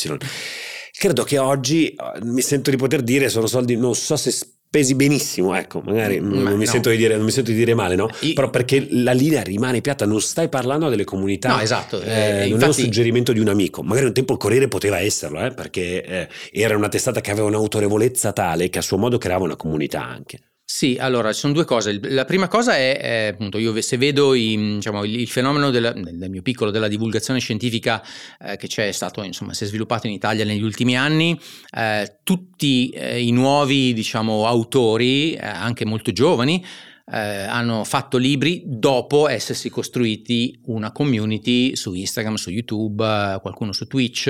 credo 0.97 1.23
che 1.23 1.37
oggi 1.37 1.89
eh, 1.89 1.95
mi 2.23 2.41
sento 2.41 2.69
di 2.69 2.77
poter 2.77 3.01
dire 3.01 3.29
sono 3.29 3.47
soldi, 3.47 3.75
non 3.75 3.95
so 3.95 4.15
se 4.15 4.31
pesi 4.71 4.95
benissimo, 4.95 5.53
ecco, 5.53 5.81
magari 5.83 6.21
Ma 6.21 6.29
non, 6.29 6.57
mi 6.57 6.65
no. 6.65 6.79
di 6.79 6.95
dire, 6.95 7.17
non, 7.17 7.25
mi 7.25 7.31
sento 7.31 7.51
di 7.51 7.57
dire, 7.57 7.73
male, 7.73 7.95
no? 7.95 8.07
I, 8.21 8.31
Però 8.31 8.49
perché 8.49 8.87
la 8.89 9.11
linea 9.11 9.43
rimane 9.43 9.81
piatta, 9.81 10.05
non 10.05 10.21
stai 10.21 10.47
parlando 10.47 10.87
delle 10.87 11.03
comunità. 11.03 11.49
No, 11.49 11.59
esatto. 11.59 11.99
Eh, 11.99 12.09
eh, 12.09 12.31
non 12.43 12.47
infatti... 12.51 12.63
è 12.63 12.67
un 12.67 12.73
suggerimento 12.73 13.33
di 13.33 13.41
un 13.41 13.49
amico. 13.49 13.83
Magari 13.83 14.05
un 14.05 14.13
tempo 14.13 14.31
il 14.31 14.39
Corriere 14.39 14.69
poteva 14.69 14.99
esserlo, 14.99 15.43
eh, 15.45 15.51
perché 15.51 16.05
eh, 16.05 16.27
era 16.53 16.77
una 16.77 16.87
testata 16.87 17.19
che 17.19 17.31
aveva 17.31 17.47
un'autorevolezza 17.47 18.31
tale 18.31 18.69
che 18.69 18.79
a 18.79 18.81
suo 18.81 18.97
modo 18.97 19.17
creava 19.17 19.43
una 19.43 19.57
comunità 19.57 20.05
anche. 20.05 20.39
Sì, 20.73 20.95
allora 20.97 21.33
ci 21.33 21.39
sono 21.41 21.51
due 21.51 21.65
cose. 21.65 21.99
La 22.01 22.23
prima 22.23 22.47
cosa 22.47 22.77
è, 22.77 22.97
è 22.97 23.27
appunto, 23.33 23.57
io 23.57 23.79
se 23.81 23.97
vedo 23.97 24.33
i, 24.33 24.55
diciamo, 24.55 25.03
il, 25.03 25.27
fenomeno 25.27 25.69
della, 25.69 25.91
nel 25.91 26.29
mio 26.29 26.41
piccolo 26.41 26.71
della 26.71 26.87
divulgazione 26.87 27.41
scientifica 27.41 28.01
eh, 28.39 28.55
che 28.55 28.67
c'è 28.67 28.89
stato, 28.93 29.21
insomma, 29.21 29.53
si 29.53 29.65
è 29.65 29.67
sviluppato 29.67 30.07
in 30.07 30.13
Italia 30.13 30.45
negli 30.45 30.63
ultimi 30.63 30.97
anni, 30.97 31.37
eh, 31.75 32.19
tutti 32.23 32.89
eh, 32.89 33.21
i 33.21 33.31
nuovi, 33.31 33.91
diciamo, 33.93 34.47
autori, 34.47 35.33
eh, 35.33 35.45
anche 35.45 35.83
molto 35.85 36.13
giovani, 36.13 36.65
eh, 37.11 37.17
hanno 37.17 37.83
fatto 37.83 38.17
libri 38.17 38.63
dopo 38.65 39.27
essersi 39.27 39.69
costruiti 39.69 40.57
una 40.67 40.91
community 40.91 41.75
su 41.75 41.93
Instagram, 41.93 42.35
su 42.35 42.49
YouTube, 42.51 43.03
eh, 43.03 43.39
qualcuno 43.41 43.73
su 43.73 43.85
Twitch. 43.87 44.27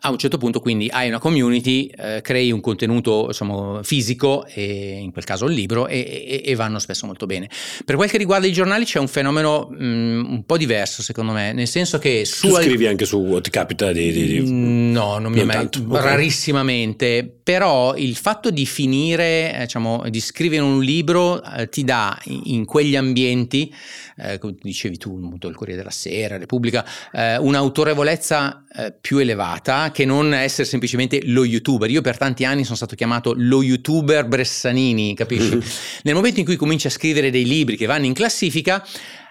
A 0.00 0.10
un 0.10 0.16
certo 0.16 0.38
punto 0.38 0.60
quindi 0.60 0.88
hai 0.90 1.08
una 1.08 1.18
community, 1.18 1.86
eh, 1.86 2.20
crei 2.22 2.50
un 2.50 2.60
contenuto 2.60 3.26
insomma, 3.26 3.82
fisico, 3.82 4.46
e 4.46 4.98
in 5.02 5.12
quel 5.12 5.24
caso 5.24 5.44
il 5.46 5.54
libro, 5.54 5.86
e, 5.86 5.98
e, 5.98 6.42
e, 6.44 6.54
vanno 6.54 6.78
spesso 6.78 7.04
molto 7.04 7.26
bene. 7.26 7.50
Per 7.84 7.96
quel 7.96 8.08
che 8.08 8.16
riguarda 8.16 8.46
i 8.46 8.52
giornali 8.52 8.84
c'è 8.86 8.98
un 8.98 9.08
fenomeno 9.08 9.68
mh, 9.70 9.84
mm, 9.84 10.32
un 10.32 10.44
po' 10.46 10.56
diverso 10.56 11.02
secondo 11.02 11.32
me, 11.32 11.52
nel 11.52 11.68
senso 11.68 11.98
che 11.98 12.24
su... 12.24 12.48
Tu 12.48 12.54
scrivi 12.54 12.86
anche 12.86 13.04
su, 13.04 13.38
ti 13.42 13.50
capita 13.50 13.92
di... 13.92 14.10
di, 14.10 14.26
di... 14.26 14.40
Mm, 14.40 14.92
no, 14.92 15.18
non 15.18 15.30
mi 15.30 15.40
è 15.40 15.44
mai... 15.44 15.56
Okay. 15.56 15.84
Rarissimamente, 15.88 17.30
però 17.42 17.94
il 17.96 18.16
fatto 18.16 18.50
di 18.50 18.64
finire, 18.64 19.54
eh, 19.54 19.60
diciamo, 19.60 20.04
di 20.08 20.20
scrivere 20.20 20.62
un 20.62 20.82
libro 20.82 21.42
eh, 21.42 21.68
ti 21.68 21.84
dà 21.84 22.13
in 22.24 22.64
quegli 22.64 22.96
ambienti, 22.96 23.72
eh, 24.16 24.38
come 24.38 24.54
dicevi 24.60 24.96
tu, 24.98 25.18
il 25.18 25.54
Corriere 25.54 25.78
della 25.78 25.90
Sera, 25.90 26.36
Repubblica, 26.36 26.84
eh, 27.12 27.36
un'autorevolezza 27.36 28.64
eh, 28.76 28.94
più 29.00 29.18
elevata 29.18 29.90
che 29.90 30.04
non 30.04 30.34
essere 30.34 30.66
semplicemente 30.66 31.20
lo 31.24 31.44
youtuber. 31.44 31.90
Io 31.90 32.00
per 32.00 32.16
tanti 32.16 32.44
anni 32.44 32.64
sono 32.64 32.76
stato 32.76 32.94
chiamato 32.94 33.34
lo 33.36 33.62
youtuber 33.62 34.26
Bressanini, 34.26 35.14
capisci? 35.14 35.58
Nel 36.02 36.14
momento 36.14 36.40
in 36.40 36.46
cui 36.46 36.56
cominci 36.56 36.86
a 36.86 36.90
scrivere 36.90 37.30
dei 37.30 37.44
libri 37.44 37.76
che 37.76 37.86
vanno 37.86 38.06
in 38.06 38.14
classifica, 38.14 38.84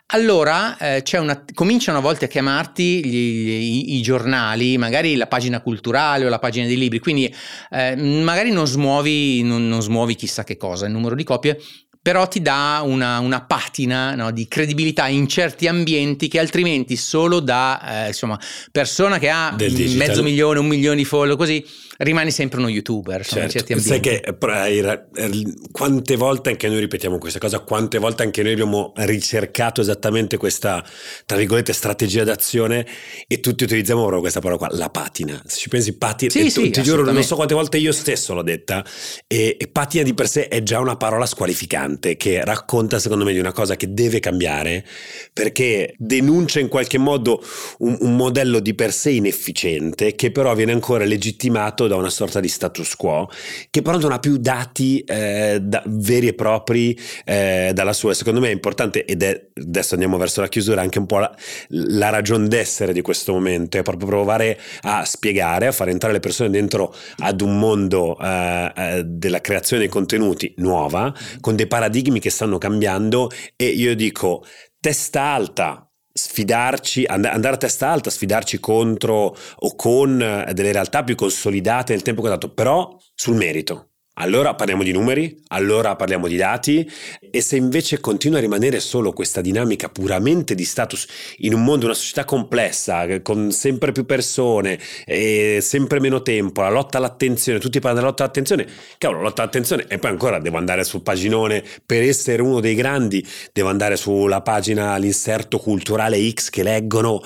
allora 0.08 0.78
eh, 0.78 1.04
una, 1.14 1.44
cominciano 1.54 1.98
a 1.98 2.02
volte 2.02 2.26
a 2.26 2.28
chiamarti 2.28 3.06
gli, 3.06 3.10
gli, 3.10 3.96
i, 3.96 4.02
giornali, 4.02 4.78
magari 4.78 5.16
la 5.16 5.28
pagina 5.28 5.62
culturale 5.62 6.26
o 6.26 6.30
la 6.30 6.40
pagina 6.40 6.68
dei 6.68 6.78
libri, 6.78 7.00
quindi 7.00 7.34
eh, 7.72 7.96
magari 7.96 8.52
non 8.52 8.68
smuovi, 8.68 9.42
non, 9.44 9.68
non 9.68 9.82
smuovi 9.82 10.16
chissà 10.16 10.44
che 10.44 10.58
cosa, 10.58 10.86
il 10.86 10.92
numero 10.92 11.16
di 11.16 11.24
copie, 11.24 11.60
però 12.04 12.28
ti 12.28 12.42
dà 12.42 12.82
una, 12.84 13.20
una 13.20 13.42
patina 13.42 14.14
no, 14.14 14.30
di 14.32 14.46
credibilità 14.50 15.08
in 15.08 15.26
certi 15.26 15.68
ambienti 15.68 16.28
che 16.28 16.38
altrimenti 16.38 16.98
solo 16.98 17.40
da 17.40 18.04
eh, 18.04 18.08
insomma, 18.08 18.38
persona 18.74 19.18
che 19.20 19.30
ha 19.30 19.56
mezzo 19.96 20.22
milione, 20.22 20.60
un 20.60 20.68
milione 20.68 20.98
di 20.98 21.06
follow 21.06 21.38
così 21.38 21.66
rimani 22.04 22.32
sempre 22.32 22.60
uno 22.60 22.70
youtuber. 22.70 23.26
Certo. 23.26 23.80
Sai 23.80 24.00
che 24.00 24.22
eh, 24.24 25.54
quante 25.72 26.16
volte 26.16 26.50
anche 26.50 26.68
noi 26.68 26.80
ripetiamo 26.80 27.18
questa 27.18 27.40
cosa, 27.40 27.60
quante 27.60 27.98
volte 27.98 28.24
anche 28.24 28.44
noi 28.44 28.54
abbiamo 28.54 28.94
ricercato 28.98 29.82
esattamente 29.82 30.38
questa, 30.38 30.84
tra 31.26 31.38
virgolette, 31.38 31.74
strategia 31.74 32.24
d'azione 32.24 32.86
e 33.28 33.40
tutti 33.40 33.64
utilizziamo 33.64 34.02
proprio 34.02 34.22
questa 34.22 34.40
parola 34.40 34.58
qua, 34.58 34.70
la 34.72 34.90
patina. 34.90 35.42
Se 35.46 35.60
ci 35.60 35.70
pensi 35.70 35.94
patina, 35.98 36.32
sì, 36.32 36.50
sì, 36.50 36.70
ti 36.70 36.84
giuro, 36.84 37.04
non 37.04 37.24
so 37.24 37.36
quante 37.36 37.54
volte 37.54 37.78
io 37.78 37.92
stesso 37.92 38.34
l'ho 38.34 38.44
detta, 38.44 38.86
e, 39.28 39.58
e 39.60 39.68
patina 39.68 40.04
di 40.04 40.14
per 40.14 40.28
sé 40.28 40.48
è 40.48 40.62
già 40.64 40.80
una 40.80 40.96
parola 40.96 41.26
squalificante 41.26 42.18
che 42.18 42.44
racconta 42.44 43.00
secondo 43.00 43.24
me 43.24 43.34
di 43.34 43.40
una 43.40 43.52
cosa 43.52 43.76
che 43.76 43.94
deve 43.94 44.20
cambiare 44.20 44.86
perché 45.32 45.94
denuncia 45.98 46.60
in 46.60 46.68
qualche 46.68 46.98
modo 46.98 47.44
un, 47.80 47.98
un 48.02 48.16
modello 48.16 48.60
di 48.60 48.74
per 48.74 48.94
sé 48.94 49.12
inefficiente 49.12 50.16
che 50.16 50.32
però 50.32 50.54
viene 50.56 50.72
ancora 50.72 51.06
legittimato 51.06 51.88
da 51.88 51.93
una 51.96 52.10
sorta 52.10 52.40
di 52.40 52.48
status 52.48 52.96
quo 52.96 53.30
che 53.70 53.82
però 53.82 53.98
non 53.98 54.12
ha 54.12 54.20
più 54.20 54.38
dati 54.38 55.02
eh, 55.02 55.60
da, 55.62 55.84
veri 55.86 56.28
e 56.28 56.34
propri 56.34 56.98
eh, 57.26 57.72
dalla 57.74 57.94
sua. 57.94 58.14
Secondo 58.14 58.40
me 58.40 58.50
è 58.50 58.52
importante 58.52 59.06
ed 59.06 59.24
è 59.24 59.48
adesso 59.56 59.94
andiamo 59.94 60.18
verso 60.18 60.42
la 60.42 60.48
chiusura 60.48 60.82
anche 60.82 61.00
un 61.00 61.06
po' 61.06 61.20
la, 61.20 61.36
la 61.70 62.10
ragione 62.10 62.48
d'essere 62.48 62.94
di 62.94 63.02
questo 63.02 63.34
momento 63.34 63.78
è 63.78 63.82
proprio 63.82 64.08
provare 64.08 64.60
a 64.82 65.06
spiegare, 65.06 65.68
a 65.68 65.72
far 65.72 65.90
entrare 65.90 66.14
le 66.14 66.20
persone 66.20 66.50
dentro 66.50 66.94
ad 67.18 67.42
un 67.42 67.58
mondo 67.60 68.18
eh, 68.20 68.72
eh 68.76 69.04
della 69.06 69.42
creazione 69.42 69.84
dei 69.84 69.92
contenuti 69.92 70.54
nuova 70.58 71.14
con 71.40 71.56
dei 71.56 71.68
paradigmi 71.68 72.20
che 72.20 72.30
stanno 72.30 72.58
cambiando 72.58 73.30
e 73.56 73.68
io 73.68 73.96
dico 73.96 74.44
testa 74.80 75.22
alta, 75.22 75.83
sfidarci, 76.14 77.06
andare 77.06 77.56
a 77.56 77.58
testa 77.58 77.90
alta, 77.90 78.12
sfidarci 78.12 78.60
contro 78.60 79.36
o 79.56 79.76
con 79.76 80.22
eh, 80.22 80.54
delle 80.54 80.72
realtà 80.72 81.04
più 81.04 81.16
consolidate 81.16 81.94
nel 81.94 82.04
tempo 82.04 82.22
che 82.22 82.28
ho 82.28 82.32
dato, 82.32 82.54
però 82.54 82.96
sul 83.16 83.36
merito. 83.36 83.93
Allora 84.18 84.54
parliamo 84.54 84.84
di 84.84 84.92
numeri, 84.92 85.42
allora 85.48 85.96
parliamo 85.96 86.28
di 86.28 86.36
dati 86.36 86.88
e 87.32 87.42
se 87.42 87.56
invece 87.56 88.00
continua 88.00 88.38
a 88.38 88.42
rimanere 88.42 88.80
solo 88.80 89.12
questa 89.12 89.42
dinamica 89.42 89.90
puramente 89.90 90.54
di 90.54 90.66
status 90.66 91.08
in 91.38 91.56
un 91.56 91.64
mondo, 91.64 91.86
una 91.86 91.96
società 91.96 92.24
complessa, 92.24 93.22
con 93.24 93.52
sempre 93.52 93.92
più 93.92 94.06
persone 94.06 94.80
e 95.04 95.58
sempre 95.62 96.00
meno 96.00 96.22
tempo, 96.22 96.62
la 96.62 96.70
lotta 96.70 97.00
all'attenzione, 97.00 97.58
tutti 97.58 97.80
parlano 97.80 97.96
della 98.02 98.10
lotta 98.10 98.24
all'attenzione, 98.24 98.68
cavolo, 99.00 99.22
lotta 99.22 99.42
all'attenzione 99.42 99.86
e 99.88 99.98
poi 99.98 100.12
ancora 100.12 100.38
devo 100.38 100.58
andare 100.58 100.84
sul 100.84 101.02
paginone 101.02 101.64
per 101.84 102.04
essere 102.04 102.44
uno 102.44 102.60
dei 102.60 102.76
grandi, 102.76 103.26
devo 103.52 103.70
andare 103.70 103.96
sulla 103.96 104.42
pagina, 104.42 104.96
l'inserto 104.98 105.58
culturale 105.58 106.20
X 106.30 106.52
che 106.52 106.62
leggono 106.62 107.20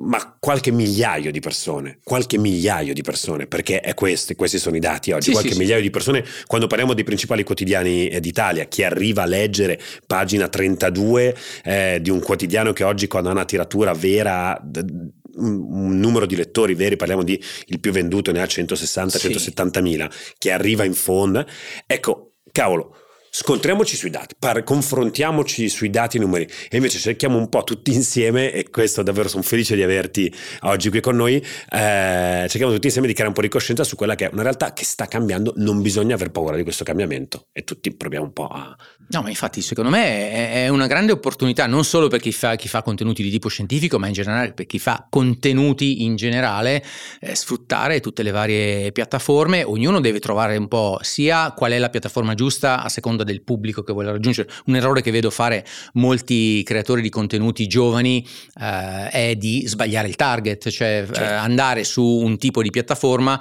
ma 0.00 0.36
qualche 0.38 0.70
migliaio 0.70 1.32
di 1.32 1.40
persone, 1.40 1.98
qualche 2.04 2.38
migliaio 2.38 2.92
di 2.92 3.02
persone, 3.02 3.46
perché 3.46 3.80
è 3.80 3.94
questi, 3.94 4.34
questi 4.34 4.58
sono 4.58 4.76
i 4.76 4.80
dati 4.80 5.10
oggi, 5.10 5.26
sì, 5.26 5.32
qualche 5.32 5.52
sì, 5.52 5.58
migliaio 5.58 5.78
sì. 5.78 5.84
di 5.84 5.90
persone, 5.90 6.24
quando 6.46 6.66
parliamo 6.66 6.94
dei 6.94 7.04
principali 7.04 7.42
quotidiani 7.42 8.08
eh, 8.08 8.20
d'Italia, 8.20 8.64
chi 8.64 8.84
arriva 8.84 9.22
a 9.22 9.26
leggere 9.26 9.80
pagina 10.06 10.48
32 10.48 11.36
eh, 11.64 11.98
di 12.00 12.10
un 12.10 12.20
quotidiano 12.20 12.72
che 12.72 12.84
oggi 12.84 13.08
quando 13.08 13.28
ha 13.28 13.32
una 13.32 13.44
tiratura 13.44 13.92
vera 13.92 14.60
un 15.38 15.98
numero 15.98 16.26
di 16.26 16.34
lettori 16.34 16.74
veri, 16.74 16.96
parliamo 16.96 17.22
di 17.22 17.40
il 17.66 17.78
più 17.78 17.92
venduto 17.92 18.32
ne 18.32 18.40
ha 18.40 18.44
160-170 18.44 19.80
mila, 19.80 20.10
che 20.36 20.50
arriva 20.50 20.84
in 20.84 20.94
fondo, 20.94 21.46
ecco, 21.86 22.34
cavolo, 22.50 22.96
scontriamoci 23.30 23.96
sui 23.96 24.10
dati, 24.10 24.34
par- 24.38 24.62
confrontiamoci 24.62 25.68
sui 25.68 25.90
dati 25.90 26.16
e 26.16 26.20
numeri. 26.20 26.48
E 26.68 26.76
invece 26.76 26.98
cerchiamo 26.98 27.38
un 27.38 27.48
po' 27.48 27.64
tutti 27.64 27.92
insieme 27.92 28.52
e 28.52 28.70
questo 28.70 29.02
davvero 29.02 29.28
sono 29.28 29.42
felice 29.42 29.74
di 29.74 29.82
averti 29.82 30.32
oggi 30.62 30.90
qui 30.90 31.00
con 31.00 31.16
noi 31.16 31.36
eh, 31.36 32.46
cerchiamo 32.48 32.72
tutti 32.72 32.86
insieme 32.86 33.06
di 33.06 33.12
creare 33.12 33.30
un 33.30 33.34
po' 33.34 33.42
di 33.42 33.48
coscienza 33.48 33.84
su 33.84 33.96
quella 33.96 34.14
che 34.14 34.28
è 34.28 34.30
una 34.32 34.42
realtà 34.42 34.72
che 34.72 34.84
sta 34.84 35.06
cambiando 35.06 35.52
non 35.56 35.82
bisogna 35.82 36.14
aver 36.14 36.30
paura 36.30 36.56
di 36.56 36.62
questo 36.62 36.84
cambiamento. 36.84 37.46
E 37.52 37.64
tutti 37.64 37.94
proviamo 37.94 38.26
un 38.26 38.32
po' 38.32 38.46
a 38.48 38.76
no 39.10 39.22
ma 39.22 39.28
infatti 39.28 39.62
secondo 39.62 39.90
me 39.90 40.30
è 40.52 40.68
una 40.68 40.86
grande 40.86 41.12
opportunità 41.12 41.66
non 41.66 41.84
solo 41.84 42.08
per 42.08 42.20
chi 42.20 42.32
fa, 42.32 42.56
chi 42.56 42.68
fa 42.68 42.82
contenuti 42.82 43.22
di 43.22 43.30
tipo 43.30 43.48
scientifico 43.48 43.98
ma 43.98 44.06
in 44.06 44.12
generale 44.12 44.52
per 44.52 44.66
chi 44.66 44.78
fa 44.78 45.06
contenuti 45.08 46.04
in 46.04 46.16
generale 46.16 46.84
eh, 47.20 47.34
sfruttare 47.34 48.00
tutte 48.00 48.22
le 48.22 48.30
varie 48.30 48.92
piattaforme. 48.92 49.62
Ognuno 49.62 50.00
deve 50.00 50.18
trovare 50.20 50.56
un 50.56 50.68
po' 50.68 50.98
sia 51.02 51.52
qual 51.52 51.72
è 51.72 51.78
la 51.78 51.90
piattaforma 51.90 52.34
giusta 52.34 52.82
a 52.82 52.88
seconda 52.88 53.17
del 53.24 53.42
pubblico 53.42 53.82
che 53.82 53.92
vuole 53.92 54.10
raggiungere. 54.10 54.48
Un 54.66 54.76
errore 54.76 55.02
che 55.02 55.10
vedo 55.10 55.30
fare 55.30 55.64
molti 55.94 56.62
creatori 56.62 57.02
di 57.02 57.08
contenuti 57.08 57.66
giovani 57.66 58.26
eh, 58.60 59.08
è 59.08 59.36
di 59.36 59.66
sbagliare 59.66 60.08
il 60.08 60.16
target, 60.16 60.68
cioè 60.68 61.04
certo. 61.06 61.20
eh, 61.20 61.26
andare 61.26 61.84
su 61.84 62.04
un 62.04 62.38
tipo 62.38 62.62
di 62.62 62.70
piattaforma 62.70 63.40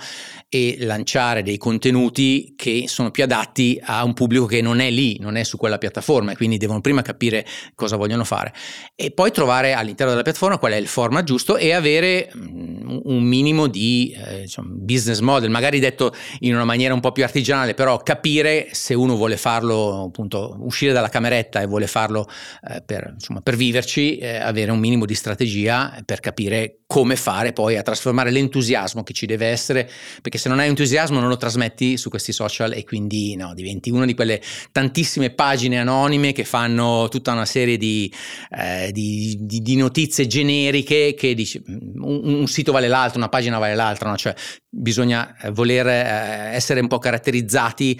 e 0.49 0.77
lanciare 0.79 1.43
dei 1.43 1.57
contenuti 1.57 2.53
che 2.55 2.85
sono 2.87 3.11
più 3.11 3.23
adatti 3.23 3.77
a 3.83 4.03
un 4.05 4.13
pubblico 4.13 4.45
che 4.45 4.61
non 4.61 4.79
è 4.79 4.89
lì, 4.89 5.17
non 5.19 5.35
è 5.35 5.43
su 5.43 5.57
quella 5.57 5.77
piattaforma 5.77 6.31
e 6.31 6.35
quindi 6.37 6.57
devono 6.57 6.79
prima 6.79 7.01
capire 7.01 7.45
cosa 7.75 7.97
vogliono 7.97 8.23
fare. 8.23 8.53
E 8.95 9.11
poi 9.11 9.31
trovare 9.31 9.73
all'interno 9.73 10.11
della 10.11 10.23
piattaforma 10.23 10.57
qual 10.57 10.71
è 10.71 10.77
il 10.77 10.87
format 10.87 11.25
giusto 11.25 11.57
e 11.57 11.73
avere 11.73 12.31
mm, 12.35 12.99
un 13.03 13.23
minimo 13.23 13.67
di 13.67 14.15
eh, 14.15 14.41
diciamo, 14.41 14.69
business 14.71 15.19
model, 15.19 15.49
magari 15.49 15.79
detto 15.79 16.15
in 16.39 16.53
una 16.53 16.63
maniera 16.63 16.93
un 16.93 17.01
po' 17.01 17.11
più 17.11 17.23
artigianale, 17.23 17.73
però 17.73 17.97
capire 17.97 18.69
se 18.71 18.93
uno 18.93 19.17
vuole 19.17 19.35
farlo 19.35 20.05
appunto 20.05 20.55
uscire 20.61 20.93
dalla 20.93 21.09
cameretta 21.09 21.59
e 21.59 21.65
vuole 21.65 21.87
farlo 21.87 22.25
eh, 22.69 22.81
per, 22.85 23.11
insomma, 23.13 23.41
per 23.41 23.57
viverci, 23.57 24.17
eh, 24.17 24.37
avere 24.37 24.71
un 24.71 24.79
minimo 24.79 25.05
di 25.05 25.13
strategia 25.13 26.01
per 26.05 26.21
capire 26.21 26.79
come 26.87 27.17
fare 27.17 27.51
poi 27.51 27.75
a 27.75 27.81
trasformare 27.81 28.31
l'entusiasmo 28.31 29.03
che 29.03 29.11
ci 29.11 29.25
deve 29.25 29.47
essere, 29.47 29.89
perché 30.21 30.36
perché 30.37 30.39
se 30.39 30.49
non 30.49 30.59
hai 30.59 30.67
entusiasmo 30.67 31.19
non 31.19 31.29
lo 31.29 31.37
trasmetti 31.37 31.97
su 31.97 32.09
questi 32.09 32.31
social 32.31 32.73
e 32.73 32.83
quindi 32.83 33.35
no, 33.35 33.53
diventi 33.53 33.89
una 33.89 34.05
di 34.05 34.13
quelle 34.13 34.41
tantissime 34.71 35.31
pagine 35.31 35.79
anonime 35.79 36.31
che 36.31 36.45
fanno 36.45 37.07
tutta 37.09 37.33
una 37.33 37.45
serie 37.45 37.77
di, 37.77 38.11
eh, 38.51 38.91
di, 38.91 39.37
di, 39.41 39.61
di 39.61 39.75
notizie 39.75 40.27
generiche 40.27 41.15
che 41.15 41.33
dici 41.33 41.61
un, 41.65 42.21
un, 42.23 42.47
sito 42.47 42.71
vale 42.71 42.87
l'altro, 42.87 43.17
una 43.17 43.29
pagina 43.29 43.57
vale 43.57 43.75
l'altra, 43.75 44.09
no? 44.09 44.17
cioè 44.17 44.33
bisogna 44.69 45.35
eh, 45.37 45.51
voler 45.51 45.87
eh, 45.87 46.55
essere 46.55 46.79
un 46.79 46.87
po' 46.87 46.99
caratterizzati 46.99 47.99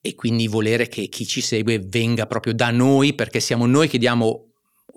e 0.00 0.14
quindi 0.14 0.46
volere 0.46 0.88
che 0.88 1.08
chi 1.08 1.26
ci 1.26 1.40
segue 1.40 1.80
venga 1.84 2.26
proprio 2.26 2.54
da 2.54 2.70
noi 2.70 3.14
perché 3.14 3.40
siamo 3.40 3.66
noi 3.66 3.88
che 3.88 3.98
diamo 3.98 4.47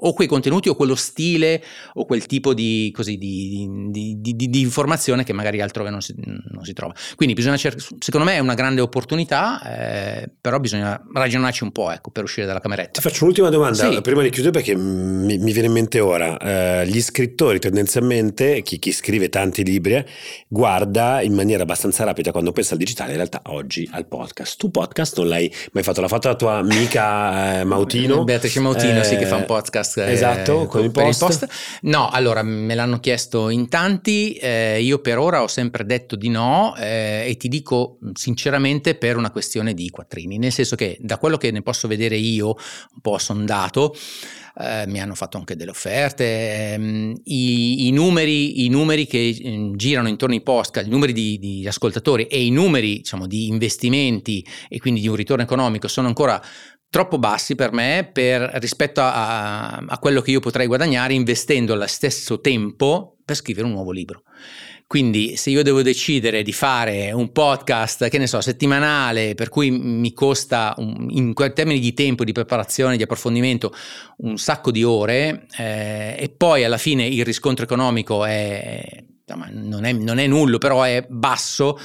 o 0.03 0.13
quei 0.13 0.27
contenuti 0.27 0.69
o 0.69 0.75
quello 0.75 0.95
stile 0.95 1.63
o 1.93 2.05
quel 2.05 2.25
tipo 2.25 2.53
di, 2.53 2.91
così, 2.95 3.17
di, 3.17 3.67
di, 3.89 4.35
di 4.35 4.59
informazione 4.59 5.23
che 5.23 5.33
magari 5.33 5.61
altrove 5.61 5.89
non 5.89 6.01
si, 6.01 6.13
non 6.17 6.63
si 6.63 6.73
trova. 6.73 6.93
Quindi 7.15 7.35
bisogna 7.35 7.57
cercare, 7.57 7.83
secondo 7.99 8.25
me 8.25 8.35
è 8.35 8.39
una 8.39 8.53
grande 8.53 8.81
opportunità, 8.81 9.61
eh, 9.63 10.29
però 10.39 10.59
bisogna 10.59 11.01
ragionarci 11.13 11.63
un 11.63 11.71
po' 11.71 11.91
ecco, 11.91 12.09
per 12.11 12.23
uscire 12.23 12.45
dalla 12.45 12.59
cameretta. 12.59 12.99
Ti 12.99 13.01
faccio 13.01 13.23
un'ultima 13.23 13.49
domanda 13.49 13.91
sì. 13.91 14.01
prima 14.01 14.21
di 14.21 14.29
chiudere 14.29 14.53
perché 14.53 14.75
mi, 14.75 15.37
mi, 15.37 15.51
viene 15.51 15.67
in 15.67 15.73
mente 15.73 15.99
ora. 15.99 16.37
Eh, 16.37 16.87
gli 16.87 17.01
scrittori 17.01 17.59
tendenzialmente, 17.59 18.61
chi, 18.61 18.79
chi, 18.79 18.91
scrive 18.91 19.29
tanti 19.29 19.63
libri, 19.63 19.95
eh, 19.95 20.05
guarda 20.47 21.21
in 21.21 21.33
maniera 21.33 21.63
abbastanza 21.63 22.03
rapida 22.03 22.31
quando 22.31 22.51
pensa 22.51 22.73
al 22.73 22.79
digitale, 22.79 23.11
in 23.11 23.17
realtà 23.17 23.41
oggi 23.45 23.87
al 23.91 24.07
podcast. 24.07 24.57
Tu 24.57 24.71
podcast 24.71 25.17
non 25.17 25.27
l'hai 25.27 25.53
mai 25.73 25.83
fatto, 25.83 26.01
l'ha 26.01 26.07
fatto 26.07 26.27
la 26.27 26.35
tua 26.35 26.53
amica 26.55 27.59
eh, 27.59 27.63
Mautino? 27.65 28.23
Beatrice 28.23 28.59
Mautino, 28.59 29.03
sì, 29.03 29.15
che 29.15 29.25
fa 29.25 29.35
un 29.35 29.43
eh, 29.43 29.45
podcast. 29.91 29.97
Eh, 29.97 30.11
esatto, 30.11 30.65
con 30.65 30.83
il 30.83 30.91
post. 30.91 31.19
post. 31.19 31.47
No, 31.81 32.09
allora 32.09 32.41
me 32.43 32.73
l'hanno 32.73 32.99
chiesto 32.99 33.49
in 33.49 33.67
tanti, 33.67 34.33
eh, 34.33 34.81
io 34.81 34.99
per 34.99 35.17
ora 35.17 35.43
ho 35.43 35.47
sempre 35.47 35.85
detto 35.85 36.15
di 36.15 36.29
no 36.29 36.75
eh, 36.77 37.25
e 37.27 37.37
ti 37.37 37.47
dico 37.47 37.99
sinceramente 38.13 38.95
per 38.95 39.17
una 39.17 39.31
questione 39.31 39.73
di 39.73 39.89
quattrini, 39.89 40.37
nel 40.37 40.51
senso 40.51 40.75
che 40.75 40.97
da 40.99 41.17
quello 41.17 41.37
che 41.37 41.51
ne 41.51 41.61
posso 41.61 41.87
vedere 41.87 42.15
io, 42.15 42.47
un 42.47 43.01
po' 43.01 43.17
sondato, 43.17 43.95
eh, 44.59 44.85
mi 44.87 44.99
hanno 44.99 45.15
fatto 45.15 45.37
anche 45.37 45.55
delle 45.55 45.71
offerte. 45.71 46.73
Ehm, 46.73 47.15
i, 47.23 47.87
i, 47.87 47.91
numeri, 47.91 48.65
i, 48.65 48.69
numeri, 48.69 49.07
che 49.07 49.29
eh, 49.29 49.71
girano 49.75 50.09
intorno 50.09 50.35
ai 50.35 50.41
podcast, 50.41 50.87
i 50.87 50.89
numeri 50.89 51.13
di, 51.13 51.37
di 51.39 51.67
ascoltatori 51.67 52.25
e 52.25 52.43
i 52.43 52.49
numeri 52.49 52.97
diciamo, 52.97 53.27
di 53.27 53.47
investimenti 53.47 54.45
e 54.67 54.79
quindi 54.79 55.01
di 55.01 55.07
un 55.07 55.15
ritorno 55.15 55.43
economico 55.43 55.87
sono 55.87 56.07
ancora 56.07 56.41
troppo 56.91 57.17
bassi 57.17 57.55
per 57.55 57.71
me 57.71 58.09
per, 58.11 58.41
rispetto 58.55 58.99
a, 58.99 59.77
a, 59.77 59.97
quello 59.97 60.19
che 60.19 60.31
io 60.31 60.41
potrei 60.41 60.67
guadagnare 60.67 61.13
investendo 61.13 61.73
lo 61.73 61.87
stesso 61.87 62.41
tempo 62.41 63.15
per 63.23 63.37
scrivere 63.37 63.65
un 63.65 63.71
nuovo 63.71 63.91
libro. 63.91 64.23
Quindi 64.87 65.37
se 65.37 65.51
io 65.51 65.63
devo 65.63 65.83
decidere 65.83 66.43
di 66.43 66.51
fare 66.51 67.13
un 67.13 67.31
podcast, 67.31 68.09
che 68.09 68.17
ne 68.17 68.27
so, 68.27 68.41
settimanale, 68.41 69.35
per 69.35 69.47
cui 69.47 69.71
mi 69.71 70.11
costa 70.11 70.73
un, 70.79 71.07
in 71.11 71.33
termini 71.53 71.79
di 71.79 71.93
tempo, 71.93 72.25
di 72.25 72.33
preparazione, 72.33 72.97
di 72.97 73.03
approfondimento, 73.03 73.73
un 74.17 74.37
sacco 74.37 74.69
di 74.69 74.83
ore, 74.83 75.45
eh, 75.57 76.17
e 76.19 76.29
poi 76.35 76.65
alla 76.65 76.77
fine 76.77 77.05
il 77.05 77.23
riscontro 77.23 77.63
economico 77.63 78.25
è, 78.25 79.01
non, 79.53 79.85
è, 79.85 79.93
non 79.93 80.17
è 80.17 80.27
nullo, 80.27 80.57
però 80.57 80.83
è 80.83 81.05
basso, 81.07 81.79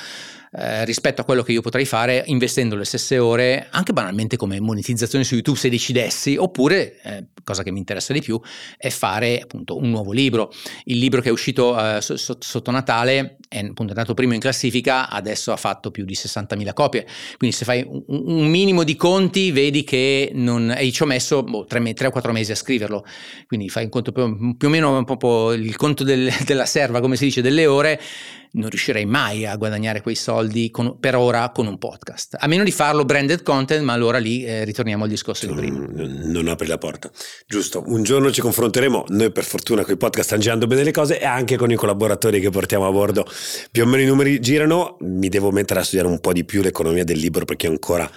eh, 0.58 0.86
rispetto 0.86 1.20
a 1.20 1.24
quello 1.24 1.42
che 1.42 1.52
io 1.52 1.60
potrei 1.60 1.84
fare 1.84 2.22
investendo 2.26 2.76
le 2.76 2.84
stesse 2.84 3.18
ore, 3.18 3.66
anche 3.70 3.92
banalmente 3.92 4.36
come 4.36 4.58
monetizzazione 4.58 5.22
su 5.22 5.34
YouTube 5.34 5.58
se 5.58 5.68
decidessi, 5.68 6.36
oppure, 6.36 6.98
eh, 7.02 7.26
cosa 7.44 7.62
che 7.62 7.70
mi 7.70 7.78
interessa 7.78 8.14
di 8.14 8.20
più, 8.20 8.40
è 8.78 8.88
fare 8.88 9.38
appunto 9.38 9.76
un 9.76 9.90
nuovo 9.90 10.12
libro. 10.12 10.50
Il 10.84 10.98
libro 10.98 11.20
che 11.20 11.28
è 11.28 11.32
uscito 11.32 11.78
eh, 11.78 12.00
so, 12.00 12.16
sotto 12.16 12.70
Natale 12.70 13.36
è 13.48 13.58
appunto 13.58 13.92
andato 13.92 14.14
primo 14.14 14.32
in 14.32 14.40
classifica, 14.40 15.10
adesso 15.10 15.52
ha 15.52 15.56
fatto 15.56 15.90
più 15.90 16.06
di 16.06 16.14
60.000 16.14 16.72
copie, 16.72 17.06
quindi 17.36 17.54
se 17.54 17.66
fai 17.66 17.84
un, 17.86 18.02
un 18.06 18.48
minimo 18.48 18.82
di 18.82 18.96
conti 18.96 19.52
vedi 19.52 19.84
che 19.84 20.30
non, 20.32 20.74
e 20.76 20.90
ci 20.90 21.02
ho 21.02 21.06
messo 21.06 21.42
boh, 21.42 21.66
tre, 21.66 21.92
tre, 21.92 22.06
o 22.06 22.10
quattro 22.10 22.32
mesi 22.32 22.52
a 22.52 22.56
scriverlo, 22.56 23.04
quindi 23.46 23.68
fai 23.68 23.84
un 23.84 23.90
conto 23.90 24.10
più, 24.10 24.56
più 24.56 24.68
o 24.68 24.70
meno 24.70 24.96
un 24.96 25.54
il 25.54 25.76
conto 25.76 26.02
del, 26.02 26.32
della 26.46 26.64
serva, 26.64 27.00
come 27.00 27.16
si 27.16 27.24
dice, 27.24 27.42
delle 27.42 27.66
ore, 27.66 28.00
non 28.56 28.68
riuscirei 28.68 29.04
mai 29.06 29.46
a 29.46 29.56
guadagnare 29.56 30.00
quei 30.00 30.14
soldi 30.14 30.70
con, 30.70 30.98
per 30.98 31.14
ora 31.14 31.50
con 31.50 31.66
un 31.66 31.78
podcast. 31.78 32.36
A 32.38 32.46
meno 32.46 32.64
di 32.64 32.72
farlo 32.72 33.04
branded 33.04 33.42
content, 33.42 33.82
ma 33.82 33.92
allora 33.92 34.18
lì 34.18 34.44
eh, 34.44 34.64
ritorniamo 34.64 35.04
al 35.04 35.10
discorso 35.10 35.46
di 35.46 35.54
prima. 35.54 35.86
Non 35.88 36.48
apri 36.48 36.66
la 36.66 36.78
porta. 36.78 37.10
Giusto, 37.46 37.84
un 37.86 38.02
giorno 38.02 38.30
ci 38.30 38.40
confronteremo, 38.40 39.04
noi 39.08 39.30
per 39.30 39.44
fortuna 39.44 39.84
con 39.84 39.94
i 39.94 39.96
podcast 39.96 40.26
stanno 40.26 40.42
girando 40.42 40.66
bene 40.66 40.82
le 40.82 40.92
cose 40.92 41.20
e 41.20 41.24
anche 41.24 41.56
con 41.56 41.70
i 41.70 41.76
collaboratori 41.76 42.40
che 42.40 42.50
portiamo 42.50 42.86
a 42.86 42.90
bordo. 42.90 43.26
Più 43.70 43.82
o 43.82 43.86
meno 43.86 44.02
i 44.02 44.06
numeri 44.06 44.40
girano, 44.40 44.96
mi 45.00 45.28
devo 45.28 45.50
mettere 45.50 45.80
a 45.80 45.82
studiare 45.82 46.08
un 46.08 46.20
po' 46.20 46.32
di 46.32 46.44
più 46.44 46.62
l'economia 46.62 47.04
del 47.04 47.18
libro 47.18 47.44
perché 47.44 47.66
ancora 47.66 48.10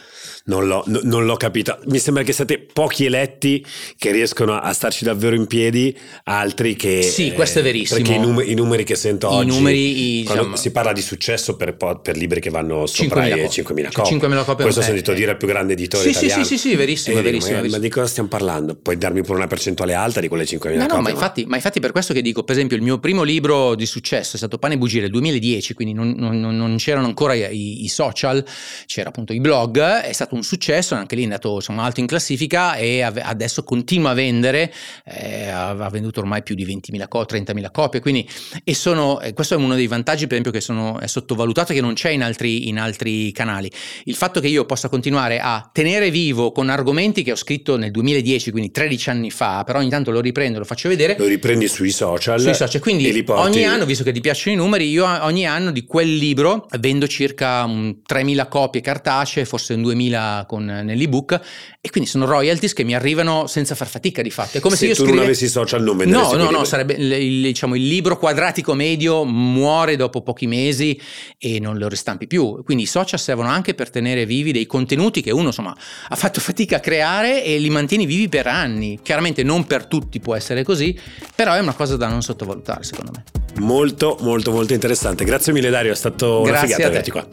non 0.49 0.67
l'ho, 0.67 0.83
n- 0.87 1.01
non 1.03 1.25
l'ho 1.25 1.37
capito. 1.37 1.77
Mi 1.85 1.99
sembra 1.99 2.23
che 2.23 2.33
siate 2.33 2.59
pochi 2.59 3.05
eletti 3.05 3.65
che 3.97 4.11
riescono 4.11 4.57
a 4.59 4.73
starci 4.73 5.05
davvero 5.05 5.35
in 5.35 5.45
piedi, 5.47 5.95
altri 6.23 6.75
che... 6.75 7.03
Sì, 7.03 7.31
questo 7.31 7.59
è 7.59 7.61
verissimo. 7.61 8.01
Perché 8.01 8.15
i, 8.15 8.19
num- 8.19 8.43
i 8.45 8.55
numeri 8.55 8.83
che 8.83 8.95
sento 8.95 9.29
I 9.29 9.35
oggi... 9.35 9.47
Numeri, 9.47 10.19
i, 10.19 10.21
diciamo, 10.23 10.55
si 10.55 10.71
parla 10.71 10.91
di 10.91 11.01
successo 11.01 11.55
per, 11.55 11.77
per 11.77 12.17
libri 12.17 12.41
che 12.41 12.49
vanno 12.49 12.85
sopra 12.87 13.23
5.000 13.23 13.37
i 13.37 13.43
5.000 13.43 13.91
copie. 13.91 14.17
5.000 14.17 14.43
copie 14.43 14.63
Questo 14.63 14.79
ho 14.81 14.83
sentito 14.83 15.11
eh, 15.11 15.15
dire 15.15 15.31
il 15.31 15.37
più 15.37 15.47
grande 15.47 15.73
editore 15.73 16.03
sì, 16.03 16.09
italiano. 16.09 16.43
Sì, 16.43 16.57
sì, 16.57 16.69
sì, 16.69 16.75
verissimo, 16.75 17.19
eh, 17.19 17.21
verissimo, 17.21 17.51
ma, 17.51 17.57
verissimo. 17.57 17.81
ma, 17.81 17.87
di 17.87 17.93
cosa 17.93 18.07
stiamo 18.07 18.29
parlando? 18.29 18.75
Puoi 18.75 18.97
darmi 18.97 19.21
pure 19.21 19.37
una 19.37 19.47
percentuale 19.47 19.93
alta 19.93 20.19
di 20.19 20.27
quelle 20.27 20.45
5.000 20.45 20.55
no, 20.55 20.81
copie? 20.81 20.87
No, 20.87 21.01
ma 21.01 21.09
infatti, 21.09 21.45
ma 21.45 21.55
infatti 21.55 21.79
per 21.79 21.91
questo 21.91 22.13
che 22.13 22.21
dico, 22.23 22.43
per 22.43 22.55
esempio 22.55 22.75
il 22.75 22.81
mio 22.81 22.99
primo 22.99 23.21
libro 23.21 23.75
di 23.75 23.85
successo 23.85 24.33
è 24.35 24.37
stato 24.37 24.57
Pane 24.57 24.73
e 24.73 24.77
Bugie 24.77 25.01
del 25.01 25.11
2010, 25.11 25.73
quindi 25.75 25.93
non, 25.93 26.15
non, 26.17 26.39
non 26.39 26.75
c'erano 26.77 27.05
ancora 27.05 27.35
i, 27.35 27.83
i 27.83 27.87
social, 27.87 28.43
c'era 28.87 29.09
appunto 29.09 29.33
i 29.33 29.39
blog, 29.39 29.79
è 29.79 30.11
stato 30.11 30.35
un 30.35 30.38
un 30.39 30.43
successo, 30.43 30.95
anche 30.95 31.15
lì 31.15 31.21
è 31.21 31.25
andato 31.25 31.55
insomma, 31.55 31.83
alto 31.83 31.99
in 31.99 32.07
classifica 32.07 32.75
e 32.75 33.01
av- 33.01 33.21
adesso 33.23 33.63
continua 33.63 34.11
a 34.11 34.13
vendere, 34.13 34.73
eh, 35.05 35.49
ha 35.49 35.89
venduto 35.89 36.19
ormai 36.19 36.43
più 36.43 36.55
di 36.55 36.65
20.000 36.65 37.07
copie, 37.07 37.43
30.000 37.43 37.71
copie, 37.71 37.99
quindi 37.99 38.27
e 38.63 38.73
sono, 38.73 39.19
eh, 39.21 39.33
questo 39.33 39.53
è 39.53 39.57
uno 39.57 39.75
dei 39.75 39.87
vantaggi 39.87 40.23
per 40.23 40.39
esempio 40.39 40.51
che 40.51 40.61
sono, 40.61 40.99
è 40.99 41.07
sottovalutato 41.07 41.71
e 41.71 41.75
che 41.75 41.81
non 41.81 41.93
c'è 41.93 42.09
in 42.09 42.23
altri, 42.23 42.67
in 42.67 42.79
altri 42.79 43.31
canali. 43.31 43.69
Il 44.05 44.15
fatto 44.15 44.39
che 44.39 44.47
io 44.47 44.65
possa 44.65 44.89
continuare 44.89 45.39
a 45.39 45.69
tenere 45.71 46.09
vivo 46.09 46.51
con 46.51 46.69
argomenti 46.69 47.23
che 47.23 47.31
ho 47.31 47.35
scritto 47.35 47.77
nel 47.77 47.91
2010, 47.91 48.51
quindi 48.51 48.71
13 48.71 49.09
anni 49.09 49.31
fa, 49.31 49.63
però 49.63 49.79
ogni 49.79 49.89
tanto 49.89 50.11
lo 50.11 50.21
riprendo, 50.21 50.59
lo 50.59 50.65
faccio 50.65 50.89
vedere. 50.89 51.15
Lo 51.17 51.27
riprendi 51.27 51.67
sui 51.67 51.91
social. 51.91 52.39
Sui 52.39 52.53
social, 52.53 52.81
quindi 52.81 53.23
ogni 53.27 53.65
anno, 53.65 53.85
visto 53.85 54.03
che 54.03 54.11
ti 54.11 54.21
piacciono 54.21 54.55
i 54.55 54.57
numeri, 54.57 54.89
io 54.89 55.05
ogni 55.05 55.45
anno 55.45 55.71
di 55.71 55.85
quel 55.85 56.15
libro 56.15 56.67
vendo 56.79 57.07
circa 57.07 57.65
3.000 57.65 58.47
copie 58.47 58.81
cartacee, 58.81 59.45
forse 59.45 59.75
2.000 59.75 60.28
con, 60.47 60.65
nell'ebook 60.65 61.39
e 61.81 61.89
quindi 61.89 62.09
sono 62.09 62.25
royalties 62.25 62.73
che 62.73 62.83
mi 62.83 62.93
arrivano 62.93 63.47
senza 63.47 63.75
far 63.75 63.87
fatica 63.87 64.21
di 64.21 64.29
fatto. 64.31 64.57
È 64.57 64.59
come 64.61 64.75
se, 64.75 64.81
se 64.81 64.85
io 64.87 64.95
tu 64.95 65.01
scrive... 65.01 65.15
non 65.15 65.25
avessi 65.25 65.47
social 65.47 65.81
non 65.81 65.97
venderesti. 65.97 66.35
No, 66.35 66.43
no, 66.43 66.49
no, 66.49 66.63
sarebbe 66.63 66.93
il, 66.93 67.41
diciamo, 67.41 67.75
il 67.75 67.87
libro 67.87 68.17
quadratico 68.17 68.73
medio 68.73 69.23
muore 69.23 69.95
dopo 69.95 70.21
pochi 70.21 70.47
mesi 70.47 70.99
e 71.37 71.59
non 71.59 71.77
lo 71.77 71.87
ristampi 71.87 72.27
più. 72.27 72.63
Quindi 72.63 72.83
i 72.83 72.87
social 72.87 73.19
servono 73.19 73.49
anche 73.49 73.73
per 73.73 73.89
tenere 73.89 74.25
vivi 74.25 74.51
dei 74.51 74.65
contenuti 74.65 75.21
che 75.21 75.31
uno 75.31 75.47
insomma 75.47 75.75
ha 76.09 76.15
fatto 76.15 76.39
fatica 76.39 76.77
a 76.77 76.79
creare 76.79 77.43
e 77.43 77.57
li 77.57 77.69
mantieni 77.69 78.05
vivi 78.05 78.29
per 78.29 78.47
anni. 78.47 78.99
Chiaramente 79.01 79.43
non 79.43 79.65
per 79.65 79.85
tutti 79.85 80.19
può 80.19 80.35
essere 80.35 80.63
così, 80.63 80.97
però 81.35 81.53
è 81.53 81.59
una 81.59 81.73
cosa 81.73 81.97
da 81.97 82.07
non 82.07 82.21
sottovalutare 82.21 82.83
secondo 82.83 83.11
me. 83.15 83.23
Molto, 83.59 84.17
molto, 84.21 84.51
molto 84.51 84.73
interessante. 84.73 85.25
Grazie 85.25 85.53
mille 85.53 85.69
Dario, 85.69 85.91
è 85.91 85.95
stato 85.95 86.41
Grazie 86.41 86.51
una 86.51 86.75
figata 86.75 86.87
averti 86.87 87.11
qua. 87.11 87.27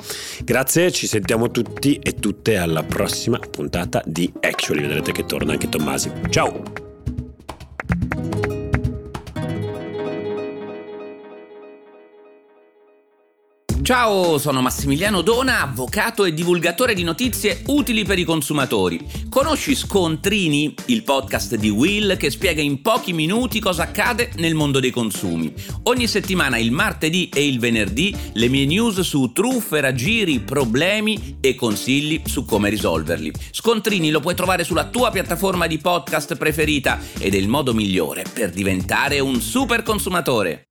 Grazie, 0.45 0.91
ci 0.91 1.07
sentiamo 1.07 1.51
tutti 1.51 1.99
e 2.03 2.15
tutte 2.15 2.57
alla 2.57 2.76
alla 2.77 2.85
prossima 2.85 3.39
puntata 3.39 4.03
di 4.05 4.31
Actually. 4.41 4.83
Vedrete 4.83 5.13
che 5.13 5.25
torna 5.25 5.53
anche 5.53 5.69
Tommasi. 5.69 6.13
Ciao! 6.29 6.63
Ciao, 13.87 14.37
sono 14.39 14.63
Massimiliano 14.63 15.21
Dona, 15.21 15.63
avvocato 15.63 16.25
e 16.25 16.35
divulgatore 16.35 16.93
di 16.93 17.05
notizie 17.05 17.63
utili 17.67 18.05
per 18.05 18.19
i 18.19 18.25
consumatori. 18.25 18.99
Conosci 19.29 19.77
Scontrini, 19.77 20.75
il 20.87 21.05
podcast 21.05 21.55
di 21.55 21.69
Will 21.69 22.17
che 22.17 22.31
spiega 22.31 22.61
in 22.61 22.83
pochi 22.83 23.13
minuti 23.13 23.61
cosa 23.61 23.85
accade 23.85 24.33
nel 24.39 24.57
mondo 24.57 24.81
dei 24.81 24.91
consumi. 24.91 25.55
Ogni 25.85 26.09
settimana 26.09 26.59
il 26.59 26.73
martedì 26.73 27.29
e 27.33 27.47
il 27.47 27.61
venerdì 27.61 28.13
le 28.33 28.49
mie 28.49 28.67
news 28.67 28.99
su 29.03 29.31
truffe, 29.33 29.81
raggiri, 29.81 30.41
problemi 30.41 31.37
e 31.41 31.55
consigli 31.55 32.23
su 32.25 32.45
come 32.45 32.71
risolverli. 32.71 33.33
Scontrini 33.53 34.11
lo 34.11 34.19
puoi 34.19 34.35
trovare 34.35 34.65
sulla 34.65 34.89
tua 34.89 35.13
piattaforma 35.13 35.69
di 35.69 35.79
podcast 35.79 36.35
preferita 36.35 36.99
ed 37.21 37.35
è 37.35 37.39
il 37.39 37.47
modo 37.47 37.73
migliore 37.73 38.25
per 38.33 38.51
diventare 38.51 39.21
un 39.21 39.41
super 39.41 39.85
consumatore. 39.85 40.66